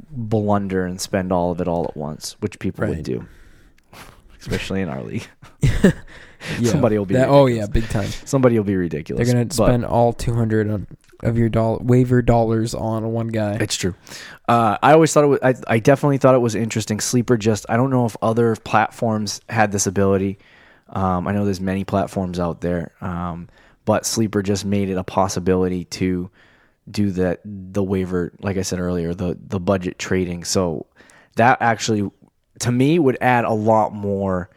blunder 0.10 0.86
and 0.86 1.00
spend 1.02 1.32
all 1.32 1.52
of 1.52 1.62
it 1.62 1.68
all 1.68 1.86
at 1.86 1.98
once, 1.98 2.36
which 2.40 2.60
people 2.60 2.88
would 2.88 3.04
do, 3.04 3.26
especially 4.40 4.82
in 4.82 4.90
our 4.90 5.04
league. 5.04 5.28
Yeah. 6.60 6.72
Somebody 6.72 6.98
will 6.98 7.06
be 7.06 7.16
That, 7.16 7.30
oh 7.30 7.48
yeah, 7.48 7.68
big 7.68 7.88
time. 7.90 8.10
Somebody 8.26 8.58
will 8.58 8.66
be 8.66 8.76
ridiculous. 8.76 9.26
They're 9.26 9.34
gonna 9.34 9.46
but 9.46 9.54
spend 9.54 9.86
all 9.86 10.14
two 10.14 10.34
hundred 10.34 10.70
on 10.70 10.88
of 11.24 11.38
your 11.38 11.50
doll 11.50 11.80
waiver 11.82 12.22
dollars 12.22 12.74
on 12.74 13.12
one 13.12 13.28
guy. 13.28 13.58
It's 13.60 13.76
true. 13.76 13.96
Uh, 14.48 14.78
I 14.82 14.94
always 14.94 15.12
thought 15.14 15.24
it 15.24 15.28
was. 15.28 15.40
I, 15.42 15.56
I 15.68 15.80
definitely 15.80 16.18
thought 16.18 16.36
it 16.36 16.40
was 16.40 16.56
interesting. 16.56 17.00
Sleeper 17.00 17.38
just. 17.38 17.66
I 17.70 17.78
don't 17.78 17.90
know 17.90 18.06
if 18.06 18.16
other 18.22 18.56
platforms 18.56 19.42
had 19.50 19.72
this 19.72 19.88
ability. 19.88 20.38
Um, 20.90 21.28
I 21.28 21.34
know 21.34 21.44
there's 21.44 21.62
many 21.62 21.84
platforms 21.84 22.40
out 22.40 22.62
there, 22.62 22.94
um, 23.02 23.50
but 23.86 24.06
Sleeper 24.06 24.42
just 24.42 24.64
made 24.64 24.90
it 24.90 24.98
a 24.98 25.04
possibility 25.04 25.86
to 25.86 26.30
do 26.90 27.12
that. 27.12 27.42
The 27.44 27.84
waiver, 27.84 28.32
like 28.40 28.58
I 28.58 28.62
said 28.62 28.80
earlier, 28.80 29.14
the 29.14 29.38
the 29.40 29.60
budget 29.60 30.00
trading. 30.00 30.44
So 30.44 30.86
that 31.36 31.62
actually, 31.62 32.10
to 32.60 32.72
me, 32.72 33.00
would 33.00 33.18
add 33.22 33.44
a 33.44 33.54
lot 33.54 33.94
more 33.94 34.50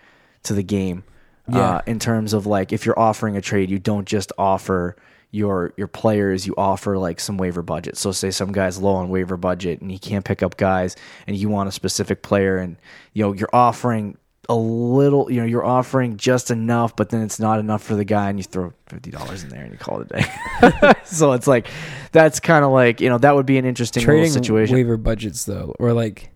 to 0.44 0.54
the 0.54 0.62
game. 0.62 1.04
Yeah. 1.52 1.76
Uh, 1.76 1.80
in 1.86 1.98
terms 1.98 2.32
of 2.32 2.46
like, 2.46 2.72
if 2.72 2.86
you're 2.86 2.98
offering 2.98 3.36
a 3.36 3.40
trade, 3.40 3.70
you 3.70 3.78
don't 3.78 4.06
just 4.06 4.32
offer 4.38 4.96
your 5.32 5.72
your 5.76 5.86
players 5.86 6.44
you 6.44 6.52
offer 6.58 6.98
like 6.98 7.20
some 7.20 7.36
waiver 7.38 7.62
budget 7.62 7.96
so 7.96 8.10
say 8.10 8.32
some 8.32 8.50
guy's 8.50 8.78
low 8.78 8.96
on 8.96 9.08
waiver 9.08 9.36
budget 9.36 9.80
and 9.80 9.88
he 9.88 9.96
can't 9.96 10.24
pick 10.24 10.42
up 10.42 10.56
guys 10.56 10.96
and 11.28 11.36
you 11.36 11.48
want 11.48 11.68
a 11.68 11.72
specific 11.72 12.20
player 12.20 12.58
and 12.58 12.76
you 13.12 13.22
know 13.22 13.32
you're 13.32 13.48
offering 13.52 14.18
a 14.48 14.56
little 14.56 15.30
you 15.30 15.38
know 15.40 15.46
you're 15.46 15.64
offering 15.64 16.16
just 16.16 16.50
enough 16.50 16.96
but 16.96 17.10
then 17.10 17.22
it's 17.22 17.38
not 17.38 17.60
enough 17.60 17.80
for 17.80 17.94
the 17.94 18.04
guy 18.04 18.28
and 18.28 18.40
you 18.40 18.42
throw 18.42 18.72
$50 18.88 19.44
in 19.44 19.48
there 19.50 19.62
and 19.62 19.70
you 19.70 19.78
call 19.78 20.00
it 20.00 20.10
a 20.10 20.16
day 20.16 20.92
so 21.04 21.30
it's 21.30 21.46
like 21.46 21.68
that's 22.10 22.40
kind 22.40 22.64
of 22.64 22.72
like 22.72 23.00
you 23.00 23.08
know 23.08 23.18
that 23.18 23.36
would 23.36 23.46
be 23.46 23.56
an 23.56 23.64
interesting 23.64 24.02
Trading 24.02 24.24
little 24.24 24.42
situation 24.42 24.74
waiver 24.74 24.96
budgets 24.96 25.44
though, 25.44 25.76
or 25.78 25.92
like 25.92 26.30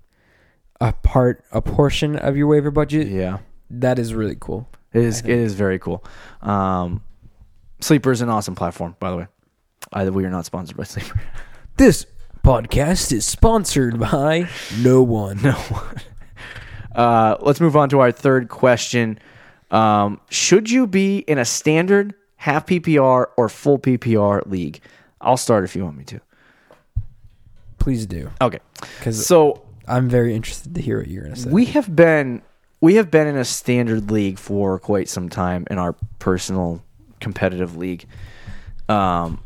a 0.80 0.92
part, 0.92 1.44
a 1.50 1.62
portion 1.62 2.16
of 2.16 2.36
your 2.36 2.46
waiver 2.46 2.70
budget. 2.70 3.08
yeah 3.08 3.38
That 3.70 3.98
is 3.98 4.14
really 4.14 4.36
cool. 4.38 4.68
It 4.94 5.02
is 5.02 5.20
it 5.20 5.28
is 5.28 5.52
very 5.54 5.78
cool 5.78 6.02
um 6.42 7.02
sleeper 7.80 8.10
is 8.12 8.20
an 8.22 8.28
awesome 8.30 8.54
platform 8.54 8.96
by 9.00 9.10
the 9.10 9.16
way 9.18 9.26
either 9.92 10.10
we 10.12 10.24
are 10.24 10.30
not 10.30 10.46
sponsored 10.46 10.76
by 10.76 10.84
sleeper 10.94 11.20
This 11.76 12.06
podcast 12.42 13.10
is 13.12 13.24
sponsored 13.26 13.98
by 13.98 14.48
no 14.80 15.02
one. 15.02 15.38
No 15.42 15.52
one. 15.52 15.96
Uh, 16.94 17.36
let's 17.40 17.60
move 17.60 17.74
on 17.76 17.88
to 17.88 17.98
our 18.00 18.12
third 18.12 18.48
question. 18.48 19.18
Um, 19.72 20.20
should 20.30 20.70
you 20.70 20.86
be 20.86 21.18
in 21.18 21.38
a 21.38 21.44
standard, 21.44 22.14
half 22.36 22.66
PPR, 22.66 23.26
or 23.36 23.48
full 23.48 23.78
PPR 23.80 24.46
league? 24.46 24.80
I'll 25.20 25.36
start 25.36 25.64
if 25.64 25.74
you 25.74 25.82
want 25.84 25.96
me 25.96 26.04
to. 26.04 26.20
Please 27.78 28.06
do, 28.06 28.30
Okay. 28.40 28.60
because 28.98 29.26
So 29.26 29.62
I'm 29.88 30.08
very 30.08 30.34
interested 30.34 30.74
to 30.76 30.80
hear 30.80 30.98
what 30.98 31.08
you're 31.08 31.24
gonna 31.24 31.36
say. 31.36 31.50
we 31.50 31.64
have 31.66 31.94
been 31.94 32.42
we 32.84 32.96
have 32.96 33.10
been 33.10 33.26
in 33.26 33.38
a 33.38 33.46
standard 33.46 34.10
league 34.10 34.38
for 34.38 34.78
quite 34.78 35.08
some 35.08 35.30
time 35.30 35.66
in 35.70 35.78
our 35.78 35.94
personal 36.18 36.82
competitive 37.18 37.78
league. 37.78 38.04
Um, 38.90 39.40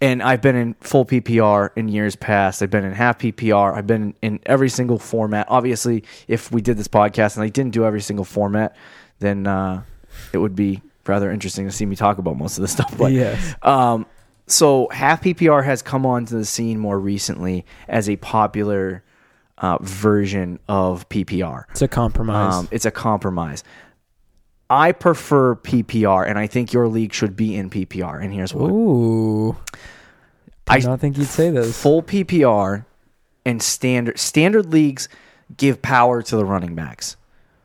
and 0.00 0.20
I've 0.20 0.42
been 0.42 0.56
in 0.56 0.74
full 0.80 1.04
PPR 1.04 1.70
in 1.76 1.86
years 1.86 2.16
past. 2.16 2.64
I've 2.64 2.70
been 2.70 2.84
in 2.84 2.90
half 2.90 3.20
PPR. 3.20 3.72
I've 3.72 3.86
been 3.86 4.16
in 4.20 4.40
every 4.46 4.68
single 4.68 4.98
format. 4.98 5.46
Obviously, 5.48 6.02
if 6.26 6.50
we 6.50 6.60
did 6.60 6.76
this 6.76 6.88
podcast 6.88 7.36
and 7.36 7.44
I 7.44 7.50
didn't 7.50 7.70
do 7.70 7.84
every 7.84 8.00
single 8.00 8.24
format, 8.24 8.74
then 9.20 9.46
uh, 9.46 9.84
it 10.32 10.38
would 10.38 10.56
be 10.56 10.82
rather 11.06 11.30
interesting 11.30 11.66
to 11.66 11.72
see 11.72 11.86
me 11.86 11.94
talk 11.94 12.18
about 12.18 12.36
most 12.36 12.58
of 12.58 12.62
this 12.62 12.72
stuff. 12.78 12.98
But 12.98 13.12
yes, 13.12 13.54
um, 13.62 14.06
so 14.48 14.88
half 14.90 15.22
PPR 15.22 15.64
has 15.64 15.82
come 15.82 16.04
onto 16.04 16.36
the 16.36 16.44
scene 16.44 16.80
more 16.80 16.98
recently 16.98 17.64
as 17.86 18.08
a 18.08 18.16
popular 18.16 19.04
uh, 19.58 19.78
version 19.80 20.58
of 20.68 21.08
PPR. 21.08 21.64
It's 21.70 21.82
a 21.82 21.88
compromise. 21.88 22.54
Um, 22.54 22.68
it's 22.70 22.84
a 22.84 22.90
compromise. 22.90 23.64
I 24.68 24.92
prefer 24.92 25.54
PPR, 25.54 26.28
and 26.28 26.38
I 26.38 26.46
think 26.46 26.72
your 26.72 26.88
league 26.88 27.12
should 27.12 27.36
be 27.36 27.54
in 27.56 27.70
PPR. 27.70 28.22
And 28.22 28.32
here's 28.32 28.52
why: 28.52 28.68
Ooh. 28.68 29.52
I 30.68 30.74
I 30.76 30.80
don't 30.80 31.00
think 31.00 31.16
you'd 31.16 31.28
say 31.28 31.50
this. 31.50 31.80
full 31.80 32.02
PPR 32.02 32.84
and 33.44 33.62
standard 33.62 34.18
standard 34.18 34.66
leagues 34.66 35.08
give 35.56 35.80
power 35.80 36.22
to 36.22 36.36
the 36.36 36.44
running 36.44 36.74
backs. 36.74 37.16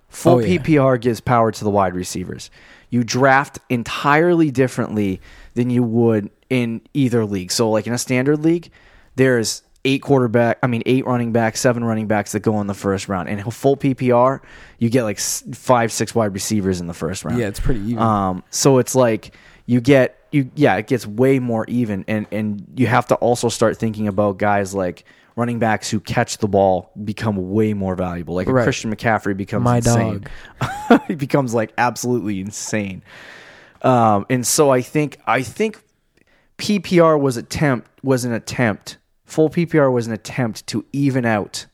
Full 0.09 0.35
Oh, 0.35 0.39
yeah. 0.39 0.57
PPR 0.59 1.01
gives 1.01 1.19
power 1.21 1.51
to 1.51 1.63
the 1.63 1.69
wide 1.69 1.95
receivers. 1.95 2.51
You 2.89 3.03
draft 3.03 3.57
entirely 3.69 4.51
differently 4.51 5.21
than 5.55 5.69
you 5.69 5.81
would 5.81 6.29
in 6.49 6.81
either 6.93 7.25
league. 7.25 7.51
So, 7.51 7.69
like 7.71 7.87
in 7.87 7.93
a 7.93 7.97
standard 7.97 8.39
league, 8.39 8.69
there's 9.15 9.63
eight 9.85 10.01
quarterback, 10.01 10.59
I 10.61 10.67
mean 10.67 10.83
eight 10.85 11.05
running 11.05 11.31
backs, 11.31 11.59
seven 11.59 11.83
running 11.83 12.07
backs 12.07 12.31
that 12.33 12.41
go 12.41 12.59
in 12.61 12.67
the 12.67 12.73
first 12.73 13.07
round. 13.09 13.29
And 13.29 13.53
full 13.53 13.77
PPR, 13.77 14.39
you 14.79 14.89
get 14.89 15.03
like 15.03 15.19
five, 15.19 15.91
six 15.91 16.13
wide 16.13 16.33
receivers 16.33 16.79
in 16.81 16.87
the 16.87 16.93
first 16.93 17.23
round. 17.25 17.39
Yeah, 17.39 17.47
it's 17.47 17.59
pretty 17.59 17.81
even. 17.81 17.99
Um, 17.99 18.43
so 18.49 18.77
it's 18.77 18.95
like 18.95 19.35
you 19.65 19.81
get 19.81 20.17
you 20.31 20.49
yeah, 20.55 20.75
it 20.77 20.87
gets 20.87 21.05
way 21.05 21.39
more 21.39 21.65
even, 21.67 22.05
and 22.07 22.27
and 22.31 22.65
you 22.75 22.87
have 22.87 23.07
to 23.07 23.15
also 23.15 23.49
start 23.49 23.77
thinking 23.77 24.07
about 24.07 24.37
guys 24.37 24.73
like 24.73 25.05
running 25.35 25.59
backs 25.59 25.89
who 25.89 25.99
catch 25.99 26.37
the 26.39 26.47
ball 26.47 26.91
become 27.03 27.51
way 27.51 27.73
more 27.73 27.95
valuable. 27.95 28.35
Like 28.35 28.47
a 28.47 28.53
Right. 28.53 28.63
Christian 28.63 28.93
McCaffrey 28.93 29.35
becomes 29.35 29.63
My 29.63 29.77
insane. 29.77 30.25
he 31.07 31.15
becomes 31.15 31.53
like 31.53 31.73
absolutely 31.77 32.41
insane. 32.41 33.03
Um, 33.81 34.25
and 34.29 34.45
so 34.45 34.69
I 34.69 34.81
think 34.81 35.17
I 35.25 35.41
think 35.41 35.81
PPR 36.57 37.19
was 37.19 37.37
attempt 37.37 37.89
was 38.03 38.25
an 38.25 38.33
attempt. 38.33 38.97
Full 39.31 39.49
PPR 39.49 39.89
was 39.89 40.07
an 40.07 40.11
attempt 40.11 40.67
to 40.67 40.85
even 40.91 41.25
out 41.25 41.65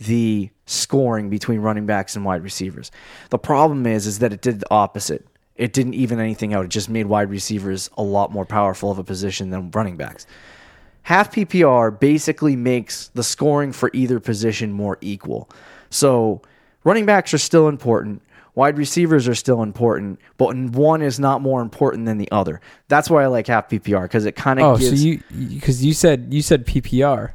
the 0.00 0.48
scoring 0.64 1.28
between 1.28 1.60
running 1.60 1.84
backs 1.84 2.16
and 2.16 2.24
wide 2.24 2.42
receivers. 2.42 2.90
The 3.28 3.38
problem 3.38 3.86
is 3.86 4.06
is 4.06 4.20
that 4.20 4.32
it 4.32 4.40
did 4.40 4.60
the 4.60 4.70
opposite. 4.70 5.26
It 5.54 5.74
didn't 5.74 5.92
even 5.92 6.18
anything 6.18 6.54
out. 6.54 6.64
It 6.64 6.70
just 6.70 6.88
made 6.88 7.04
wide 7.04 7.28
receivers 7.28 7.90
a 7.98 8.02
lot 8.02 8.32
more 8.32 8.46
powerful 8.46 8.90
of 8.90 8.98
a 8.98 9.04
position 9.04 9.50
than 9.50 9.70
running 9.72 9.98
backs. 9.98 10.26
Half 11.02 11.34
PPR 11.34 12.00
basically 12.00 12.56
makes 12.56 13.08
the 13.08 13.22
scoring 13.22 13.72
for 13.72 13.90
either 13.92 14.18
position 14.18 14.72
more 14.72 14.96
equal. 15.02 15.50
So 15.90 16.40
running 16.84 17.04
backs 17.04 17.34
are 17.34 17.38
still 17.38 17.68
important. 17.68 18.22
Wide 18.54 18.78
receivers 18.78 19.26
are 19.26 19.34
still 19.34 19.62
important, 19.62 20.20
but 20.36 20.54
one 20.54 21.02
is 21.02 21.18
not 21.18 21.40
more 21.40 21.60
important 21.60 22.06
than 22.06 22.18
the 22.18 22.30
other. 22.30 22.60
That's 22.86 23.10
why 23.10 23.24
I 23.24 23.26
like 23.26 23.48
half 23.48 23.68
PPR 23.68 24.02
because 24.02 24.26
it 24.26 24.36
kind 24.36 24.60
of 24.60 24.64
oh, 24.64 24.78
gives. 24.78 25.00
so 25.00 25.06
you 25.06 25.22
because 25.48 25.84
you 25.84 25.92
said 25.92 26.32
you 26.32 26.40
said 26.40 26.64
PPR 26.64 27.34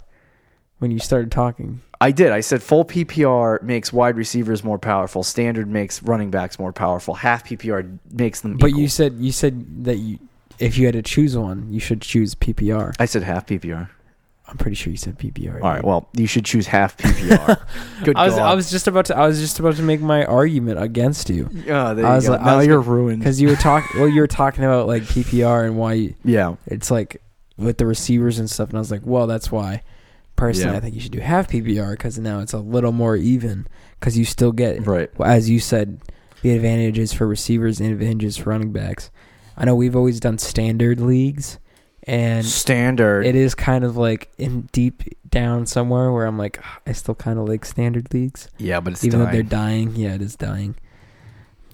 when 0.78 0.92
you 0.92 1.00
started 1.00 1.32
talking. 1.32 1.82
I 2.02 2.12
did. 2.12 2.32
I 2.32 2.40
said 2.40 2.64
full 2.64 2.86
PPR 2.86 3.62
makes 3.62 3.92
wide 3.92 4.16
receivers 4.16 4.64
more 4.64 4.80
powerful. 4.80 5.22
Standard 5.24 5.68
makes 5.68 6.02
running 6.02 6.32
backs 6.32 6.58
more 6.58 6.72
powerful. 6.72 7.16
Half 7.16 7.46
PPR 7.46 8.00
makes 8.12 8.40
them. 8.40 8.56
But 8.56 8.68
equal. 8.68 8.82
you 8.82 8.88
said 8.88 9.16
you 9.20 9.34
said 9.34 9.84
that 9.84 9.98
you 9.98 10.20
if 10.60 10.78
you 10.78 10.86
had 10.86 10.94
to 10.94 11.02
choose 11.02 11.38
one, 11.38 11.72
you 11.72 11.80
should 11.80 12.02
choose 12.02 12.36
PPR. 12.36 12.96
I 13.00 13.06
said 13.06 13.24
half 13.24 13.46
PPR. 13.46 13.90
I'm 14.50 14.58
pretty 14.58 14.76
sure 14.76 14.90
you 14.92 14.98
said 14.98 15.18
PPR. 15.20 15.56
All 15.62 15.70
right. 15.70 15.84
Well, 15.84 16.10
you 16.14 16.26
should 16.26 16.44
choose 16.44 16.66
half 16.68 16.98
PPR. 16.98 17.62
Good 18.04 18.16
I 18.18 18.26
was 18.26 18.36
God. 18.36 18.42
I 18.52 18.54
was 18.56 18.72
just 18.72 18.88
about 18.88 19.06
to 19.06 19.16
I 19.18 19.28
was 19.28 19.40
just 19.40 19.60
about 19.60 19.76
to 19.76 19.84
make 19.84 20.02
my 20.02 20.26
argument 20.26 20.82
against 20.82 21.30
you 21.30 21.50
Yeah, 21.54 21.94
there 21.94 22.06
I 22.06 22.10
you 22.10 22.16
was 22.16 22.26
go. 22.26 22.32
like- 22.34 22.42
I 22.42 22.46
now 22.46 22.58
was 22.58 22.68
you're 22.68 22.82
gonna- 22.82 22.90
ruined. 22.96 23.20
because 23.20 23.40
you 23.40 23.50
were 23.50 23.56
talking 23.56 23.90
well 24.00 24.10
you 24.10 24.22
were 24.22 24.28
talking 24.28 24.64
about 24.64 24.88
like 24.88 25.04
PPR 25.04 25.66
and 25.66 25.78
why 25.78 25.94
you, 25.94 26.16
Yeah. 26.26 26.56
it's 26.66 26.90
like 26.90 27.22
with 27.58 27.78
the 27.78 27.86
receivers 27.86 28.40
and 28.40 28.50
stuff 28.50 28.70
and 28.70 28.78
I 28.78 28.80
was 28.80 28.90
like 28.92 29.02
well 29.04 29.28
that's 29.28 29.52
why 29.52 29.84
personally 30.36 30.72
Yeah. 30.72 30.78
I 30.78 30.80
think 30.82 30.96
you 30.96 31.02
should 31.02 31.12
do 31.12 31.20
half 31.20 31.48
PPR 31.50 31.92
because 31.92 32.18
now 32.18 32.40
it's 32.40 32.54
a 32.54 32.58
little 32.60 32.92
more 32.92 33.16
even 33.16 33.68
because 34.00 34.18
you 34.18 34.26
still 34.26 34.52
get 34.52 34.86
Right. 34.88 35.10
as 35.24 35.50
you 35.50 35.60
said 35.60 36.00
the 36.42 36.52
advantages 36.56 37.14
for 37.14 37.28
receivers 37.28 37.80
and 37.80 37.92
advantages 37.92 38.38
for 38.38 38.50
running 38.52 38.72
backs. 38.72 39.12
I 39.58 39.66
know 39.66 39.76
we've 39.76 39.96
always 39.96 40.20
done 40.22 40.38
standard 40.38 41.02
leagues 41.02 41.60
and 42.04 42.46
Standard. 42.46 43.26
it 43.26 43.36
is 43.36 43.56
kind 43.56 43.84
of 43.84 43.98
like 43.98 44.32
in 44.38 44.62
deep 44.72 45.04
down 45.30 45.66
somewhere 45.66 46.12
where 46.12 46.26
I'm 46.26 46.38
like 46.38 46.60
"Ah, 46.64 46.80
I 46.88 46.92
still 46.94 47.16
kind 47.16 47.40
of 47.40 47.48
like 47.48 47.66
standard 47.66 48.14
leagues. 48.14 48.50
yeah, 48.58 48.80
but 48.80 48.94
it's 48.94 49.04
even 49.04 49.20
though 49.20 49.32
they're 49.32 49.44
dying. 49.44 49.96
Yeah, 49.96 50.16
it 50.16 50.22
is 50.22 50.36
dying. 50.36 50.76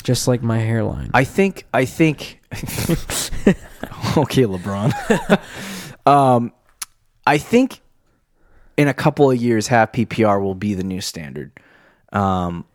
Just 0.03 0.28
like 0.28 0.43
my 0.43 0.59
hairline. 0.59 1.09
I 1.13 1.23
think. 1.23 1.65
I 1.73 1.86
think. 1.86 2.39
okay, 2.51 4.43
LeBron. 4.43 5.39
um, 6.05 6.53
I 7.26 7.38
think 7.39 7.82
in 8.78 8.88
a 8.88 8.93
couple 8.93 9.32
of 9.32 9.38
years, 9.38 9.67
half 9.67 9.93
PPR 9.93 10.41
will 10.41 10.53
be 10.53 10.73
the 10.76 10.84
new 10.84 11.01
standard. 11.01 11.51
Um, 12.13 12.65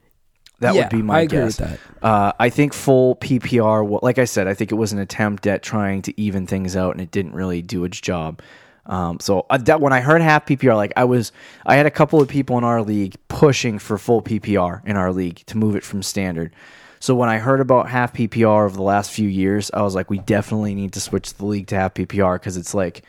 that 0.61 0.75
Yeah, 0.75 0.83
would 0.83 0.89
be 0.91 1.03
my 1.03 1.19
I 1.19 1.21
agree 1.23 1.39
guess. 1.41 1.59
with 1.61 1.69
that. 1.69 1.81
Uh, 2.03 2.33
I 2.39 2.51
think 2.51 2.73
full 2.73 3.17
PPR. 3.17 4.03
Like 4.03 4.19
I 4.19 4.25
said, 4.25 4.47
I 4.47 4.55
think 4.55 4.73
it 4.73 4.77
was 4.77 4.93
an 4.93 4.99
attempt 4.99 5.47
at 5.47 5.63
trying 5.63 6.03
to 6.03 6.21
even 6.21 6.47
things 6.47 6.77
out, 6.77 6.93
and 6.93 7.01
it 7.01 7.11
didn't 7.11 7.35
really 7.35 7.63
do 7.63 7.85
its 7.85 8.01
job. 8.01 8.41
Um, 8.87 9.21
so 9.21 9.47
uh, 9.51 9.59
that 9.59 9.81
when 9.81 9.93
I 9.93 10.01
heard 10.01 10.23
half 10.23 10.47
PPR, 10.47 10.75
like 10.77 10.93
I 10.97 11.05
was, 11.05 11.33
I 11.67 11.77
had 11.77 11.87
a 11.87 11.91
couple 11.91 12.21
of 12.21 12.29
people 12.29 12.59
in 12.59 12.65
our 12.65 12.83
league 12.83 13.17
pushing 13.29 13.79
for 13.79 13.99
full 13.99 14.23
PPR 14.23 14.85
in 14.87 14.97
our 14.97 15.13
league 15.13 15.43
to 15.47 15.57
move 15.59 15.77
it 15.77 15.85
from 15.85 16.03
standard. 16.03 16.53
So 16.99 17.15
when 17.15 17.29
I 17.29 17.39
heard 17.39 17.61
about 17.61 17.89
half 17.89 18.13
PPR 18.13 18.67
over 18.67 18.77
the 18.77 18.83
last 18.83 19.11
few 19.11 19.29
years, 19.29 19.71
I 19.73 19.83
was 19.83 19.95
like, 19.95 20.11
we 20.11 20.19
definitely 20.19 20.75
need 20.75 20.93
to 20.95 21.01
switch 21.01 21.35
the 21.35 21.47
league 21.47 21.69
to 21.69 21.77
half 21.77 21.95
PPR 21.95 22.35
because 22.37 22.57
it's 22.57 22.75
like 22.75 23.03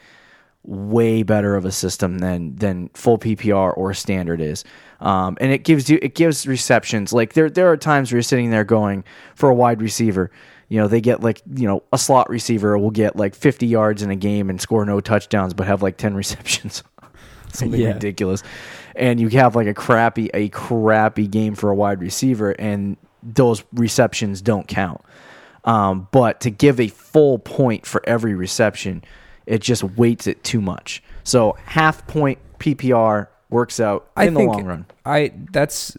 way 0.64 1.24
better 1.24 1.56
of 1.56 1.66
a 1.66 1.72
system 1.72 2.20
than 2.20 2.56
than 2.56 2.90
full 2.94 3.18
PPR 3.18 3.76
or 3.76 3.94
standard 3.94 4.42
is. 4.42 4.64
Um, 5.00 5.38
and 5.42 5.52
it 5.52 5.64
gives 5.64 5.90
you 5.90 5.98
it 6.02 6.14
gives 6.16 6.46
receptions. 6.48 7.12
Like 7.14 7.34
there 7.34 7.50
there 7.50 7.72
are 7.72 7.78
times 7.78 8.12
where 8.12 8.18
you're 8.18 8.24
sitting 8.24 8.52
there 8.52 8.64
going 8.64 9.04
for 9.36 9.50
a 9.50 9.56
wide 9.56 9.82
receiver, 9.82 10.30
you 10.70 10.80
know, 10.80 10.88
they 10.88 11.02
get 11.02 11.22
like, 11.22 11.42
you 11.56 11.68
know, 11.68 11.84
a 11.92 11.98
slot 11.98 12.30
receiver 12.30 12.78
will 12.78 12.92
get 12.92 13.16
like 13.16 13.34
50 13.34 13.66
yards 13.66 14.04
in 14.04 14.12
a 14.12 14.16
game 14.16 14.50
and 14.50 14.62
score 14.62 14.86
no 14.86 15.02
touchdowns 15.02 15.54
but 15.54 15.66
have 15.68 15.82
like 15.82 15.98
10 15.98 16.14
receptions. 16.24 16.84
Something 17.54 17.82
Yeah. 17.82 17.94
ridiculous. 17.94 18.44
And 18.96 19.20
you 19.20 19.30
have 19.30 19.56
like 19.56 19.68
a 19.68 19.74
crappy 19.74 20.30
a 20.34 20.50
crappy 20.50 21.28
game 21.28 21.56
for 21.56 21.70
a 21.72 21.76
wide 21.76 22.00
receiver 22.02 22.52
and 22.52 22.98
those 23.24 23.64
receptions 23.74 24.42
don't 24.42 24.68
count. 24.68 25.02
Um, 25.64 26.08
but 26.12 26.40
to 26.42 26.50
give 26.52 26.80
a 26.80 26.88
full 26.88 27.38
point 27.40 27.86
for 27.86 28.02
every 28.08 28.34
reception, 28.36 29.04
it 29.52 29.62
just 29.62 29.84
weights 29.84 30.28
it 30.28 30.44
too 30.44 30.62
much. 30.62 31.04
So 31.24 31.58
half 31.66 32.08
point 32.08 32.40
PPR 32.60 33.28
works 33.50 33.80
out 33.80 34.10
I 34.16 34.26
in 34.26 34.34
the 34.34 34.42
long 34.42 34.64
run. 34.66 34.86
I 35.06 35.34
that's 35.52 35.96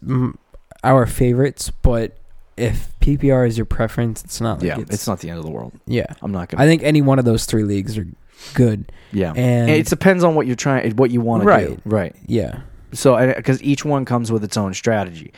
our 0.83 1.05
favorites, 1.05 1.69
but 1.81 2.17
if 2.57 2.91
PPR 2.99 3.47
is 3.47 3.57
your 3.57 3.65
preference, 3.65 4.23
it's 4.23 4.41
not 4.41 4.59
like 4.59 4.67
Yeah, 4.67 4.79
it's, 4.79 4.93
it's, 4.93 5.07
not 5.07 5.19
the 5.19 5.29
end 5.29 5.39
of 5.39 5.45
the 5.45 5.51
world. 5.51 5.73
yeah. 5.85 6.05
I'm 6.21 6.31
not 6.31 6.49
gonna. 6.49 6.63
I 6.63 6.67
think 6.67 6.83
any 6.83 7.01
one 7.01 7.19
of 7.19 7.25
those 7.25 7.45
three 7.45 7.63
leagues 7.63 7.97
are 7.97 8.07
good. 8.53 8.91
yeah, 9.11 9.33
and- 9.35 9.69
it 9.69 9.87
depends 9.87 10.23
on 10.23 10.35
what 10.35 10.47
you're 10.47 10.55
trying, 10.55 10.91
what 10.95 11.11
you 11.11 11.21
want 11.21 11.43
to 11.43 11.47
Right. 11.47 11.67
do. 11.67 11.81
Right. 11.85 12.15
Yeah. 12.25 12.61
So 12.91 13.33
because 13.35 13.61
each 13.63 13.85
one 13.85 14.03
comes 14.05 14.31
with 14.31 14.43
its 14.43 14.57
own 14.57 14.73
strategy, 14.73 15.31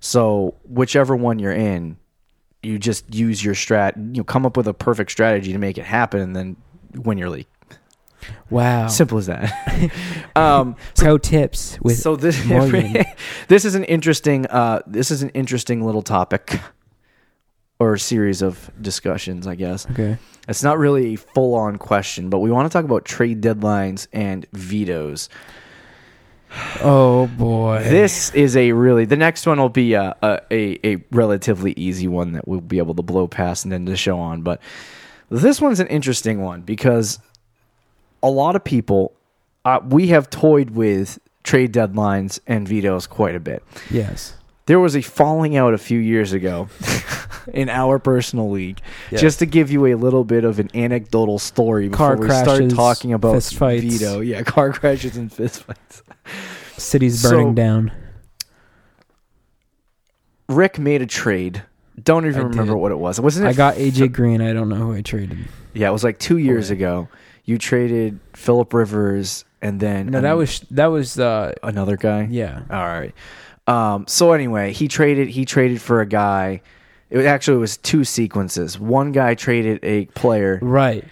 so 0.00 0.54
whichever 0.64 1.14
one 1.14 1.38
you're 1.38 1.52
in, 1.52 1.96
you 2.62 2.78
just 2.78 3.14
use 3.14 3.44
your 3.44 3.54
strat. 3.54 4.16
You 4.16 4.24
come 4.24 4.44
up 4.46 4.56
with 4.56 4.66
a 4.66 4.74
perfect 4.74 5.10
strategy 5.12 5.52
to 5.52 5.58
make 5.58 5.78
it 5.78 5.84
happen, 5.84 6.20
and 6.20 6.34
then 6.34 6.56
win 6.94 7.16
your 7.18 7.30
league. 7.30 7.46
Wow. 8.50 8.88
Simple 8.88 9.18
as 9.18 9.26
that. 9.26 9.90
um, 10.36 10.76
Pro 10.96 11.18
tips 11.18 11.78
with 11.82 11.98
so 11.98 12.16
this 12.16 12.44
Morgan. 12.46 13.04
this 13.48 13.64
is 13.64 13.74
an 13.74 13.84
interesting 13.84 14.46
uh, 14.46 14.80
this 14.86 15.10
is 15.10 15.22
an 15.22 15.30
interesting 15.30 15.84
little 15.84 16.02
topic 16.02 16.60
or 17.78 17.96
series 17.98 18.40
of 18.42 18.70
discussions, 18.80 19.46
I 19.46 19.54
guess. 19.54 19.88
okay. 19.90 20.16
It's 20.48 20.62
not 20.62 20.78
really 20.78 21.14
a 21.14 21.16
full 21.16 21.54
on 21.54 21.76
question, 21.76 22.30
but 22.30 22.38
we 22.38 22.50
want 22.50 22.70
to 22.70 22.72
talk 22.72 22.84
about 22.84 23.04
trade 23.04 23.42
deadlines 23.42 24.06
and 24.12 24.46
vetoes. 24.52 25.28
Oh 26.82 27.26
boy. 27.26 27.82
This 27.82 28.32
is 28.34 28.56
a 28.56 28.72
really 28.72 29.04
the 29.04 29.16
next 29.16 29.46
one 29.46 29.58
will 29.58 29.68
be 29.68 29.94
a, 29.94 30.16
a, 30.22 30.40
a, 30.50 30.78
a 30.94 31.04
relatively 31.10 31.72
easy 31.76 32.08
one 32.08 32.32
that 32.32 32.46
we'll 32.48 32.60
be 32.60 32.78
able 32.78 32.94
to 32.94 33.02
blow 33.02 33.26
past 33.26 33.64
and 33.64 33.74
end 33.74 33.88
the 33.88 33.96
show 33.96 34.18
on. 34.18 34.42
But 34.42 34.60
this 35.28 35.60
one's 35.60 35.80
an 35.80 35.88
interesting 35.88 36.40
one 36.40 36.62
because 36.62 37.18
a 38.26 38.30
lot 38.30 38.56
of 38.56 38.64
people 38.64 39.12
uh, 39.64 39.80
we 39.88 40.08
have 40.08 40.28
toyed 40.30 40.70
with 40.70 41.18
trade 41.44 41.72
deadlines 41.72 42.40
and 42.46 42.66
vetoes 42.66 43.06
quite 43.06 43.34
a 43.36 43.40
bit. 43.40 43.62
yes. 43.90 44.34
There 44.66 44.80
was 44.80 44.96
a 44.96 45.00
falling 45.00 45.56
out 45.56 45.74
a 45.74 45.78
few 45.78 46.00
years 46.00 46.32
ago 46.32 46.68
in 47.54 47.68
our 47.68 48.00
personal 48.00 48.50
league. 48.50 48.80
Yes. 49.12 49.20
Just 49.20 49.38
to 49.38 49.46
give 49.46 49.70
you 49.70 49.86
a 49.86 49.94
little 49.94 50.24
bit 50.24 50.42
of 50.42 50.58
an 50.58 50.70
anecdotal 50.74 51.38
story 51.38 51.88
before 51.88 52.16
Car 52.16 52.16
we 52.16 52.26
start 52.30 52.46
crashes, 52.58 52.72
talking 52.74 53.12
about 53.12 53.40
veto. 53.44 54.18
Yeah, 54.22 54.42
car 54.54 54.72
crashes 54.72 55.16
and 55.16 55.32
fist 55.32 55.62
fights. 55.62 56.02
Cities 56.76 57.20
So- 57.22 57.30
burning 57.30 57.54
down. 57.54 57.92
Rick 60.48 60.78
made 60.78 61.02
a 61.02 61.06
trade. 61.06 61.62
Don't 62.02 62.26
even 62.26 62.40
I 62.40 62.44
remember 62.46 62.72
did. 62.74 62.80
what 62.80 62.92
it 62.92 62.98
was. 62.98 63.20
Wasn't 63.20 63.46
it? 63.46 63.48
I 63.48 63.52
got 63.52 63.76
AJ 63.76 64.12
Green. 64.12 64.40
I 64.40 64.52
don't 64.52 64.68
know 64.68 64.76
who 64.76 64.92
I 64.94 65.00
traded. 65.00 65.38
yeah, 65.74 65.88
it 65.88 65.92
was 65.92 66.04
like 66.04 66.18
two 66.18 66.38
years 66.38 66.70
Okay. 66.70 66.78
ago. 66.80 67.08
You 67.46 67.56
traded 67.58 68.20
Philip 68.34 68.74
Rivers 68.74 69.44
and 69.62 69.80
then 69.80 70.08
No, 70.08 70.20
that 70.20 70.34
was 70.36 70.60
that 70.70 70.86
was 70.86 71.18
uh 71.18 71.54
another 71.62 71.96
guy. 71.96 72.28
yeah. 72.30 72.60
All 72.70 72.84
right. 72.84 73.14
Um, 73.66 74.06
so 74.06 74.32
anyway, 74.32 74.72
he 74.72 74.86
traded. 74.86 75.28
He 75.28 75.44
traded 75.44 75.80
for 75.80 76.00
a 76.00 76.06
guy. 76.06 76.60
It 77.10 77.24
actually 77.24 77.56
it 77.56 77.60
was 77.60 77.76
two 77.78 78.04
sequences. 78.04 78.78
One 78.78 79.10
guy 79.12 79.34
traded 79.34 79.80
a 79.82 80.06
player. 80.06 80.58
Right. 80.62 81.04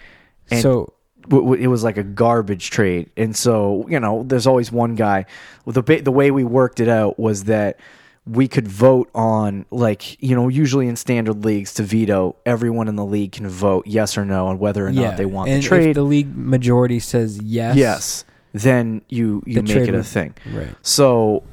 And- 0.51 0.61
so 0.61 0.93
It 1.27 1.67
was 1.69 1.83
like 1.83 1.97
a 1.97 2.03
garbage 2.03 2.69
trade, 2.69 3.09
and 3.17 3.35
so 3.35 3.85
you 3.89 3.99
know, 3.99 4.23
there's 4.23 4.45
always 4.45 4.71
one 4.71 4.93
guy. 4.95 5.25
Well, 5.65 5.73
the 5.73 5.81
the 6.01 6.11
way 6.11 6.29
we 6.31 6.43
worked 6.43 6.79
it 6.79 6.87
out 6.87 7.17
was 7.19 7.45
that 7.45 7.79
we 8.27 8.47
could 8.47 8.67
vote 8.67 9.09
on 9.13 9.65
like 9.69 10.21
you 10.23 10.35
know 10.35 10.47
usually 10.47 10.87
in 10.87 10.95
standard 10.95 11.45
leagues 11.45 11.73
to 11.75 11.83
veto 11.83 12.35
everyone 12.45 12.87
in 12.87 12.95
the 12.95 13.05
league 13.05 13.33
can 13.33 13.47
vote 13.47 13.85
yes 13.85 14.17
or 14.17 14.25
no 14.25 14.47
on 14.47 14.57
whether 14.57 14.87
or 14.87 14.89
yeah, 14.89 15.09
not 15.09 15.17
they 15.17 15.25
want 15.25 15.49
and 15.49 15.61
the 15.61 15.67
trade 15.67 15.89
If 15.89 15.95
the 15.95 16.03
league 16.03 16.35
majority 16.35 16.99
says 16.99 17.39
yes. 17.41 17.75
yes 17.75 18.25
then 18.53 19.03
you 19.09 19.43
you 19.45 19.61
The 19.61 19.63
make 19.63 19.87
it 19.89 19.93
a 19.93 20.03
thing 20.03 20.33
Right. 20.51 20.73
so 20.81 21.43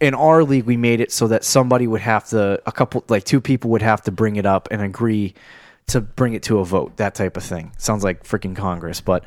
in 0.00 0.14
our 0.14 0.44
league, 0.44 0.64
we 0.64 0.76
made 0.76 1.00
it 1.00 1.10
so 1.10 1.26
that 1.28 1.42
somebody 1.44 1.86
would 1.88 2.02
have 2.02 2.28
to, 2.28 2.62
a 2.64 2.70
couple, 2.70 3.02
like 3.08 3.24
two 3.24 3.40
people 3.40 3.70
would 3.70 3.82
have 3.82 4.00
to 4.02 4.12
bring 4.12 4.36
it 4.36 4.46
up 4.46 4.68
and 4.70 4.80
agree 4.80 5.34
to 5.88 6.00
bring 6.00 6.34
it 6.34 6.42
to 6.44 6.60
a 6.60 6.64
vote, 6.64 6.96
that 6.98 7.14
type 7.16 7.36
of 7.36 7.42
thing. 7.42 7.72
Sounds 7.78 8.04
like 8.04 8.22
freaking 8.22 8.54
Congress, 8.54 9.00
but, 9.00 9.24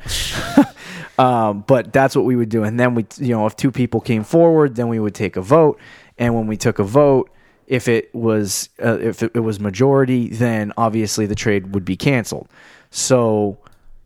um, 1.18 1.62
but 1.66 1.92
that's 1.92 2.16
what 2.16 2.24
we 2.24 2.36
would 2.36 2.48
do. 2.48 2.62
And 2.64 2.80
then 2.80 2.94
we, 2.94 3.04
you 3.18 3.34
know, 3.34 3.46
if 3.46 3.54
two 3.56 3.70
people 3.70 4.00
came 4.00 4.24
forward, 4.24 4.76
then 4.76 4.88
we 4.88 4.98
would 4.98 5.14
take 5.14 5.36
a 5.36 5.42
vote. 5.42 5.78
And 6.18 6.34
when 6.34 6.46
we 6.46 6.56
took 6.56 6.78
a 6.78 6.84
vote, 6.84 7.30
if 7.66 7.88
it 7.88 8.14
was, 8.14 8.68
uh, 8.84 8.98
if 9.00 9.22
it, 9.22 9.32
it 9.34 9.40
was 9.40 9.58
majority, 9.60 10.28
then 10.28 10.72
obviously 10.76 11.26
the 11.26 11.34
trade 11.34 11.74
would 11.74 11.84
be 11.84 11.96
canceled. 11.96 12.48
So, 12.90 13.58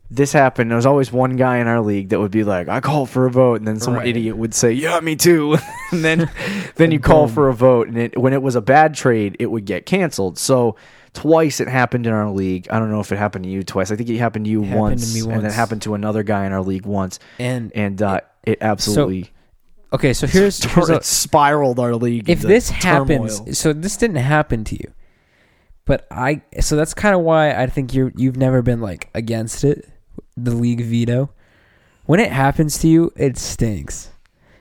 this 0.08 0.32
happened. 0.32 0.70
There 0.70 0.76
was 0.76 0.86
always 0.86 1.10
one 1.10 1.34
guy 1.34 1.56
in 1.58 1.66
our 1.66 1.80
league 1.80 2.10
that 2.10 2.20
would 2.20 2.30
be 2.30 2.44
like, 2.44 2.68
"I 2.68 2.80
call 2.80 3.06
for 3.06 3.26
a 3.26 3.30
vote," 3.30 3.56
and 3.58 3.66
then 3.66 3.80
some 3.80 3.94
Right. 3.94 4.06
idiot 4.06 4.36
would 4.36 4.54
say, 4.54 4.70
"Yeah, 4.72 5.00
me 5.00 5.16
too." 5.16 5.56
and 5.90 6.04
then, 6.04 6.30
then 6.76 6.92
you 6.92 7.00
call 7.00 7.26
for 7.26 7.48
a 7.48 7.54
vote, 7.54 7.88
and 7.88 7.98
it, 7.98 8.16
when 8.16 8.32
it 8.32 8.40
was 8.40 8.54
a 8.54 8.60
bad 8.60 8.94
trade, 8.94 9.36
it 9.40 9.46
would 9.50 9.64
get 9.64 9.84
canceled. 9.84 10.38
So 10.38 10.76
twice 11.12 11.58
it 11.60 11.66
happened 11.66 12.06
in 12.06 12.12
our 12.12 12.30
league. 12.30 12.68
I 12.70 12.78
don't 12.78 12.90
know 12.90 13.00
if 13.00 13.10
it 13.10 13.16
happened 13.18 13.46
to 13.46 13.50
you 13.50 13.64
twice. 13.64 13.90
I 13.90 13.96
think 13.96 14.08
it 14.08 14.18
happened 14.18 14.44
to 14.44 14.50
you 14.50 14.62
happened 14.62 14.76
to 14.76 14.78
once, 14.78 15.24
and 15.24 15.44
it 15.44 15.52
happened 15.52 15.82
to 15.82 15.94
another 15.94 16.22
guy 16.22 16.46
in 16.46 16.52
our 16.52 16.62
league 16.62 16.86
once, 16.86 17.18
And 17.40 17.72
and 17.74 18.00
uh, 18.00 18.20
it 18.44 18.58
absolutely 18.60 19.30
okay, 19.96 20.12
so 20.12 20.26
here's, 20.26 20.62
here's 20.62 20.90
a, 20.90 20.96
it 20.96 21.04
spiraled 21.04 21.78
our 21.78 21.94
league. 21.94 22.28
if 22.28 22.38
into 22.38 22.46
this 22.46 22.70
turmoil. 22.70 23.28
happens, 23.28 23.58
so 23.58 23.72
this 23.72 23.96
didn't 23.96 24.16
happen 24.16 24.62
to 24.64 24.74
you, 24.74 24.92
but 25.84 26.06
I, 26.10 26.42
so 26.60 26.76
that's 26.76 26.94
kind 26.94 27.14
of 27.14 27.22
why 27.22 27.52
I 27.52 27.66
think 27.66 27.92
you're 27.92 28.12
you've 28.16 28.36
never 28.36 28.62
been 28.62 28.80
like 28.80 29.08
against 29.14 29.64
it, 29.64 29.88
the 30.36 30.54
league 30.54 30.82
veto. 30.82 31.30
When 32.04 32.20
it 32.20 32.30
happens 32.30 32.78
to 32.78 32.88
you, 32.88 33.12
it 33.16 33.36
stinks, 33.36 34.10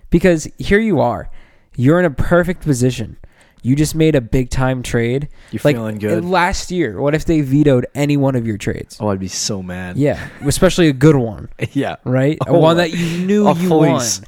because 0.09 0.47
here 0.57 0.79
you 0.79 0.99
are, 0.99 1.29
you're 1.75 1.99
in 1.99 2.05
a 2.05 2.09
perfect 2.09 2.61
position. 2.61 3.17
You 3.65 3.75
just 3.75 3.95
made 3.95 4.13
a 4.15 4.21
big 4.21 4.51
time 4.51 4.83
trade. 4.83 5.27
You're 5.51 5.61
like 5.63 5.75
feeling 5.75 5.97
good. 5.97 6.23
Last 6.23 6.69
year, 6.69 7.01
what 7.01 7.15
if 7.15 7.25
they 7.25 7.41
vetoed 7.41 7.87
any 7.95 8.15
one 8.15 8.35
of 8.35 8.45
your 8.45 8.57
trades? 8.57 8.97
oh, 9.01 9.07
I'd 9.07 9.19
be 9.19 9.27
so 9.27 9.63
mad. 9.63 9.97
Yeah, 9.97 10.29
especially 10.45 10.87
a 10.87 10.93
good 10.93 11.15
one, 11.15 11.49
yeah. 11.71 11.95
right? 12.03 12.37
Oh, 12.47 12.59
one 12.59 12.77
that 12.77 12.91
you 12.93 13.25
knew 13.25 13.47
a 13.47 13.55
you 13.55 13.67
fleece. 13.67 14.21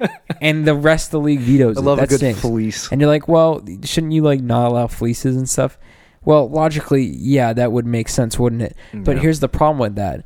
won, 0.00 0.10
and 0.40 0.64
the 0.66 0.74
rest 0.74 1.08
of 1.08 1.10
the 1.12 1.20
league 1.20 1.38
vetoes. 1.40 1.76
I 1.78 1.80
it. 1.80 1.84
love 1.84 1.98
that 1.98 2.04
a 2.04 2.08
good 2.08 2.16
stinks. 2.18 2.40
fleece. 2.40 2.90
And 2.90 3.00
you're 3.00 3.08
like, 3.10 3.28
well, 3.28 3.64
shouldn't 3.84 4.12
you 4.12 4.22
like 4.22 4.40
not 4.40 4.66
allow 4.66 4.86
fleeces 4.88 5.36
and 5.36 5.48
stuff? 5.48 5.78
Well, 6.24 6.48
logically, 6.50 7.04
yeah, 7.04 7.52
that 7.52 7.70
would 7.72 7.86
make 7.86 8.08
sense, 8.08 8.38
wouldn't 8.38 8.62
it? 8.62 8.76
Mm, 8.92 9.04
but 9.04 9.16
Yeah. 9.16 9.22
here's 9.22 9.38
the 9.40 9.48
problem 9.48 9.78
with 9.78 9.94
that: 9.94 10.24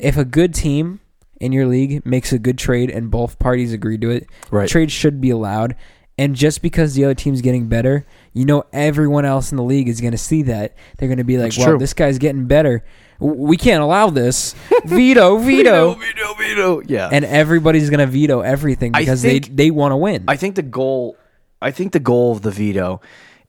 if 0.00 0.16
a 0.16 0.24
good 0.24 0.52
team 0.52 0.98
in 1.40 1.52
your 1.52 1.66
league 1.66 2.04
makes 2.04 2.32
a 2.32 2.38
good 2.40 2.58
trade 2.58 2.90
and 2.90 3.08
both 3.10 3.38
parties 3.38 3.72
agree 3.72 3.98
to 3.98 4.10
it, 4.10 4.26
Right. 4.50 4.68
trade 4.68 4.90
should 4.90 5.20
be 5.20 5.30
allowed. 5.30 5.76
And 6.20 6.36
just 6.36 6.60
because 6.60 6.92
the 6.92 7.04
other 7.04 7.14
team's 7.14 7.40
getting 7.40 7.66
better, 7.66 8.04
you 8.34 8.44
know 8.44 8.64
everyone 8.74 9.24
else 9.24 9.52
in 9.52 9.56
the 9.56 9.62
league 9.62 9.88
is 9.88 10.02
going 10.02 10.10
to 10.12 10.18
see 10.18 10.42
that. 10.42 10.74
They're 10.98 11.08
going 11.08 11.16
to 11.16 11.24
be 11.24 11.38
like, 11.38 11.52
That's 11.52 11.58
"Well, 11.58 11.68
true. 11.68 11.78
this 11.78 11.94
guy's 11.94 12.18
getting 12.18 12.44
better. 12.44 12.84
We 13.18 13.56
can't 13.56 13.82
allow 13.82 14.10
this. 14.10 14.54
veto, 14.84 15.38
veto." 15.38 15.94
veto, 15.94 16.34
veto. 16.34 16.82
Yeah. 16.86 17.08
And 17.10 17.24
everybody's 17.24 17.88
going 17.88 18.00
to 18.00 18.06
veto 18.06 18.40
everything 18.40 18.94
I 18.94 19.00
because 19.00 19.22
think- 19.22 19.46
they 19.46 19.52
they 19.54 19.70
want 19.70 19.92
to 19.92 19.96
win. 19.96 20.24
I 20.28 20.36
think 20.36 20.56
the 20.56 20.62
goal, 20.62 21.16
I 21.62 21.70
think 21.70 21.92
the 21.92 22.00
goal 22.00 22.32
of 22.32 22.42
the 22.42 22.50
veto, 22.50 23.00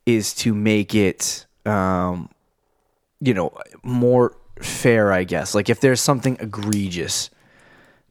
is 0.05 0.33
to 0.35 0.53
make 0.53 0.95
it, 0.95 1.45
um, 1.65 2.29
you 3.19 3.33
know, 3.33 3.51
more 3.83 4.37
fair. 4.61 5.11
I 5.11 5.25
guess. 5.25 5.53
Like 5.53 5.69
if 5.69 5.81
there's 5.81 5.99
something 5.99 6.37
egregious, 6.39 7.29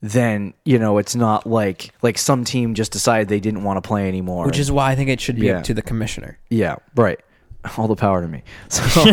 then 0.02 0.54
you 0.64 0.78
know 0.78 0.98
it's 0.98 1.14
not 1.14 1.46
like 1.46 1.92
like 2.02 2.16
some 2.18 2.44
team 2.44 2.74
just 2.74 2.90
decided 2.92 3.28
they 3.28 3.40
didn't 3.40 3.64
want 3.64 3.76
to 3.82 3.86
play 3.86 4.08
anymore. 4.08 4.46
which 4.46 4.58
is 4.58 4.70
why 4.72 4.90
I 4.92 4.94
think 4.96 5.10
it 5.10 5.20
should 5.20 5.36
be 5.36 5.46
Yeah. 5.46 5.58
up 5.58 5.64
to 5.64 5.74
the 5.74 5.82
commissioner. 5.82 6.38
Yeah, 6.48 6.76
right. 6.96 7.20
All 7.76 7.88
the 7.88 7.96
power 7.96 8.22
to 8.22 8.28
me. 8.28 8.42
So, 8.70 9.12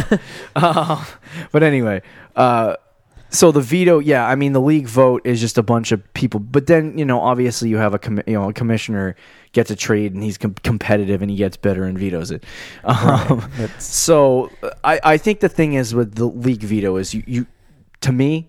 uh, 0.55 1.03
but 1.51 1.63
anyway, 1.63 2.01
uh, 2.35 2.75
so 3.29 3.51
the 3.51 3.59
veto, 3.59 3.99
yeah, 3.99 4.25
I 4.25 4.35
mean 4.35 4.53
the 4.53 4.61
league 4.61 4.87
vote 4.87 5.21
is 5.25 5.41
just 5.41 5.57
a 5.57 5.63
bunch 5.63 5.91
of 5.91 6.01
people, 6.13 6.39
but 6.39 6.67
then 6.67 6.97
you 6.97 7.03
know 7.03 7.19
obviously 7.19 7.67
you 7.67 7.75
have 7.75 7.93
a 7.93 7.99
commi- 7.99 8.23
you 8.25 8.35
know 8.35 8.47
a 8.47 8.53
commissioner 8.53 9.17
gets 9.51 9.69
a 9.69 9.75
trade 9.75 10.13
and 10.13 10.23
he's 10.23 10.37
com- 10.37 10.55
competitive 10.63 11.21
and 11.21 11.29
he 11.29 11.35
gets 11.35 11.57
better 11.57 11.83
and 11.83 11.99
vetoes 11.99 12.31
it. 12.31 12.45
Um, 12.85 13.49
so 13.79 14.49
I 14.85 15.01
I 15.03 15.17
think 15.17 15.41
the 15.41 15.49
thing 15.49 15.73
is 15.73 15.93
with 15.93 16.15
the 16.15 16.27
league 16.27 16.61
veto 16.63 16.95
is 16.95 17.13
you 17.13 17.23
you 17.27 17.45
to 17.99 18.13
me, 18.13 18.47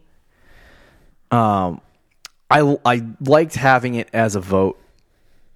um, 1.32 1.80
I 2.50 2.76
I 2.84 3.02
liked 3.20 3.54
having 3.54 3.94
it 3.94 4.08
as 4.12 4.36
a 4.36 4.40
vote 4.40 4.80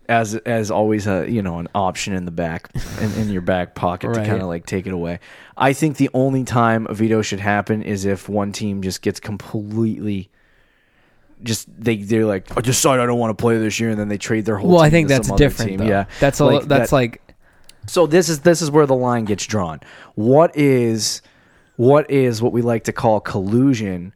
as 0.09 0.35
as 0.35 0.71
always 0.71 1.07
a 1.07 1.31
you 1.31 1.43
know 1.43 1.59
an 1.59 1.69
option 1.75 2.13
in 2.13 2.25
the 2.25 2.31
back 2.31 2.71
in, 3.01 3.13
in 3.15 3.31
your 3.31 3.41
back 3.41 3.75
pocket 3.75 4.13
to 4.15 4.21
kind 4.25 4.43
of 4.43 4.49
like 4.49 4.67
take 4.67 4.87
it 4.87 4.93
away. 4.93 5.21
I 5.57 5.73
think 5.73 5.97
the 5.97 6.11
only 6.13 6.45
time 6.45 6.87
a 6.89 6.95
veto 6.95 7.23
should 7.23 7.41
happen 7.41 7.83
is 7.83 8.05
if 8.05 8.29
one 8.29 8.53
team 8.53 8.83
just 8.83 9.01
gets 9.03 9.21
completely 9.21 10.29
just 11.43 11.69
they 11.83 11.97
they're 11.97 12.27
like 12.27 12.57
I 12.57 12.61
decide 12.61 13.01
I 13.01 13.07
don't 13.07 13.19
want 13.19 13.37
to 13.37 13.41
play 13.41 13.59
this 13.59 13.81
year 13.81 13.91
and 13.91 13.99
then 13.99 14.09
they 14.09 14.19
trade 14.19 14.45
their 14.45 14.59
whole. 14.59 14.71
Well, 14.71 14.81
I 14.81 14.91
think 14.91 15.09
that's 15.09 15.31
different. 15.33 15.83
Yeah, 15.85 16.07
that's 16.21 16.41
a 16.41 16.45
Like, 16.45 16.65
that's 16.67 16.91
that- 16.91 16.97
like 16.97 17.23
so 17.87 18.07
this 18.07 18.29
is 18.29 18.41
this 18.41 18.63
is 18.63 18.71
where 18.71 18.87
the 18.87 18.95
line 18.95 19.25
gets 19.25 19.47
drawn. 19.47 19.81
What 20.15 20.57
is 20.57 21.23
what 21.77 22.11
is 22.11 22.41
what 22.43 22.53
we 22.53 22.63
like 22.63 22.85
to 22.85 22.93
call 22.93 23.21
collusion, 23.21 24.15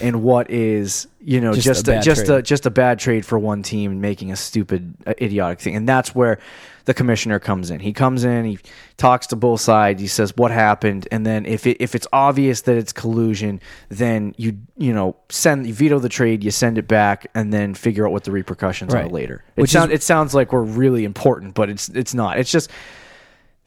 and 0.00 0.22
what 0.22 0.50
is 0.50 1.08
you 1.20 1.40
know 1.40 1.52
Just 1.52 1.66
just 1.66 1.88
a 1.88 1.98
a, 1.98 2.02
just 2.02 2.28
a 2.28 2.42
just 2.42 2.66
a 2.66 2.70
bad 2.70 2.98
trade 2.98 3.26
for 3.26 3.38
one 3.38 3.62
team 3.62 4.00
making 4.00 4.32
a 4.32 4.36
stupid 4.36 4.94
uh, 5.06 5.14
idiotic 5.20 5.60
thing, 5.60 5.76
and 5.76 5.88
that's 5.88 6.14
where 6.14 6.38
the 6.86 6.94
commissioner 6.94 7.38
comes 7.38 7.70
in. 7.70 7.80
He 7.80 7.92
comes 7.92 8.24
in, 8.24 8.46
he 8.46 8.58
talks 8.96 9.26
to 9.26 9.36
both 9.36 9.60
sides, 9.60 10.00
he 10.00 10.06
says 10.06 10.34
what 10.36 10.50
happened, 10.50 11.06
and 11.10 11.26
then 11.26 11.44
if 11.44 11.66
it 11.66 11.76
if 11.80 11.94
it's 11.94 12.06
obvious 12.12 12.62
that 12.62 12.76
it's 12.76 12.92
collusion, 12.92 13.60
then 13.90 14.34
you 14.38 14.58
you 14.76 14.94
know 14.94 15.16
send 15.28 15.66
you 15.66 15.74
veto 15.74 15.98
the 15.98 16.08
trade, 16.08 16.42
you 16.42 16.50
send 16.50 16.78
it 16.78 16.88
back, 16.88 17.26
and 17.34 17.52
then 17.52 17.74
figure 17.74 18.06
out 18.06 18.12
what 18.12 18.24
the 18.24 18.32
repercussions 18.32 18.94
are 18.94 19.08
later. 19.08 19.44
It 19.56 19.60
Which 19.62 19.68
is- 19.68 19.72
sounds 19.72 19.92
it 19.92 20.02
sounds 20.02 20.34
like 20.34 20.52
we're 20.52 20.62
really 20.62 21.04
important, 21.04 21.54
but 21.54 21.68
it's 21.68 21.88
it's 21.90 22.14
not. 22.14 22.38
It's 22.38 22.50
just 22.50 22.70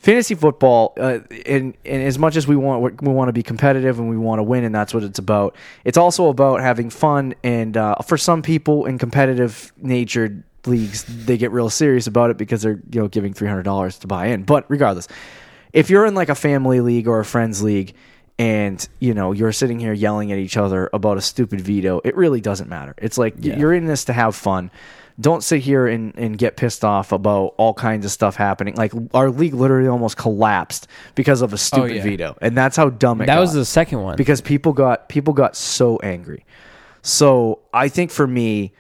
fantasy 0.01 0.33
football 0.33 0.93
uh, 0.97 1.19
and, 1.45 1.75
and 1.85 2.03
as 2.03 2.17
much 2.17 2.35
as 2.35 2.47
we 2.47 2.55
want 2.55 3.01
we 3.03 3.11
want 3.13 3.29
to 3.29 3.33
be 3.33 3.43
competitive 3.43 3.99
and 3.99 4.09
we 4.09 4.17
want 4.17 4.39
to 4.39 4.43
win 4.43 4.63
and 4.63 4.73
that's 4.73 4.93
what 4.95 5.03
it's 5.03 5.19
about 5.19 5.55
it's 5.85 5.97
also 5.97 6.27
about 6.29 6.59
having 6.59 6.89
fun 6.89 7.35
and 7.43 7.77
uh, 7.77 7.93
for 7.97 8.17
some 8.17 8.41
people 8.41 8.85
in 8.87 8.97
competitive 8.97 9.71
natured 9.77 10.43
leagues 10.65 11.03
they 11.25 11.37
get 11.37 11.51
real 11.51 11.69
serious 11.69 12.07
about 12.07 12.31
it 12.31 12.37
because 12.37 12.63
they're 12.63 12.81
you 12.91 12.99
know 12.99 13.07
giving 13.07 13.33
$300 13.33 13.99
to 13.99 14.07
buy 14.07 14.27
in. 14.27 14.41
But 14.43 14.65
regardless 14.69 15.07
if 15.71 15.89
you're 15.91 16.05
in 16.07 16.15
like 16.15 16.29
a 16.29 16.35
family 16.35 16.81
league 16.81 17.07
or 17.07 17.19
a 17.19 17.25
friends 17.25 17.61
league 17.61 17.93
and 18.39 18.87
you 18.99 19.13
know 19.13 19.31
you're 19.33 19.51
sitting 19.51 19.79
here 19.79 19.93
yelling 19.93 20.31
at 20.31 20.39
each 20.39 20.57
other 20.57 20.89
about 20.93 21.17
a 21.17 21.21
stupid 21.21 21.61
veto 21.61 22.01
it 22.03 22.15
really 22.15 22.41
doesn't 22.41 22.69
matter. 22.69 22.95
It's 22.97 23.19
like 23.19 23.35
Yeah. 23.37 23.57
you're 23.59 23.73
in 23.73 23.85
this 23.85 24.05
to 24.05 24.13
have 24.13 24.35
fun 24.35 24.71
don't 25.19 25.43
sit 25.43 25.61
here 25.61 25.87
and, 25.87 26.15
and 26.17 26.37
get 26.37 26.57
pissed 26.57 26.83
off 26.85 27.11
about 27.11 27.53
all 27.57 27.73
kinds 27.73 28.05
of 28.05 28.11
stuff 28.11 28.35
happening 28.35 28.73
like 28.75 28.91
our 29.13 29.29
league 29.29 29.53
literally 29.53 29.87
almost 29.87 30.17
collapsed 30.17 30.87
because 31.15 31.41
of 31.41 31.53
a 31.53 31.57
stupid 31.57 31.91
Oh, 31.91 31.95
yeah. 31.95 32.03
veto 32.03 32.37
and 32.41 32.57
that's 32.57 32.77
how 32.77 32.89
dumb 32.89 33.21
it 33.21 33.25
that 33.27 33.35
got 33.35 33.41
was 33.41 33.53
the 33.53 33.65
second 33.65 34.01
one. 34.01 34.15
because 34.15 34.41
people 34.41 34.73
got 34.73 35.09
people 35.09 35.33
got 35.33 35.55
so 35.55 35.97
angry. 35.97 36.45
So 37.01 37.59
I 37.73 37.87
think 37.89 38.11
for 38.11 38.27
me, 38.27 38.73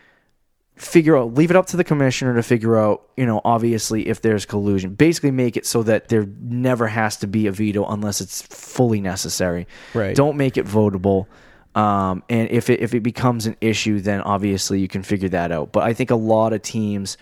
figure 0.75 1.15
out 1.17 1.33
leave 1.35 1.51
it 1.51 1.55
up 1.55 1.67
to 1.67 1.77
the 1.77 1.83
commissioner 1.83 2.33
to 2.35 2.43
figure 2.43 2.77
out, 2.77 3.07
you 3.17 3.25
know, 3.25 3.41
obviously 3.45 4.07
if 4.07 4.21
there's 4.21 4.45
collusion. 4.45 4.93
Basically 4.95 5.31
make 5.31 5.57
it 5.57 5.65
so 5.65 5.83
that 5.83 6.09
there 6.09 6.25
never 6.39 6.87
has 6.87 7.17
to 7.17 7.27
be 7.27 7.47
a 7.47 7.51
veto 7.51 7.85
unless 7.85 8.21
it's 8.21 8.41
fully 8.41 9.01
necessary. 9.01 9.67
Right. 9.93 10.15
Don't 10.15 10.37
make 10.37 10.57
it 10.57 10.65
votable. 10.65 11.27
Um, 11.73 12.23
and 12.29 12.49
if 12.49 12.69
it 12.69 12.81
if 12.81 12.93
it 12.93 13.01
becomes 13.01 13.45
an 13.45 13.55
issue, 13.61 14.01
then 14.01 14.21
obviously 14.21 14.79
you 14.79 14.87
can 14.87 15.03
figure 15.03 15.29
that 15.29 15.51
out. 15.51 15.71
But 15.71 15.83
I 15.83 15.93
think 15.93 16.11
a 16.11 16.15
lot 16.15 16.53
of 16.53 16.61
teams 16.61 17.17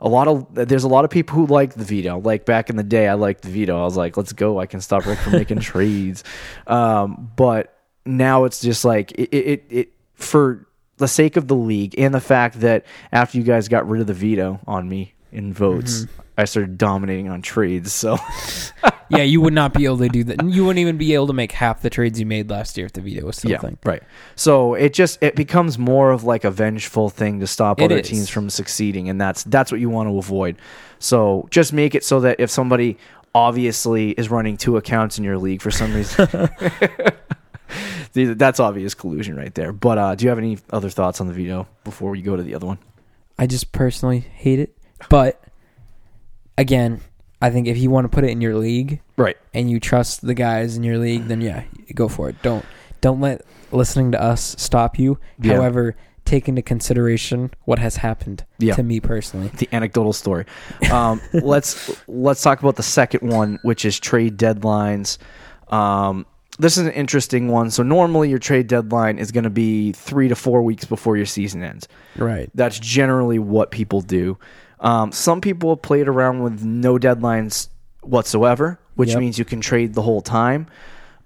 a 0.00 0.08
lot 0.08 0.28
of 0.28 0.46
there's 0.54 0.84
a 0.84 0.88
lot 0.88 1.04
of 1.04 1.10
people 1.10 1.34
who 1.34 1.46
like 1.46 1.74
the 1.74 1.84
veto. 1.84 2.18
Like 2.18 2.44
back 2.44 2.68
in 2.68 2.76
the 2.76 2.82
day, 2.82 3.08
I 3.08 3.14
liked 3.14 3.42
the 3.42 3.48
veto. 3.48 3.80
I 3.80 3.84
was 3.84 3.96
like, 3.96 4.16
let's 4.16 4.32
go. 4.32 4.60
I 4.60 4.66
can 4.66 4.80
stop 4.80 5.06
Rick 5.06 5.18
from 5.18 5.32
making 5.32 5.58
trades. 5.60 6.22
Um, 6.66 7.30
but 7.36 7.78
now 8.04 8.44
it's 8.44 8.60
just 8.60 8.84
like 8.84 9.12
it, 9.12 9.34
it, 9.34 9.64
it 9.70 9.92
for 10.14 10.66
the 10.98 11.08
sake 11.08 11.36
of 11.36 11.48
the 11.48 11.56
league 11.56 11.98
and 11.98 12.14
the 12.14 12.20
fact 12.20 12.60
that 12.60 12.84
after 13.12 13.38
you 13.38 13.44
guys 13.44 13.68
got 13.68 13.88
rid 13.88 14.00
of 14.02 14.06
the 14.06 14.14
veto 14.14 14.60
on 14.66 14.88
me 14.88 15.14
in 15.32 15.54
votes, 15.54 16.06
I 16.36 16.44
started 16.44 16.76
dominating 16.76 17.30
on 17.30 17.40
trades. 17.40 17.92
So 17.92 18.18
yeah, 19.10 19.22
you 19.22 19.40
would 19.40 19.52
not 19.52 19.72
be 19.74 19.84
able 19.84 19.98
to 19.98 20.08
do 20.08 20.24
that. 20.24 20.44
You 20.44 20.64
wouldn't 20.64 20.80
even 20.80 20.96
be 20.98 21.14
able 21.14 21.26
to 21.28 21.32
make 21.32 21.52
half 21.52 21.82
the 21.82 21.90
trades 21.90 22.18
you 22.18 22.26
made 22.26 22.50
last 22.50 22.76
year 22.76 22.86
if 22.86 22.92
the 22.92 23.00
veto 23.00 23.26
was 23.26 23.36
still 23.38 23.54
a 23.54 23.58
thing. 23.58 23.78
right. 23.84 24.02
So 24.36 24.74
it 24.74 24.92
just 24.94 25.22
it 25.22 25.34
becomes 25.36 25.78
more 25.78 26.10
of 26.10 26.24
like 26.24 26.44
a 26.44 26.50
vengeful 26.50 27.10
thing 27.10 27.40
to 27.40 27.46
stop 27.46 27.80
It 27.80 27.84
other 27.84 27.98
is. 27.98 28.08
teams 28.08 28.28
from 28.28 28.50
succeeding, 28.50 29.08
and 29.08 29.20
that's 29.20 29.44
that's 29.44 29.70
what 29.70 29.80
you 29.80 29.90
want 29.90 30.08
to 30.08 30.18
avoid. 30.18 30.56
So 30.98 31.46
just 31.50 31.72
make 31.72 31.94
it 31.94 32.04
so 32.04 32.20
that 32.20 32.40
if 32.40 32.50
somebody 32.50 32.98
obviously 33.34 34.10
is 34.12 34.30
running 34.30 34.56
two 34.56 34.76
accounts 34.76 35.18
in 35.18 35.24
your 35.24 35.38
league 35.38 35.60
for 35.60 35.70
some 35.70 35.92
reason. 35.92 36.28
That's 38.14 38.60
obvious 38.60 38.94
collusion 38.94 39.36
right 39.36 39.52
there. 39.54 39.72
But 39.72 39.98
uh, 39.98 40.14
do 40.14 40.24
you 40.24 40.28
have 40.28 40.38
any 40.38 40.58
other 40.70 40.88
thoughts 40.90 41.20
on 41.20 41.26
the 41.26 41.32
veto 41.34 41.66
before 41.82 42.10
we 42.10 42.22
go 42.22 42.36
to 42.36 42.42
the 42.42 42.54
other 42.54 42.66
one? 42.66 42.78
I 43.38 43.46
just 43.48 43.72
personally 43.72 44.20
hate 44.20 44.60
it. 44.60 44.76
But 45.08 45.42
again, 46.56 47.00
I 47.44 47.50
think 47.50 47.66
if 47.68 47.76
you 47.78 47.90
want 47.90 48.04
to 48.04 48.08
put 48.08 48.24
it 48.24 48.30
in 48.30 48.40
your 48.40 48.56
league 48.56 49.00
Right. 49.16 49.36
and 49.52 49.70
you 49.70 49.78
trust 49.80 50.26
the 50.26 50.34
guys 50.34 50.76
in 50.76 50.82
your 50.82 50.98
league, 50.98 51.26
then 51.28 51.40
yeah, 51.40 51.64
go 51.94 52.08
for 52.08 52.28
it. 52.30 52.36
Don't 52.42 52.64
don't 53.00 53.20
let 53.20 53.42
listening 53.70 54.12
to 54.12 54.22
us 54.22 54.54
stop 54.58 54.98
you. 54.98 55.18
Yeah. 55.40 55.54
However, 55.56 55.94
take 56.24 56.48
into 56.48 56.62
consideration 56.62 57.50
what 57.66 57.78
has 57.78 57.96
happened 57.96 58.44
Yeah. 58.58 58.74
to 58.76 58.82
me 58.82 58.98
personally. 58.98 59.48
the 59.58 59.68
anecdotal 59.72 60.12
story. 60.14 60.46
Um, 60.90 61.20
let's 61.34 61.90
let's 62.08 62.42
talk 62.42 62.60
about 62.60 62.76
the 62.76 62.82
second 62.82 63.28
one, 63.30 63.58
which 63.62 63.84
is 63.84 64.00
trade 64.00 64.38
deadlines. 64.38 65.18
Um, 65.68 66.24
this 66.58 66.78
is 66.78 66.86
an 66.86 66.92
interesting 66.92 67.48
one. 67.48 67.70
So 67.70 67.82
normally 67.82 68.30
your 68.30 68.38
trade 68.38 68.68
deadline 68.68 69.18
is 69.18 69.32
going 69.32 69.44
to 69.44 69.50
be 69.50 69.92
three 69.92 70.28
to 70.28 70.36
four 70.36 70.62
weeks 70.62 70.84
before 70.84 71.16
your 71.16 71.26
season 71.26 71.62
ends. 71.62 71.88
Right. 72.16 72.48
That's 72.54 72.78
generally 72.78 73.38
what 73.40 73.70
people 73.72 74.00
do. 74.00 74.38
Um, 74.84 75.10
some 75.10 75.40
people 75.40 75.70
have 75.70 75.82
played 75.82 76.06
around 76.06 76.42
with 76.42 76.62
no 76.62 76.98
deadlines 76.98 77.68
whatsoever, 78.02 78.78
which 78.94 79.10
Yep. 79.10 79.18
means 79.18 79.38
you 79.38 79.44
can 79.44 79.60
trade 79.60 79.94
the 79.94 80.02
whole 80.02 80.20
time. 80.20 80.66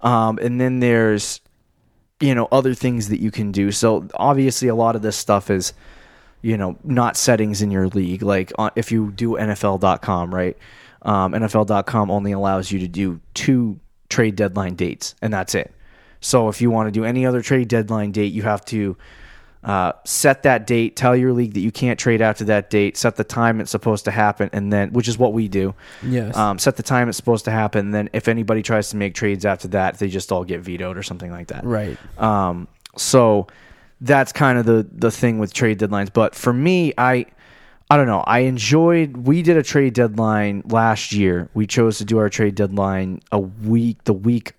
Um, 0.01 0.39
and 0.41 0.59
then 0.59 0.79
there's, 0.79 1.41
you 2.21 2.33
know, 2.33 2.47
other 2.51 2.73
things 2.73 3.09
that 3.09 3.19
you 3.19 3.31
can 3.31 3.51
do. 3.51 3.71
So 3.71 4.07
obviously, 4.15 4.69
a 4.69 4.75
lot 4.75 4.95
of 4.95 5.01
this 5.01 5.17
stuff 5.17 5.49
is, 5.51 5.73
you 6.41 6.55
know, 6.57 6.77
not 6.85 7.17
settings 7.17 7.61
in 7.61 7.69
your 7.69 7.87
league. 7.87 8.21
Like 8.23 8.51
uh, 8.57 8.69
if 8.77 8.91
you 8.93 9.11
do 9.11 9.31
NFL.com, 9.35 10.33
right? 10.33 10.57
Um, 11.01 11.33
NFL.com 11.33 12.09
only 12.09 12.31
allows 12.31 12.71
you 12.71 12.79
to 12.79 12.87
do 12.87 13.19
two 13.33 13.79
trade 14.07 14.35
deadline 14.37 14.75
dates, 14.75 15.15
and 15.21 15.33
that's 15.33 15.53
it. 15.53 15.73
So 16.21 16.47
if 16.49 16.61
you 16.61 16.71
want 16.71 16.87
to 16.87 16.91
do 16.91 17.03
any 17.05 17.25
other 17.25 17.41
trade 17.41 17.67
deadline 17.67 18.11
date, 18.11 18.33
you 18.33 18.43
have 18.43 18.63
to 18.65 18.95
uh, 19.63 19.91
set 20.05 20.43
that 20.43 20.65
date, 20.65 20.95
tell 20.95 21.15
your 21.15 21.33
league 21.33 21.53
that 21.53 21.59
you 21.59 21.71
can't 21.71 21.99
trade 21.99 22.21
after 22.21 22.45
that 22.45 22.69
date, 22.69 22.95
set 22.95 23.17
the 23.17 23.23
time 23.23 23.59
it's 23.59 23.71
supposed 23.71 24.05
to 24.05 24.11
happen, 24.11 24.49
and 24.53 24.71
then, 24.71 24.93
which 24.93 25.07
is 25.07 25.17
what 25.17 25.33
we 25.33 25.47
do. 25.47 25.75
Yes. 26.01 26.35
Um, 26.37 26.57
set 26.57 26.77
the 26.77 26.83
time 26.83 27.09
it's 27.09 27.17
supposed 27.17 27.45
to 27.45 27.51
happen. 27.51 27.87
And 27.87 27.93
then 27.93 28.09
if 28.13 28.27
anybody 28.27 28.63
tries 28.63 28.89
to 28.91 28.97
make 28.97 29.15
trades 29.15 29.45
after 29.45 29.67
that, 29.69 29.99
they 29.99 30.07
just 30.07 30.31
all 30.31 30.45
get 30.45 30.61
vetoed 30.61 30.97
or 30.97 31.03
something 31.03 31.31
like 31.31 31.47
that. 31.47 31.65
right. 31.65 31.97
Um, 32.17 32.67
so 32.95 33.47
that's 34.01 34.31
kind 34.31 34.57
of 34.57 34.65
the 34.65 34.87
the 34.91 35.11
thing 35.11 35.39
with 35.39 35.53
trade 35.53 35.79
deadlines. 35.79 36.11
But 36.11 36.35
for 36.35 36.53
me, 36.53 36.93
I 36.97 37.25
I 37.89 37.97
don't 37.97 38.07
know. 38.07 38.21
I 38.21 38.39
enjoyed. 38.39 39.17
We 39.17 39.41
did 39.41 39.57
a 39.57 39.63
trade 39.63 39.93
deadline 39.93 40.63
last 40.65 41.11
year. 41.11 41.49
We 41.53 41.67
chose 41.67 41.97
to 41.97 42.05
do 42.05 42.17
our 42.19 42.29
trade 42.29 42.55
deadline 42.55 43.21
a 43.31 43.39
week, 43.39 44.03
the 44.03 44.13
week 44.13 44.53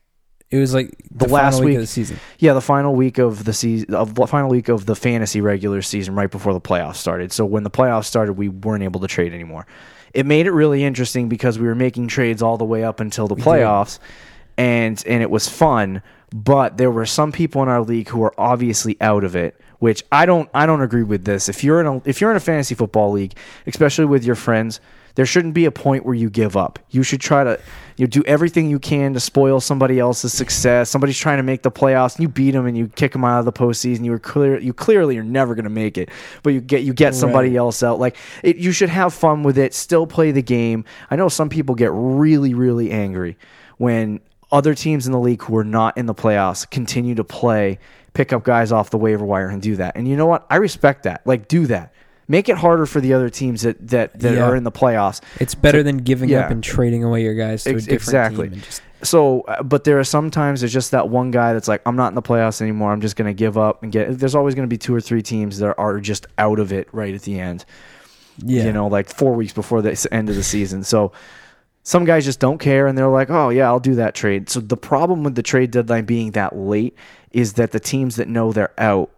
It 0.50 0.58
was 0.58 0.74
like 0.74 0.90
the, 1.12 1.26
The 1.26 1.32
last 1.32 1.54
final 1.54 1.60
week 1.60 1.68
week- 1.68 1.76
of 1.76 1.82
the 1.82 1.86
season. 1.86 2.18
yeah, 2.38 2.54
the 2.54 2.60
final 2.60 2.94
week 2.94 3.18
of 3.18 3.44
the 3.44 3.52
season, 3.52 3.94
of 3.94 4.14
the 4.14 4.26
final 4.26 4.50
week 4.50 4.68
of 4.68 4.84
the 4.86 4.96
fantasy 4.96 5.40
regular 5.40 5.80
season, 5.82 6.14
right 6.16 6.30
before 6.30 6.52
the 6.52 6.60
playoffs 6.60 6.96
started. 6.96 7.32
So 7.32 7.44
when 7.44 7.62
the 7.62 7.70
playoffs 7.70 8.06
started, 8.06 8.32
we 8.32 8.48
weren't 8.48 8.82
able 8.82 9.00
to 9.00 9.06
trade 9.06 9.32
anymore. 9.32 9.66
It 10.12 10.26
made 10.26 10.46
it 10.46 10.50
really 10.52 10.82
interesting 10.82 11.28
because 11.28 11.58
we 11.58 11.66
were 11.68 11.76
making 11.76 12.08
trades 12.08 12.42
all 12.42 12.56
the 12.56 12.64
way 12.64 12.82
up 12.82 12.98
until 12.98 13.28
the 13.28 13.36
playoffs, 13.46 14.00
and 14.56 15.02
and 15.06 15.22
it 15.22 15.30
was 15.30 15.48
fun. 15.48 16.02
But 16.34 16.76
there 16.78 16.90
were 16.90 17.06
some 17.06 17.32
people 17.32 17.62
in 17.62 17.68
our 17.68 17.82
league 17.82 18.08
who 18.08 18.18
were 18.18 18.34
obviously 18.38 18.96
out 19.00 19.24
of 19.24 19.34
it, 19.36 19.60
which 19.78 20.04
I 20.12 20.26
don't 20.26 20.48
I 20.54 20.66
don't 20.66 20.80
agree 20.82 21.02
with 21.04 21.24
this. 21.24 21.48
If 21.48 21.62
you're 21.64 21.80
in 21.80 21.86
a 21.86 22.02
if 22.04 22.20
you're 22.20 22.30
in 22.30 22.36
a 22.36 22.40
fantasy 22.40 22.74
football 22.74 23.12
league, 23.12 23.34
especially 23.66 24.04
with 24.06 24.24
your 24.24 24.36
friends, 24.36 24.80
there 25.16 25.26
shouldn't 25.26 25.54
be 25.54 25.64
a 25.64 25.72
point 25.72 26.04
where 26.06 26.14
you 26.14 26.30
give 26.30 26.56
up. 26.56 26.78
You 26.90 27.02
should 27.02 27.20
try 27.20 27.42
to 27.44 27.58
you 28.00 28.06
do 28.06 28.22
everything 28.26 28.70
you 28.70 28.78
can 28.78 29.12
to 29.12 29.20
spoil 29.20 29.60
somebody 29.60 29.98
else's 29.98 30.32
success. 30.32 30.88
Somebody's 30.88 31.18
trying 31.18 31.36
to 31.36 31.42
make 31.42 31.62
the 31.62 31.70
playoffs, 31.70 32.16
and 32.16 32.22
you 32.22 32.28
beat 32.28 32.52
them 32.52 32.66
and 32.66 32.76
you 32.76 32.88
kick 32.88 33.12
them 33.12 33.24
out 33.24 33.40
of 33.40 33.44
the 33.44 33.52
postseason. 33.52 34.04
You 34.04 34.12
were 34.12 34.18
clear, 34.18 34.58
you 34.58 34.72
clearly 34.72 35.18
are 35.18 35.22
never 35.22 35.54
going 35.54 35.64
to 35.64 35.70
make 35.70 35.98
it, 35.98 36.08
but 36.42 36.54
you 36.54 36.60
get 36.60 36.82
you 36.82 36.94
get 36.94 37.14
somebody 37.14 37.50
Right. 37.50 37.56
else 37.58 37.82
out. 37.82 38.00
Like 38.00 38.16
it, 38.42 38.56
you 38.56 38.72
should 38.72 38.88
have 38.88 39.12
fun 39.12 39.42
with 39.42 39.58
it. 39.58 39.74
Still 39.74 40.06
play 40.06 40.32
the 40.32 40.42
game. 40.42 40.84
I 41.10 41.16
know 41.16 41.28
some 41.28 41.48
people 41.50 41.74
get 41.74 41.90
really 41.92 42.54
really 42.54 42.90
angry 42.90 43.36
when 43.76 44.20
other 44.52 44.74
teams 44.74 45.06
in 45.06 45.12
the 45.12 45.18
league 45.20 45.42
who 45.42 45.56
are 45.56 45.64
not 45.64 45.96
in 45.96 46.06
the 46.06 46.14
playoffs 46.14 46.68
continue 46.68 47.14
to 47.14 47.22
play, 47.24 47.78
pick 48.14 48.32
up 48.32 48.42
guys 48.44 48.72
off 48.72 48.90
the 48.90 48.98
waiver 48.98 49.24
wire 49.24 49.48
and 49.48 49.62
do 49.62 49.76
that. 49.76 49.94
And 49.96 50.08
you 50.08 50.16
know 50.16 50.26
what? 50.26 50.44
I 50.50 50.56
respect 50.56 51.04
that. 51.04 51.24
Like 51.26 51.48
do 51.48 51.66
that. 51.66 51.92
Make 52.30 52.48
it 52.48 52.56
harder 52.56 52.86
for 52.86 53.00
the 53.00 53.12
other 53.12 53.28
teams 53.28 53.62
that 53.62 53.88
that, 53.88 54.18
that 54.20 54.34
Yeah. 54.34 54.44
are 54.44 54.54
in 54.54 54.62
the 54.62 54.70
playoffs. 54.70 55.20
It's 55.40 55.56
better 55.56 55.82
than 55.82 55.96
giving 55.98 56.28
yeah. 56.28 56.44
up 56.44 56.50
and 56.52 56.62
trading 56.62 57.02
away 57.02 57.22
your 57.24 57.34
guys 57.34 57.64
to 57.64 57.70
Ex- 57.70 57.82
a 57.82 57.86
different 57.86 58.02
exactly. 58.02 58.48
team. 58.50 58.60
Just, 58.60 58.82
So, 59.02 59.40
uh, 59.42 59.62
but 59.64 59.82
there 59.84 59.98
are 59.98 60.04
sometimes 60.04 60.60
there's 60.60 60.72
just 60.72 60.92
that 60.92 61.08
one 61.08 61.30
guy 61.32 61.52
that's 61.54 61.66
like, 61.68 61.82
I'm 61.86 61.96
not 61.96 62.08
in 62.08 62.14
the 62.14 62.22
playoffs 62.22 62.60
anymore. 62.62 62.92
I'm 62.92 63.00
just 63.00 63.16
going 63.16 63.26
to 63.28 63.34
give 63.34 63.58
up 63.58 63.82
and 63.82 63.90
get. 63.90 64.16
There's 64.18 64.34
always 64.36 64.54
going 64.54 64.68
to 64.68 64.72
be 64.72 64.78
two 64.78 64.94
or 64.94 65.00
three 65.00 65.22
teams 65.22 65.58
that 65.58 65.74
are 65.76 65.98
just 66.00 66.26
out 66.38 66.58
of 66.60 66.72
it 66.72 66.86
right 66.92 67.14
at 67.14 67.22
the 67.22 67.40
end. 67.40 67.64
yeah. 68.38 68.64
You 68.64 68.72
know, 68.72 68.86
like 68.86 69.08
four 69.08 69.34
weeks 69.34 69.52
before 69.52 69.82
the 69.82 70.08
end 70.12 70.28
of 70.28 70.36
the 70.36 70.42
season. 70.44 70.84
So 70.84 71.10
some 71.82 72.04
guys 72.04 72.24
just 72.26 72.38
don't 72.40 72.58
care 72.58 72.86
and 72.86 72.96
they're 72.96 73.08
like, 73.08 73.30
oh, 73.30 73.48
yeah, 73.48 73.66
I'll 73.66 73.80
do 73.80 73.94
that 73.96 74.14
trade. 74.14 74.48
So 74.50 74.60
the 74.60 74.76
problem 74.76 75.24
with 75.24 75.34
the 75.34 75.42
trade 75.42 75.70
deadline 75.72 76.04
being 76.04 76.30
that 76.32 76.54
late 76.54 76.94
is 77.32 77.54
that 77.54 77.72
the 77.72 77.80
teams 77.80 78.16
that 78.16 78.28
know 78.28 78.52
they're 78.52 78.74
out 78.78 79.10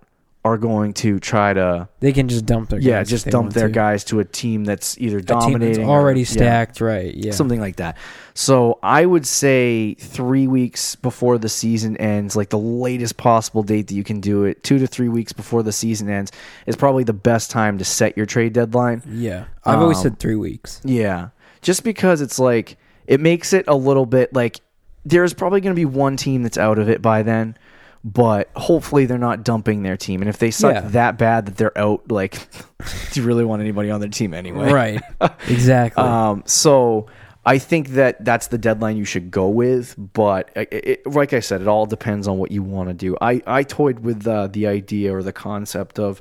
are 0.44 0.58
going 0.58 0.92
to 0.92 1.20
try 1.20 1.52
to, 1.52 1.88
they 2.00 2.12
can 2.12 2.26
just 2.28 2.44
dump 2.46 2.68
their 2.68 2.80
guys 2.80 2.86
yeah, 2.86 3.02
just 3.04 3.26
dump 3.28 3.52
their 3.52 3.68
to. 3.68 3.72
guys 3.72 4.02
to 4.02 4.18
a 4.18 4.24
team 4.24 4.64
that's 4.64 4.98
either 4.98 5.18
A 5.18 5.22
dominating 5.22 5.76
that's 5.82 5.88
or- 5.88 6.00
already 6.00 6.20
yeah 6.22 6.26
stacked, 6.26 6.80
right? 6.80 7.14
Yeah. 7.14 7.30
something 7.30 7.60
like 7.60 7.76
that. 7.76 7.96
So 8.34 8.80
I 8.82 9.06
would 9.06 9.24
say 9.24 9.94
three 9.94 10.48
weeks 10.48 10.96
before 10.96 11.38
the 11.38 11.48
season 11.48 11.96
ends, 11.98 12.34
like 12.34 12.48
the 12.48 12.58
latest 12.58 13.16
possible 13.18 13.62
date 13.62 13.86
that 13.86 13.94
you 13.94 14.02
can 14.02 14.18
do 14.20 14.42
it, 14.42 14.64
two 14.64 14.80
to 14.80 14.86
three 14.88 15.08
weeks 15.08 15.32
before 15.32 15.62
the 15.62 15.70
season 15.70 16.10
ends, 16.10 16.32
is 16.66 16.74
probably 16.74 17.04
the 17.04 17.12
best 17.12 17.50
time 17.52 17.78
to 17.78 17.84
set 17.84 18.16
your 18.16 18.26
trade 18.26 18.52
deadline. 18.52 19.00
yeah. 19.08 19.44
I've 19.64 19.78
always 19.78 19.98
Um, 19.98 20.02
said 20.02 20.18
three 20.18 20.34
weeks. 20.34 20.80
Yeah, 20.82 21.28
just 21.60 21.84
because 21.84 22.20
it's 22.20 22.40
like 22.40 22.78
it 23.06 23.20
makes 23.20 23.52
it 23.52 23.66
a 23.68 23.76
little 23.76 24.06
bit 24.06 24.34
like 24.34 24.58
there's 25.04 25.34
probably 25.34 25.60
going 25.60 25.74
to 25.74 25.78
be 25.80 25.84
one 25.84 26.16
team 26.16 26.42
that's 26.42 26.58
out 26.58 26.80
of 26.80 26.88
it 26.88 27.00
by 27.00 27.22
then. 27.22 27.56
But 28.04 28.50
hopefully 28.56 29.06
they're 29.06 29.16
not 29.16 29.44
dumping 29.44 29.84
their 29.84 29.96
team, 29.96 30.22
and 30.22 30.28
if 30.28 30.38
they 30.38 30.50
suck 30.50 30.74
Yeah. 30.74 30.80
that 30.88 31.18
bad 31.18 31.46
that 31.46 31.56
they're 31.56 31.76
out, 31.78 32.10
like, 32.10 32.32
do 33.12 33.20
you 33.20 33.24
really 33.26 33.44
want 33.44 33.62
anybody 33.62 33.90
on 33.90 34.00
their 34.00 34.08
team 34.08 34.34
anyway? 34.34 34.72
Right. 34.72 35.02
exactly. 35.48 36.02
Um, 36.02 36.42
so 36.44 37.06
I 37.46 37.58
think 37.58 37.90
that 37.90 38.24
that's 38.24 38.48
the 38.48 38.58
deadline 38.58 38.96
you 38.96 39.04
should 39.04 39.30
go 39.30 39.48
with. 39.48 39.94
But 39.96 40.50
it, 40.56 40.68
it, 40.72 41.06
like 41.06 41.32
I 41.32 41.38
said, 41.40 41.60
it 41.60 41.68
all 41.68 41.86
depends 41.86 42.26
on 42.26 42.38
what 42.38 42.50
you 42.50 42.64
want 42.64 42.88
to 42.88 42.94
do. 42.94 43.16
I, 43.20 43.40
I 43.46 43.62
toyed 43.62 44.00
with 44.00 44.26
uh, 44.26 44.48
the 44.48 44.66
idea 44.66 45.14
or 45.14 45.22
the 45.22 45.32
concept 45.32 46.00
of 46.00 46.20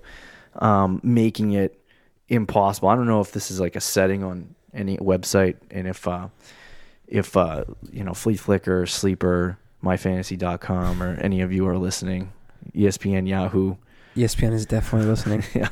um, 0.56 1.00
making 1.04 1.54
it 1.54 1.80
impossible. 2.30 2.90
I 2.90 2.96
don't 2.96 3.08
know 3.08 3.22
if 3.22 3.32
this 3.32 3.50
is 3.50 3.60
like 3.60 3.76
a 3.76 3.82
setting 3.82 4.24
on 4.24 4.54
any 4.74 4.98
website 4.98 5.56
and 5.72 5.88
if 5.88 6.08
uh, 6.08 6.28
if 7.08 7.36
uh, 7.36 7.66
you 7.92 8.04
know 8.04 8.12
Fleaflicker, 8.12 8.88
Sleeper, 8.88 9.58
MyFantasy.com, 9.84 11.02
or 11.02 11.16
any 11.16 11.42
of 11.42 11.52
you 11.52 11.68
are 11.68 11.78
listening, 11.78 12.32
ESPN, 12.76 13.28
Yahoo 13.28 13.76
ESPN 14.16 14.52
is 14.52 14.66
definitely 14.66 15.08
listening. 15.08 15.44
yeah, 15.54 15.70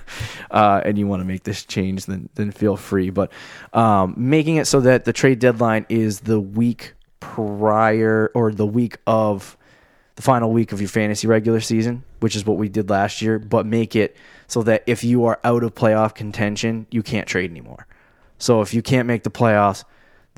uh, 0.52 0.82
and 0.86 0.98
you 0.98 1.08
want 1.08 1.22
to 1.22 1.26
make 1.26 1.44
this 1.44 1.66
change, 1.66 2.06
then 2.06 2.30
then 2.36 2.52
feel 2.52 2.78
free. 2.78 3.10
But 3.10 3.32
um, 3.74 4.14
making 4.18 4.58
it 4.58 4.66
so 4.66 4.80
that 4.82 5.06
the 5.06 5.14
trade 5.14 5.40
deadline 5.40 5.86
is 5.90 6.22
the 6.22 6.40
week 6.40 6.94
prior 7.20 8.32
or 8.34 8.52
the 8.52 8.66
week 8.66 8.98
of 9.06 9.58
the 10.16 10.22
final 10.22 10.52
week 10.52 10.72
of 10.72 10.82
your 10.82 10.90
fantasy 10.90 11.28
regular 11.28 11.60
season, 11.60 12.04
which 12.20 12.36
is 12.36 12.46
what 12.46 12.58
we 12.58 12.70
did 12.70 12.90
last 12.90 13.22
year. 13.22 13.40
But 13.40 13.66
make 13.66 13.96
it 13.96 14.16
so 14.48 14.64
that 14.64 14.84
if 14.88 15.04
you 15.04 15.26
are 15.26 15.40
out 15.44 15.64
of 15.64 15.76
playoff 15.76 16.16
contention, 16.16 16.88
you 16.92 17.04
can't 17.04 17.28
trade 17.28 17.52
anymore. 17.52 17.88
So 18.38 18.62
if 18.62 18.74
you 18.74 18.82
can't 18.82 19.08
make 19.08 19.24
the 19.24 19.30
playoffs, 19.30 19.84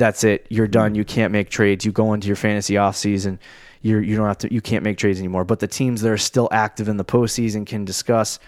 that's 0.02 0.24
it. 0.24 0.46
You're 0.50 0.68
done. 0.68 0.96
You 0.96 1.06
can't 1.06 1.32
make 1.32 1.50
trades. 1.50 1.86
You 1.86 1.92
go 1.92 2.14
into 2.14 2.28
your 2.28 2.36
fantasy 2.36 2.76
off 2.78 2.96
season. 2.96 3.40
You're 3.84 4.02
you 4.02 4.16
don't 4.18 4.28
have 4.28 4.40
to. 4.40 4.54
You 4.54 4.62
can't 4.62 4.84
make 4.84 4.98
trades 4.98 5.20
anymore. 5.20 5.46
But 5.46 5.60
the 5.60 5.68
teams 5.68 6.02
that 6.02 6.10
are 6.12 6.18
still 6.18 6.50
active 6.52 6.90
in 6.90 6.98
the 6.98 7.06
postseason 7.06 7.66
can 7.66 7.86
discuss, 7.86 8.40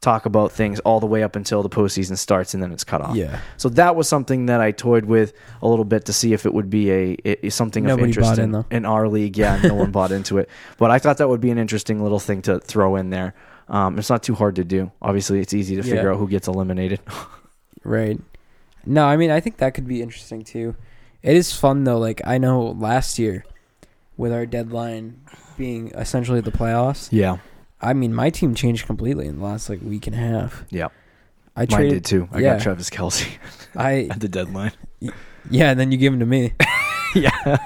talk 0.00 0.26
about 0.26 0.52
things 0.52 0.80
all 0.80 1.00
the 1.00 1.06
way 1.06 1.22
up 1.22 1.36
until 1.36 1.62
the 1.62 1.68
postseason 1.70 2.16
starts, 2.18 2.54
and 2.54 2.62
then 2.62 2.72
it's 2.72 2.84
cut 2.84 3.00
off. 3.00 3.16
Yeah. 3.16 3.40
So 3.56 3.68
that 3.70 3.96
was 3.96 4.08
something 4.08 4.46
that 4.46 4.60
I 4.60 4.72
toyed 4.72 5.04
with 5.04 5.32
a 5.62 5.68
little 5.68 5.84
bit 5.84 6.04
to 6.06 6.12
see 6.12 6.32
if 6.32 6.44
it 6.46 6.52
would 6.52 6.68
be 6.70 6.90
a, 6.90 7.46
a 7.46 7.50
something 7.50 7.88
of 7.90 8.00
interest 8.00 8.38
in, 8.38 8.54
in, 8.54 8.64
in 8.70 8.84
our 8.86 9.08
league. 9.08 9.36
Yeah, 9.38 9.60
no 9.62 9.74
one 9.74 9.90
bought 9.90 10.10
into 10.12 10.38
it, 10.38 10.48
but 10.78 10.90
I 10.90 10.98
thought 10.98 11.18
that 11.18 11.28
would 11.28 11.40
be 11.40 11.50
an 11.50 11.58
interesting 11.58 12.02
little 12.02 12.20
thing 12.20 12.42
to 12.42 12.60
throw 12.60 12.96
in 12.96 13.10
there. 13.10 13.34
Um, 13.68 13.98
it's 13.98 14.10
not 14.10 14.22
too 14.22 14.34
hard 14.34 14.56
to 14.56 14.64
do. 14.64 14.90
Obviously, 15.00 15.40
it's 15.40 15.54
easy 15.54 15.76
to 15.76 15.82
Yeah. 15.86 15.94
figure 15.94 16.12
out 16.12 16.18
who 16.18 16.28
gets 16.28 16.48
eliminated. 16.48 17.00
Right. 17.86 18.18
No, 18.86 19.04
I 19.04 19.18
mean 19.18 19.30
I 19.30 19.40
think 19.40 19.58
that 19.58 19.74
could 19.74 19.86
be 19.86 20.00
interesting 20.02 20.42
too. 20.42 20.74
It 21.24 21.36
is 21.36 21.52
fun 21.52 21.82
though. 21.84 21.98
Like 21.98 22.20
I 22.24 22.38
know 22.38 22.62
last 22.78 23.18
year, 23.18 23.44
with 24.16 24.32
our 24.32 24.46
deadline 24.46 25.20
being 25.58 25.90
essentially 25.96 26.40
the 26.40 26.52
playoffs. 26.52 27.08
yeah, 27.10 27.38
I 27.80 27.94
mean 27.94 28.12
my 28.14 28.30
team 28.30 28.54
changed 28.54 28.86
completely 28.86 29.26
in 29.26 29.38
the 29.38 29.44
last 29.44 29.68
like 29.70 29.80
week 29.82 30.06
and 30.06 30.14
a 30.14 30.18
half. 30.18 30.64
yeah. 30.70 30.88
I 31.56 31.60
Mine 31.60 31.66
traded 31.68 32.02
did 32.02 32.04
too. 32.04 32.28
I 32.32 32.40
yeah. 32.40 32.54
got 32.54 32.62
Travis 32.62 32.90
Kelce 32.90 33.28
I 33.76 34.08
at 34.10 34.20
the 34.20 34.28
deadline. 34.28 34.72
yeah, 35.50 35.70
and 35.70 35.78
then 35.80 35.92
you 35.92 35.98
give 35.98 36.12
him 36.12 36.18
to 36.20 36.26
me. 36.26 36.52
yeah, 37.14 37.58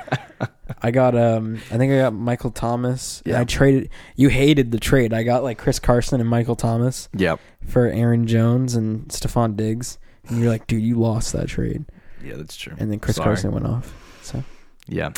I 0.82 0.90
got 0.90 1.16
um 1.16 1.54
I 1.70 1.78
think 1.78 1.92
I 1.92 1.96
got 1.98 2.12
Michael 2.12 2.50
Thomas. 2.50 3.22
Yeah. 3.24 3.40
I 3.40 3.44
traded 3.44 3.88
you 4.14 4.28
hated 4.28 4.70
the 4.72 4.78
trade. 4.78 5.12
I 5.14 5.22
got 5.22 5.42
like 5.42 5.56
Chris 5.58 5.78
Carson 5.78 6.20
and 6.20 6.28
Michael 6.28 6.54
Thomas 6.56 7.08
Yep. 7.16 7.40
for 7.66 7.86
Aaron 7.86 8.26
Jones 8.26 8.74
and 8.74 9.08
Stefon 9.08 9.56
Diggs. 9.56 9.98
And 10.28 10.38
you're 10.38 10.50
like, 10.50 10.66
dude, 10.66 10.82
you 10.82 10.96
lost 10.96 11.32
that 11.32 11.48
trade. 11.48 11.86
Yeah. 12.28 12.36
That's 12.36 12.56
true. 12.56 12.74
And 12.78 12.90
then 12.90 12.98
Chris 13.00 13.16
Sorry. 13.16 13.24
Carson 13.26 13.52
went 13.52 13.66
off. 13.66 13.92
So 14.22 14.42
Yeah. 14.86 15.10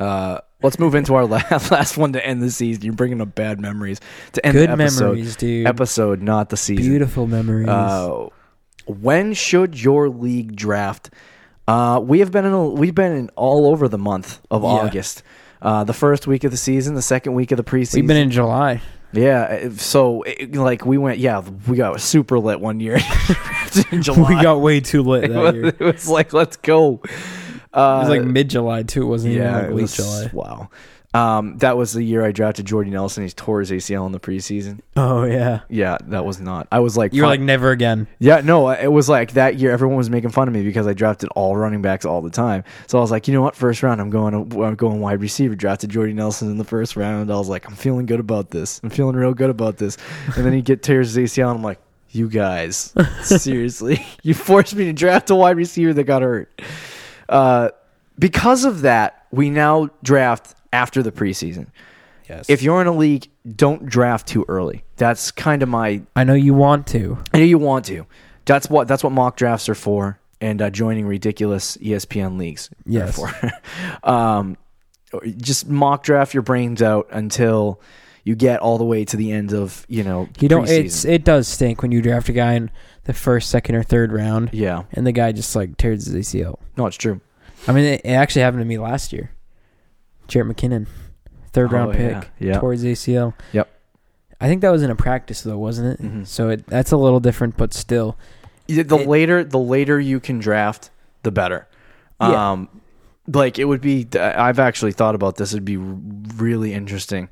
Uh, 0.00 0.40
let's 0.62 0.78
move 0.78 0.94
into 0.94 1.14
our 1.14 1.24
last, 1.26 1.70
last 1.70 1.96
one 1.96 2.12
to 2.14 2.26
end 2.26 2.42
the 2.42 2.50
season. 2.50 2.82
You're 2.84 2.94
bringing 2.94 3.20
up 3.20 3.34
bad 3.34 3.60
memories 3.60 4.00
to 4.32 4.44
end 4.44 4.54
good 4.54 4.68
the 4.68 4.72
episode. 4.72 5.04
memories, 5.04 5.36
dude. 5.36 5.66
Episode, 5.66 6.22
not 6.22 6.48
the 6.50 6.56
season. 6.56 6.84
Beautiful 6.84 7.26
memories. 7.26 7.68
Uh, 7.68 8.28
when 8.86 9.32
should 9.32 9.80
your 9.80 10.08
league 10.08 10.56
draft? 10.56 11.10
Uh, 11.68 12.00
we 12.02 12.18
have 12.18 12.32
been 12.32 12.44
in 12.44 12.52
a, 12.52 12.68
we've 12.68 12.94
been 12.94 13.12
in 13.12 13.28
all 13.36 13.66
over 13.66 13.86
the 13.88 13.98
month 13.98 14.40
of 14.50 14.62
Yeah. 14.62 14.68
August. 14.68 15.22
Uh, 15.60 15.84
the 15.84 15.92
first 15.92 16.26
week 16.26 16.42
of 16.42 16.50
the 16.50 16.56
season, 16.56 16.96
the 16.96 17.02
second 17.02 17.34
week 17.34 17.52
of 17.52 17.56
the 17.56 17.62
preseason. 17.62 17.94
We've 17.94 18.06
been 18.08 18.16
in 18.16 18.32
July. 18.32 18.82
Yeah. 19.12 19.70
So 19.76 20.22
it- 20.22 20.54
like 20.54 20.84
we 20.86 20.98
went, 20.98 21.18
yeah, 21.18 21.42
we 21.66 21.76
got 21.76 22.00
super 22.00 22.38
lit 22.38 22.60
one 22.60 22.80
year. 22.80 22.98
in 23.90 24.02
July. 24.02 24.36
We 24.36 24.42
got 24.42 24.60
way 24.60 24.80
too 24.80 25.02
lit 25.02 25.24
it 25.30 25.32
that 25.32 25.40
was, 25.42 25.54
year. 25.54 25.66
It 25.66 25.76
it 25.80 25.84
was 25.84 26.08
like 26.08 26.32
let's 26.32 26.56
go. 26.56 27.00
Uh, 27.72 28.00
was 28.02 28.08
like 28.10 28.22
mid 28.24 28.50
July 28.50 28.82
too. 28.82 29.02
It 29.02 29.06
wasn't 29.06 29.34
yeah, 29.34 29.42
even 29.42 29.54
like 29.54 29.64
it 29.64 29.74
late 29.74 29.82
was- 29.82 29.96
July. 29.96 30.30
Wow. 30.32 30.70
Um, 31.14 31.58
that 31.58 31.76
was 31.76 31.92
the 31.92 32.02
year 32.02 32.24
I 32.24 32.32
drafted 32.32 32.64
Jordy 32.64 32.88
Nelson. 32.90 33.22
He 33.22 33.28
tore 33.30 33.60
his 33.60 33.70
ACL 33.70 34.06
in 34.06 34.12
the 34.12 34.18
preseason. 34.20 34.80
Oh 34.96 35.24
yeah. 35.24 35.60
Yeah, 35.68 35.98
that 36.06 36.24
was 36.24 36.40
not. 36.40 36.68
I 36.72 36.78
was 36.80 36.96
like, 36.96 37.12
You 37.12 37.20
were 37.22 37.26
fine- 37.26 37.40
like 37.40 37.40
never 37.40 37.70
again. 37.70 38.06
yeah, 38.18 38.40
no, 38.40 38.70
it 38.70 38.90
was 38.90 39.10
like 39.10 39.32
that 39.32 39.56
year. 39.56 39.72
Everyone 39.72 39.98
was 39.98 40.08
making 40.08 40.30
fun 40.30 40.48
of 40.48 40.54
me 40.54 40.62
because 40.62 40.86
I 40.86 40.94
drafted 40.94 41.28
all 41.36 41.54
running 41.56 41.82
backs 41.82 42.06
all 42.06 42.22
the 42.22 42.30
time. 42.30 42.64
So 42.86 42.96
I 42.96 43.02
was 43.02 43.10
like, 43.10 43.28
you 43.28 43.34
know 43.34 43.42
what? 43.42 43.54
First 43.54 43.82
round, 43.82 44.00
I'm 44.00 44.08
going. 44.08 44.34
I'm 44.34 44.74
going 44.74 45.00
wide 45.00 45.20
receiver. 45.20 45.54
Drafted 45.54 45.90
Jordy 45.90 46.14
Nelson 46.14 46.50
in 46.50 46.56
the 46.56 46.64
first 46.64 46.96
round. 46.96 47.30
I 47.30 47.36
was 47.36 47.48
like, 47.48 47.68
I'm 47.68 47.74
feeling 47.76 48.06
good 48.06 48.20
about 48.20 48.50
this. 48.50 48.80
I'm 48.82 48.88
feeling 48.90 49.14
real 49.14 49.34
good 49.34 49.50
about 49.50 49.76
this. 49.76 49.98
And 50.36 50.46
then 50.46 50.54
he 50.54 50.62
get 50.62 50.82
tears 50.82 51.12
his 51.14 51.30
ACL. 51.30 51.48
And 51.50 51.58
I'm 51.58 51.62
like, 51.62 51.78
you 52.10 52.28
guys, 52.30 52.94
seriously, 53.22 54.04
you 54.22 54.32
forced 54.32 54.74
me 54.74 54.86
to 54.86 54.92
draft 54.94 55.28
a 55.30 55.34
wide 55.34 55.56
receiver 55.58 55.92
that 55.92 56.04
got 56.04 56.22
hurt. 56.22 56.62
Uh, 57.28 57.68
because 58.18 58.64
of 58.64 58.80
that, 58.82 59.26
we 59.30 59.50
now 59.50 59.90
draft 60.02 60.54
after 60.72 61.02
the 61.02 61.12
preseason. 61.12 61.66
Yes. 62.28 62.48
If 62.48 62.62
you're 62.62 62.80
in 62.80 62.86
a 62.86 62.92
league, 62.92 63.28
don't 63.56 63.86
draft 63.86 64.26
too 64.26 64.44
early. 64.48 64.84
That's 64.96 65.30
kind 65.30 65.62
of 65.62 65.68
my 65.68 66.02
I 66.16 66.24
know 66.24 66.34
you 66.34 66.54
want 66.54 66.86
to. 66.88 67.18
I 67.32 67.38
know 67.38 67.44
you 67.44 67.58
want 67.58 67.84
to. 67.86 68.06
That's 68.44 68.70
what 68.70 68.88
that's 68.88 69.04
what 69.04 69.12
mock 69.12 69.36
drafts 69.36 69.68
are 69.68 69.74
for, 69.74 70.18
and 70.40 70.62
uh, 70.62 70.70
joining 70.70 71.06
ridiculous 71.06 71.76
ESPN 71.78 72.38
leagues. 72.38 72.70
Yes. 72.86 73.16
for. 73.16 73.52
um, 74.08 74.56
just 75.36 75.68
mock 75.68 76.04
draft 76.04 76.32
your 76.32 76.42
brains 76.42 76.80
out 76.80 77.08
until 77.10 77.80
you 78.24 78.34
get 78.34 78.60
all 78.60 78.78
the 78.78 78.84
way 78.84 79.04
to 79.04 79.16
the 79.16 79.32
end 79.32 79.52
of 79.52 79.84
you 79.88 80.04
know. 80.04 80.28
You 80.38 80.48
don't. 80.48 80.64
preseason. 80.64 80.84
It's 80.84 81.04
it 81.04 81.24
does 81.24 81.48
stink 81.48 81.82
when 81.82 81.92
you 81.92 82.00
draft 82.00 82.28
a 82.28 82.32
guy 82.32 82.54
in 82.54 82.70
the 83.04 83.12
first, 83.12 83.50
second, 83.50 83.74
or 83.74 83.82
third 83.82 84.12
round, 84.12 84.50
yeah. 84.52 84.84
and 84.92 85.06
the 85.06 85.12
guy 85.12 85.32
just 85.32 85.54
like 85.56 85.76
tears 85.76 86.06
his 86.06 86.14
ACL. 86.14 86.58
No, 86.76 86.86
it's 86.86 86.96
true. 86.96 87.20
I 87.66 87.72
mean, 87.72 87.84
it, 87.84 88.00
it 88.04 88.10
actually 88.10 88.42
happened 88.42 88.60
to 88.60 88.66
me 88.66 88.78
last 88.78 89.12
year. 89.12 89.30
Jerick 90.28 90.52
McKinnon, 90.54 90.86
third 91.52 91.72
Oh, 91.72 91.76
round 91.76 91.92
pick, 91.94 92.30
yeah, 92.38 92.58
tore 92.58 92.72
his 92.72 92.84
ACL. 92.84 93.34
Yep. 93.52 93.68
I 94.40 94.48
think 94.48 94.60
that 94.62 94.70
was 94.70 94.82
in 94.82 94.90
a 94.90 94.96
practice 94.96 95.42
though, 95.42 95.58
wasn't 95.58 96.00
it? 96.00 96.04
Mhm. 96.04 96.26
So 96.26 96.48
it, 96.48 96.66
that's 96.66 96.90
a 96.92 96.96
little 96.96 97.20
different, 97.20 97.56
but 97.56 97.72
still. 97.74 98.16
Yeah, 98.66 98.82
The 98.84 98.96
It- 98.98 99.08
later 99.08 99.44
the 99.44 99.58
later 99.58 100.00
you 100.00 100.18
can 100.20 100.38
draft, 100.38 100.90
the 101.22 101.30
better. 101.30 101.66
Yeah. 102.20 102.50
Um, 102.52 102.68
like 103.28 103.58
it 103.58 103.64
would 103.66 103.80
be. 103.80 104.06
I've 104.18 104.58
actually 104.58 104.92
thought 104.92 105.14
about 105.14 105.36
this. 105.36 105.52
It'd 105.52 105.64
be 105.64 105.76
really 105.76 106.72
interesting 106.74 107.28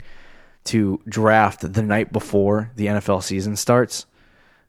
to 0.65 1.01
draft 1.09 1.73
the 1.73 1.83
night 1.83 2.13
before 2.13 2.71
the 2.77 2.87
NFL 2.87 3.23
season 3.23 3.57
starts. 3.57 4.07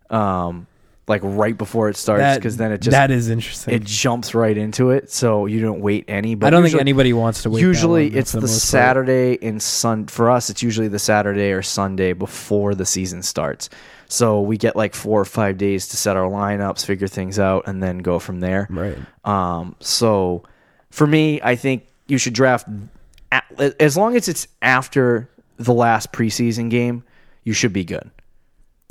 Um, 0.09 0.67
like 1.11 1.21
right 1.23 1.57
before 1.57 1.89
it 1.89 1.97
starts, 1.97 2.37
because 2.37 2.57
then 2.57 2.71
it 2.71 2.79
just 2.81 2.91
that 2.91 3.11
is 3.11 3.29
interesting. 3.29 3.73
it 3.73 3.83
jumps 3.83 4.33
right 4.33 4.57
into 4.57 4.89
it, 4.91 5.11
so 5.11 5.45
you 5.45 5.61
don't 5.61 5.81
wait 5.81 6.05
any. 6.07 6.35
But 6.35 6.47
I 6.47 6.49
don't 6.49 6.63
usually, 6.63 6.79
think 6.79 6.81
anybody 6.81 7.13
wants 7.13 7.43
to 7.43 7.49
wait. 7.49 7.61
Usually, 7.61 8.09
long, 8.09 8.17
it's 8.17 8.31
for 8.31 8.37
the, 8.37 8.41
most 8.47 8.53
part. 8.53 8.61
Saturday 8.61 9.37
and 9.41 9.61
Sun. 9.61 10.07
For 10.07 10.31
us, 10.31 10.49
it's 10.49 10.63
usually 10.63 10.87
the 10.87 10.99
Saturday 10.99 11.51
or 11.51 11.61
Sunday 11.61 12.13
before 12.13 12.73
the 12.73 12.85
season 12.85 13.21
starts. 13.21 13.69
So 14.07 14.41
we 14.41 14.57
get 14.57 14.75
like 14.75 14.95
four 14.95 15.21
or 15.21 15.25
five 15.25 15.57
days 15.57 15.87
to 15.89 15.97
set 15.97 16.17
our 16.17 16.29
lineups, 16.29 16.85
figure 16.85 17.07
things 17.07 17.37
out, 17.39 17.67
and 17.67 17.83
then 17.83 17.99
go 17.99 18.17
from 18.19 18.39
there. 18.39 18.67
Right. 18.69 18.97
Um, 19.23 19.75
so 19.79 20.43
for 20.89 21.05
me, 21.05 21.39
I 21.43 21.55
think 21.55 21.85
you 22.07 22.17
should 22.17 22.33
draft 22.33 22.67
a- 23.31 23.81
as 23.81 23.95
long 23.95 24.15
as 24.15 24.27
it's 24.27 24.47
after 24.61 25.29
the 25.57 25.73
last 25.73 26.11
preseason 26.11 26.69
game. 26.69 27.03
You 27.43 27.53
should 27.53 27.73
be 27.73 27.83
good. 27.83 28.11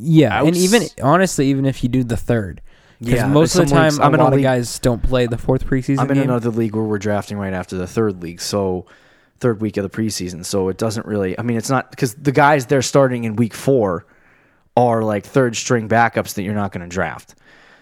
Yeah, 0.01 0.43
and 0.43 0.57
even 0.57 0.83
honestly, 1.03 1.49
even 1.49 1.67
if 1.67 1.83
you 1.83 1.89
do 1.89 2.03
the 2.05 2.17
third, 2.17 2.63
because 2.99 3.15
Yeah, 3.15 3.27
most 3.27 3.55
of 3.57 3.69
the 3.69 3.75
time 3.75 4.01
I'm 4.01 4.15
in 4.15 4.21
a 4.21 4.25
lot 4.25 4.33
of 4.33 4.43
guys 4.43 4.79
don't 4.79 5.03
play 5.03 5.27
the 5.27 5.39
fourth 5.39 5.67
preseason 5.67 5.99
I'm 6.01 6.11
in 6.11 6.15
game. 6.17 6.25
another 6.25 6.51
league 6.51 6.75
where 6.75 6.85
we're 6.85 6.99
drafting 6.99 7.37
right 7.39 7.53
after 7.53 7.77
the 7.77 7.87
third 7.87 8.23
league, 8.23 8.41
so 8.41 8.87
third 9.41 9.61
week 9.61 9.77
of 9.77 9.83
the 9.83 9.91
preseason. 9.91 10.45
So 10.45 10.69
it 10.69 10.79
doesn't 10.79 11.07
really. 11.07 11.39
I 11.39 11.43
mean, 11.43 11.57
it's 11.57 11.71
not 11.71 11.91
because 11.91 12.15
the 12.15 12.33
guys 12.33 12.67
they're 12.67 12.83
starting 12.83 13.25
in 13.25 13.37
week 13.37 13.55
four 13.55 14.07
are 14.77 15.03
like 15.03 15.25
third 15.25 15.57
string 15.57 15.89
backups 15.89 16.35
that 16.35 16.43
you're 16.43 16.55
not 16.55 16.73
going 16.73 16.83
to 16.83 16.95
draft. 16.95 17.35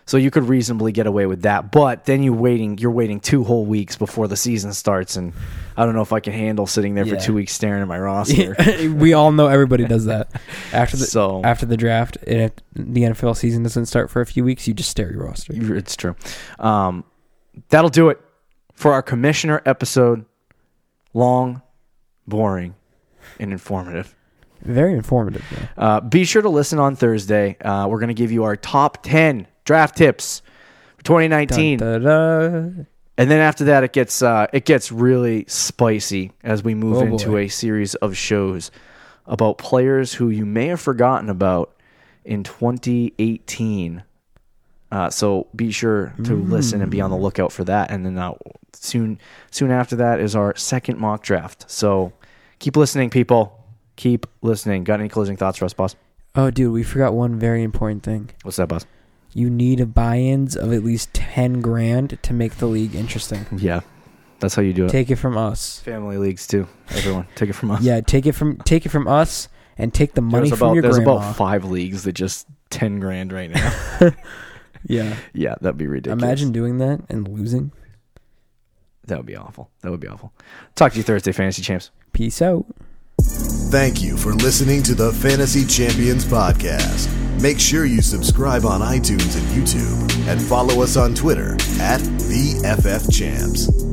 So 0.08 0.16
you 0.16 0.30
could 0.30 0.44
reasonably 0.48 0.90
get 0.90 1.06
away 1.06 1.26
with 1.26 1.42
that, 1.42 1.70
but 1.70 2.06
then 2.06 2.22
you 2.22 2.32
waiting. 2.32 2.78
You're 2.78 2.90
waiting 2.90 3.20
two 3.20 3.44
whole 3.44 3.66
weeks 3.66 3.94
before 3.94 4.26
the 4.26 4.38
season 4.38 4.72
starts, 4.72 5.16
and 5.16 5.34
I 5.76 5.84
don't 5.84 5.94
know 5.94 6.00
if 6.00 6.14
I 6.14 6.20
can 6.20 6.32
handle 6.32 6.66
sitting 6.66 6.94
there 6.94 7.04
Yeah. 7.04 7.16
for 7.16 7.20
two 7.20 7.34
weeks 7.34 7.52
staring 7.52 7.82
at 7.82 7.88
my 7.88 7.98
roster. 7.98 8.56
we 8.96 9.12
all 9.12 9.32
know 9.32 9.48
everybody 9.48 9.84
does 9.84 10.06
that 10.06 10.28
after 10.72 10.96
the 10.96 11.04
So- 11.04 11.42
after 11.44 11.66
the 11.66 11.76
draft. 11.76 12.16
And 12.26 12.40
if 12.40 12.52
the 12.74 13.02
NFL 13.02 13.36
season 13.36 13.62
doesn't 13.64 13.84
start 13.84 14.10
for 14.10 14.22
a 14.22 14.26
few 14.26 14.44
weeks, 14.44 14.66
you 14.66 14.72
just 14.72 14.90
stare 14.90 15.08
at 15.08 15.12
your 15.12 15.24
roster. 15.26 15.52
It's 15.76 15.94
true. 15.94 16.16
Um, 16.58 17.04
that'll 17.68 17.90
do 17.90 18.08
it 18.08 18.18
for 18.72 18.94
our 18.94 19.02
commissioner 19.02 19.60
episode. 19.66 20.24
Long, 21.12 21.60
boring, 22.26 22.76
and 23.38 23.52
informative. 23.52 24.14
Very 24.62 24.94
informative. 24.94 25.44
Uh, 25.76 26.00
be 26.00 26.24
sure 26.24 26.40
to 26.40 26.48
listen 26.48 26.78
on 26.78 26.96
Thursday. 26.96 27.58
Uh, 27.60 27.86
we're 27.88 27.98
going 28.00 28.08
to 28.08 28.14
give 28.14 28.32
you 28.32 28.44
our 28.44 28.56
top 28.56 29.02
10 29.02 29.46
draft 29.68 29.96
tips 29.96 30.42
for 30.96 31.04
2019. 31.04 31.78
Dun. 31.78 32.86
And 33.18 33.30
then 33.30 33.40
after 33.40 33.64
that, 33.64 33.84
it 33.84 33.92
gets 33.92 34.22
uh, 34.22 34.46
it 34.52 34.64
gets 34.64 34.90
really 34.90 35.44
spicy 35.46 36.32
as 36.42 36.62
we 36.64 36.74
move 36.74 36.96
Oh, 36.98 37.00
into 37.06 37.30
boy. 37.30 37.44
a 37.44 37.48
series 37.48 37.94
of 37.96 38.16
shows 38.16 38.70
about 39.26 39.58
players 39.58 40.14
who 40.14 40.30
you 40.30 40.46
may 40.46 40.66
have 40.68 40.80
forgotten 40.80 41.28
about 41.28 41.74
in 42.24 42.42
2018. 42.44 44.02
Uh, 44.90 45.10
so 45.10 45.48
be 45.54 45.70
sure 45.70 46.14
to 46.24 46.34
listen 46.34 46.80
and 46.80 46.90
be 46.90 47.00
on 47.02 47.10
the 47.10 47.16
lookout 47.16 47.52
for 47.52 47.62
that. 47.64 47.90
And 47.90 48.06
then 48.06 48.16
uh, 48.16 48.32
soon 48.72 49.18
soon 49.50 49.70
after 49.70 49.96
that 49.96 50.18
is 50.20 50.34
our 50.34 50.56
second 50.56 50.98
mock 50.98 51.22
draft. 51.22 51.70
So 51.70 52.12
keep 52.58 52.74
listening, 52.76 53.10
people. 53.10 53.54
Keep 53.96 54.26
listening. 54.42 54.84
Got 54.84 55.00
any 55.00 55.08
closing 55.10 55.36
thoughts 55.36 55.58
for 55.58 55.64
us, 55.66 55.74
boss? 55.74 55.94
Oh, 56.36 56.50
dude, 56.50 56.72
we 56.72 56.84
forgot 56.84 57.12
one 57.14 57.36
very 57.38 57.62
important 57.64 58.04
thing. 58.04 58.30
What's 58.44 58.56
that, 58.58 58.68
boss? 58.68 58.86
You 59.38 59.48
need 59.48 59.78
a 59.78 59.86
buy-ins 59.86 60.56
of 60.56 60.72
at 60.72 60.82
least 60.82 61.14
ten 61.14 61.60
grand 61.60 62.18
to 62.22 62.32
make 62.32 62.56
the 62.56 62.66
league 62.66 62.94
interesting. 62.96 63.46
Yeah, 63.56 63.80
that's 64.40 64.54
how 64.56 64.62
you 64.62 64.72
do 64.72 64.86
it. 64.86 64.90
Take 64.90 65.10
it 65.10 65.16
from 65.16 65.38
us. 65.38 65.78
Family 65.80 66.16
leagues 66.18 66.46
too. 66.46 66.66
Everyone, 66.90 67.26
take 67.36 67.48
it 67.50 67.52
from 67.52 67.70
us. 67.70 67.80
Yeah, 67.82 68.00
take 68.00 68.26
it 68.26 68.32
from 68.32 68.56
take 68.58 68.84
it 68.84 68.88
from 68.88 69.06
us, 69.06 69.48
and 69.76 69.94
take 69.94 70.14
the 70.14 70.20
money 70.22 70.48
there's 70.48 70.58
from 70.58 70.68
about 70.68 70.74
your 70.74 70.82
there's 70.82 70.96
grandma. 70.96 71.16
about 71.18 71.36
five 71.36 71.64
leagues 71.64 72.02
that 72.02 72.14
just 72.14 72.48
ten 72.70 72.98
grand 72.98 73.32
right 73.32 73.50
now. 73.50 73.72
yeah, 74.86 75.14
yeah, 75.32 75.54
that'd 75.60 75.78
be 75.78 75.86
ridiculous. 75.86 76.22
imagine 76.22 76.50
doing 76.50 76.78
that 76.78 77.00
and 77.08 77.28
losing. 77.28 77.70
that 79.06 79.18
would 79.18 79.26
be 79.26 79.36
awful. 79.36 79.70
That 79.82 79.90
would 79.92 80.00
be 80.00 80.08
awful. 80.08 80.32
Talk 80.74 80.92
to 80.92 80.98
you 80.98 81.04
Thursday, 81.04 81.30
fantasy 81.30 81.62
champs. 81.62 81.90
Peace 82.12 82.42
out. 82.42 82.66
Thank 83.20 84.02
you 84.02 84.16
for 84.16 84.32
listening 84.32 84.82
to 84.84 84.94
the 84.94 85.12
Fantasy 85.12 85.64
Champions 85.64 86.24
Podcast. 86.24 87.08
Make 87.40 87.60
sure 87.60 87.84
you 87.84 88.02
subscribe 88.02 88.64
on 88.64 88.80
iTunes 88.80 89.36
and 89.36 89.46
YouTube 89.48 90.26
and 90.26 90.42
follow 90.42 90.82
us 90.82 90.96
on 90.96 91.14
Twitter 91.14 91.52
at 91.80 92.00
the 92.00 92.58
FF 92.82 93.12
Champs. 93.12 93.87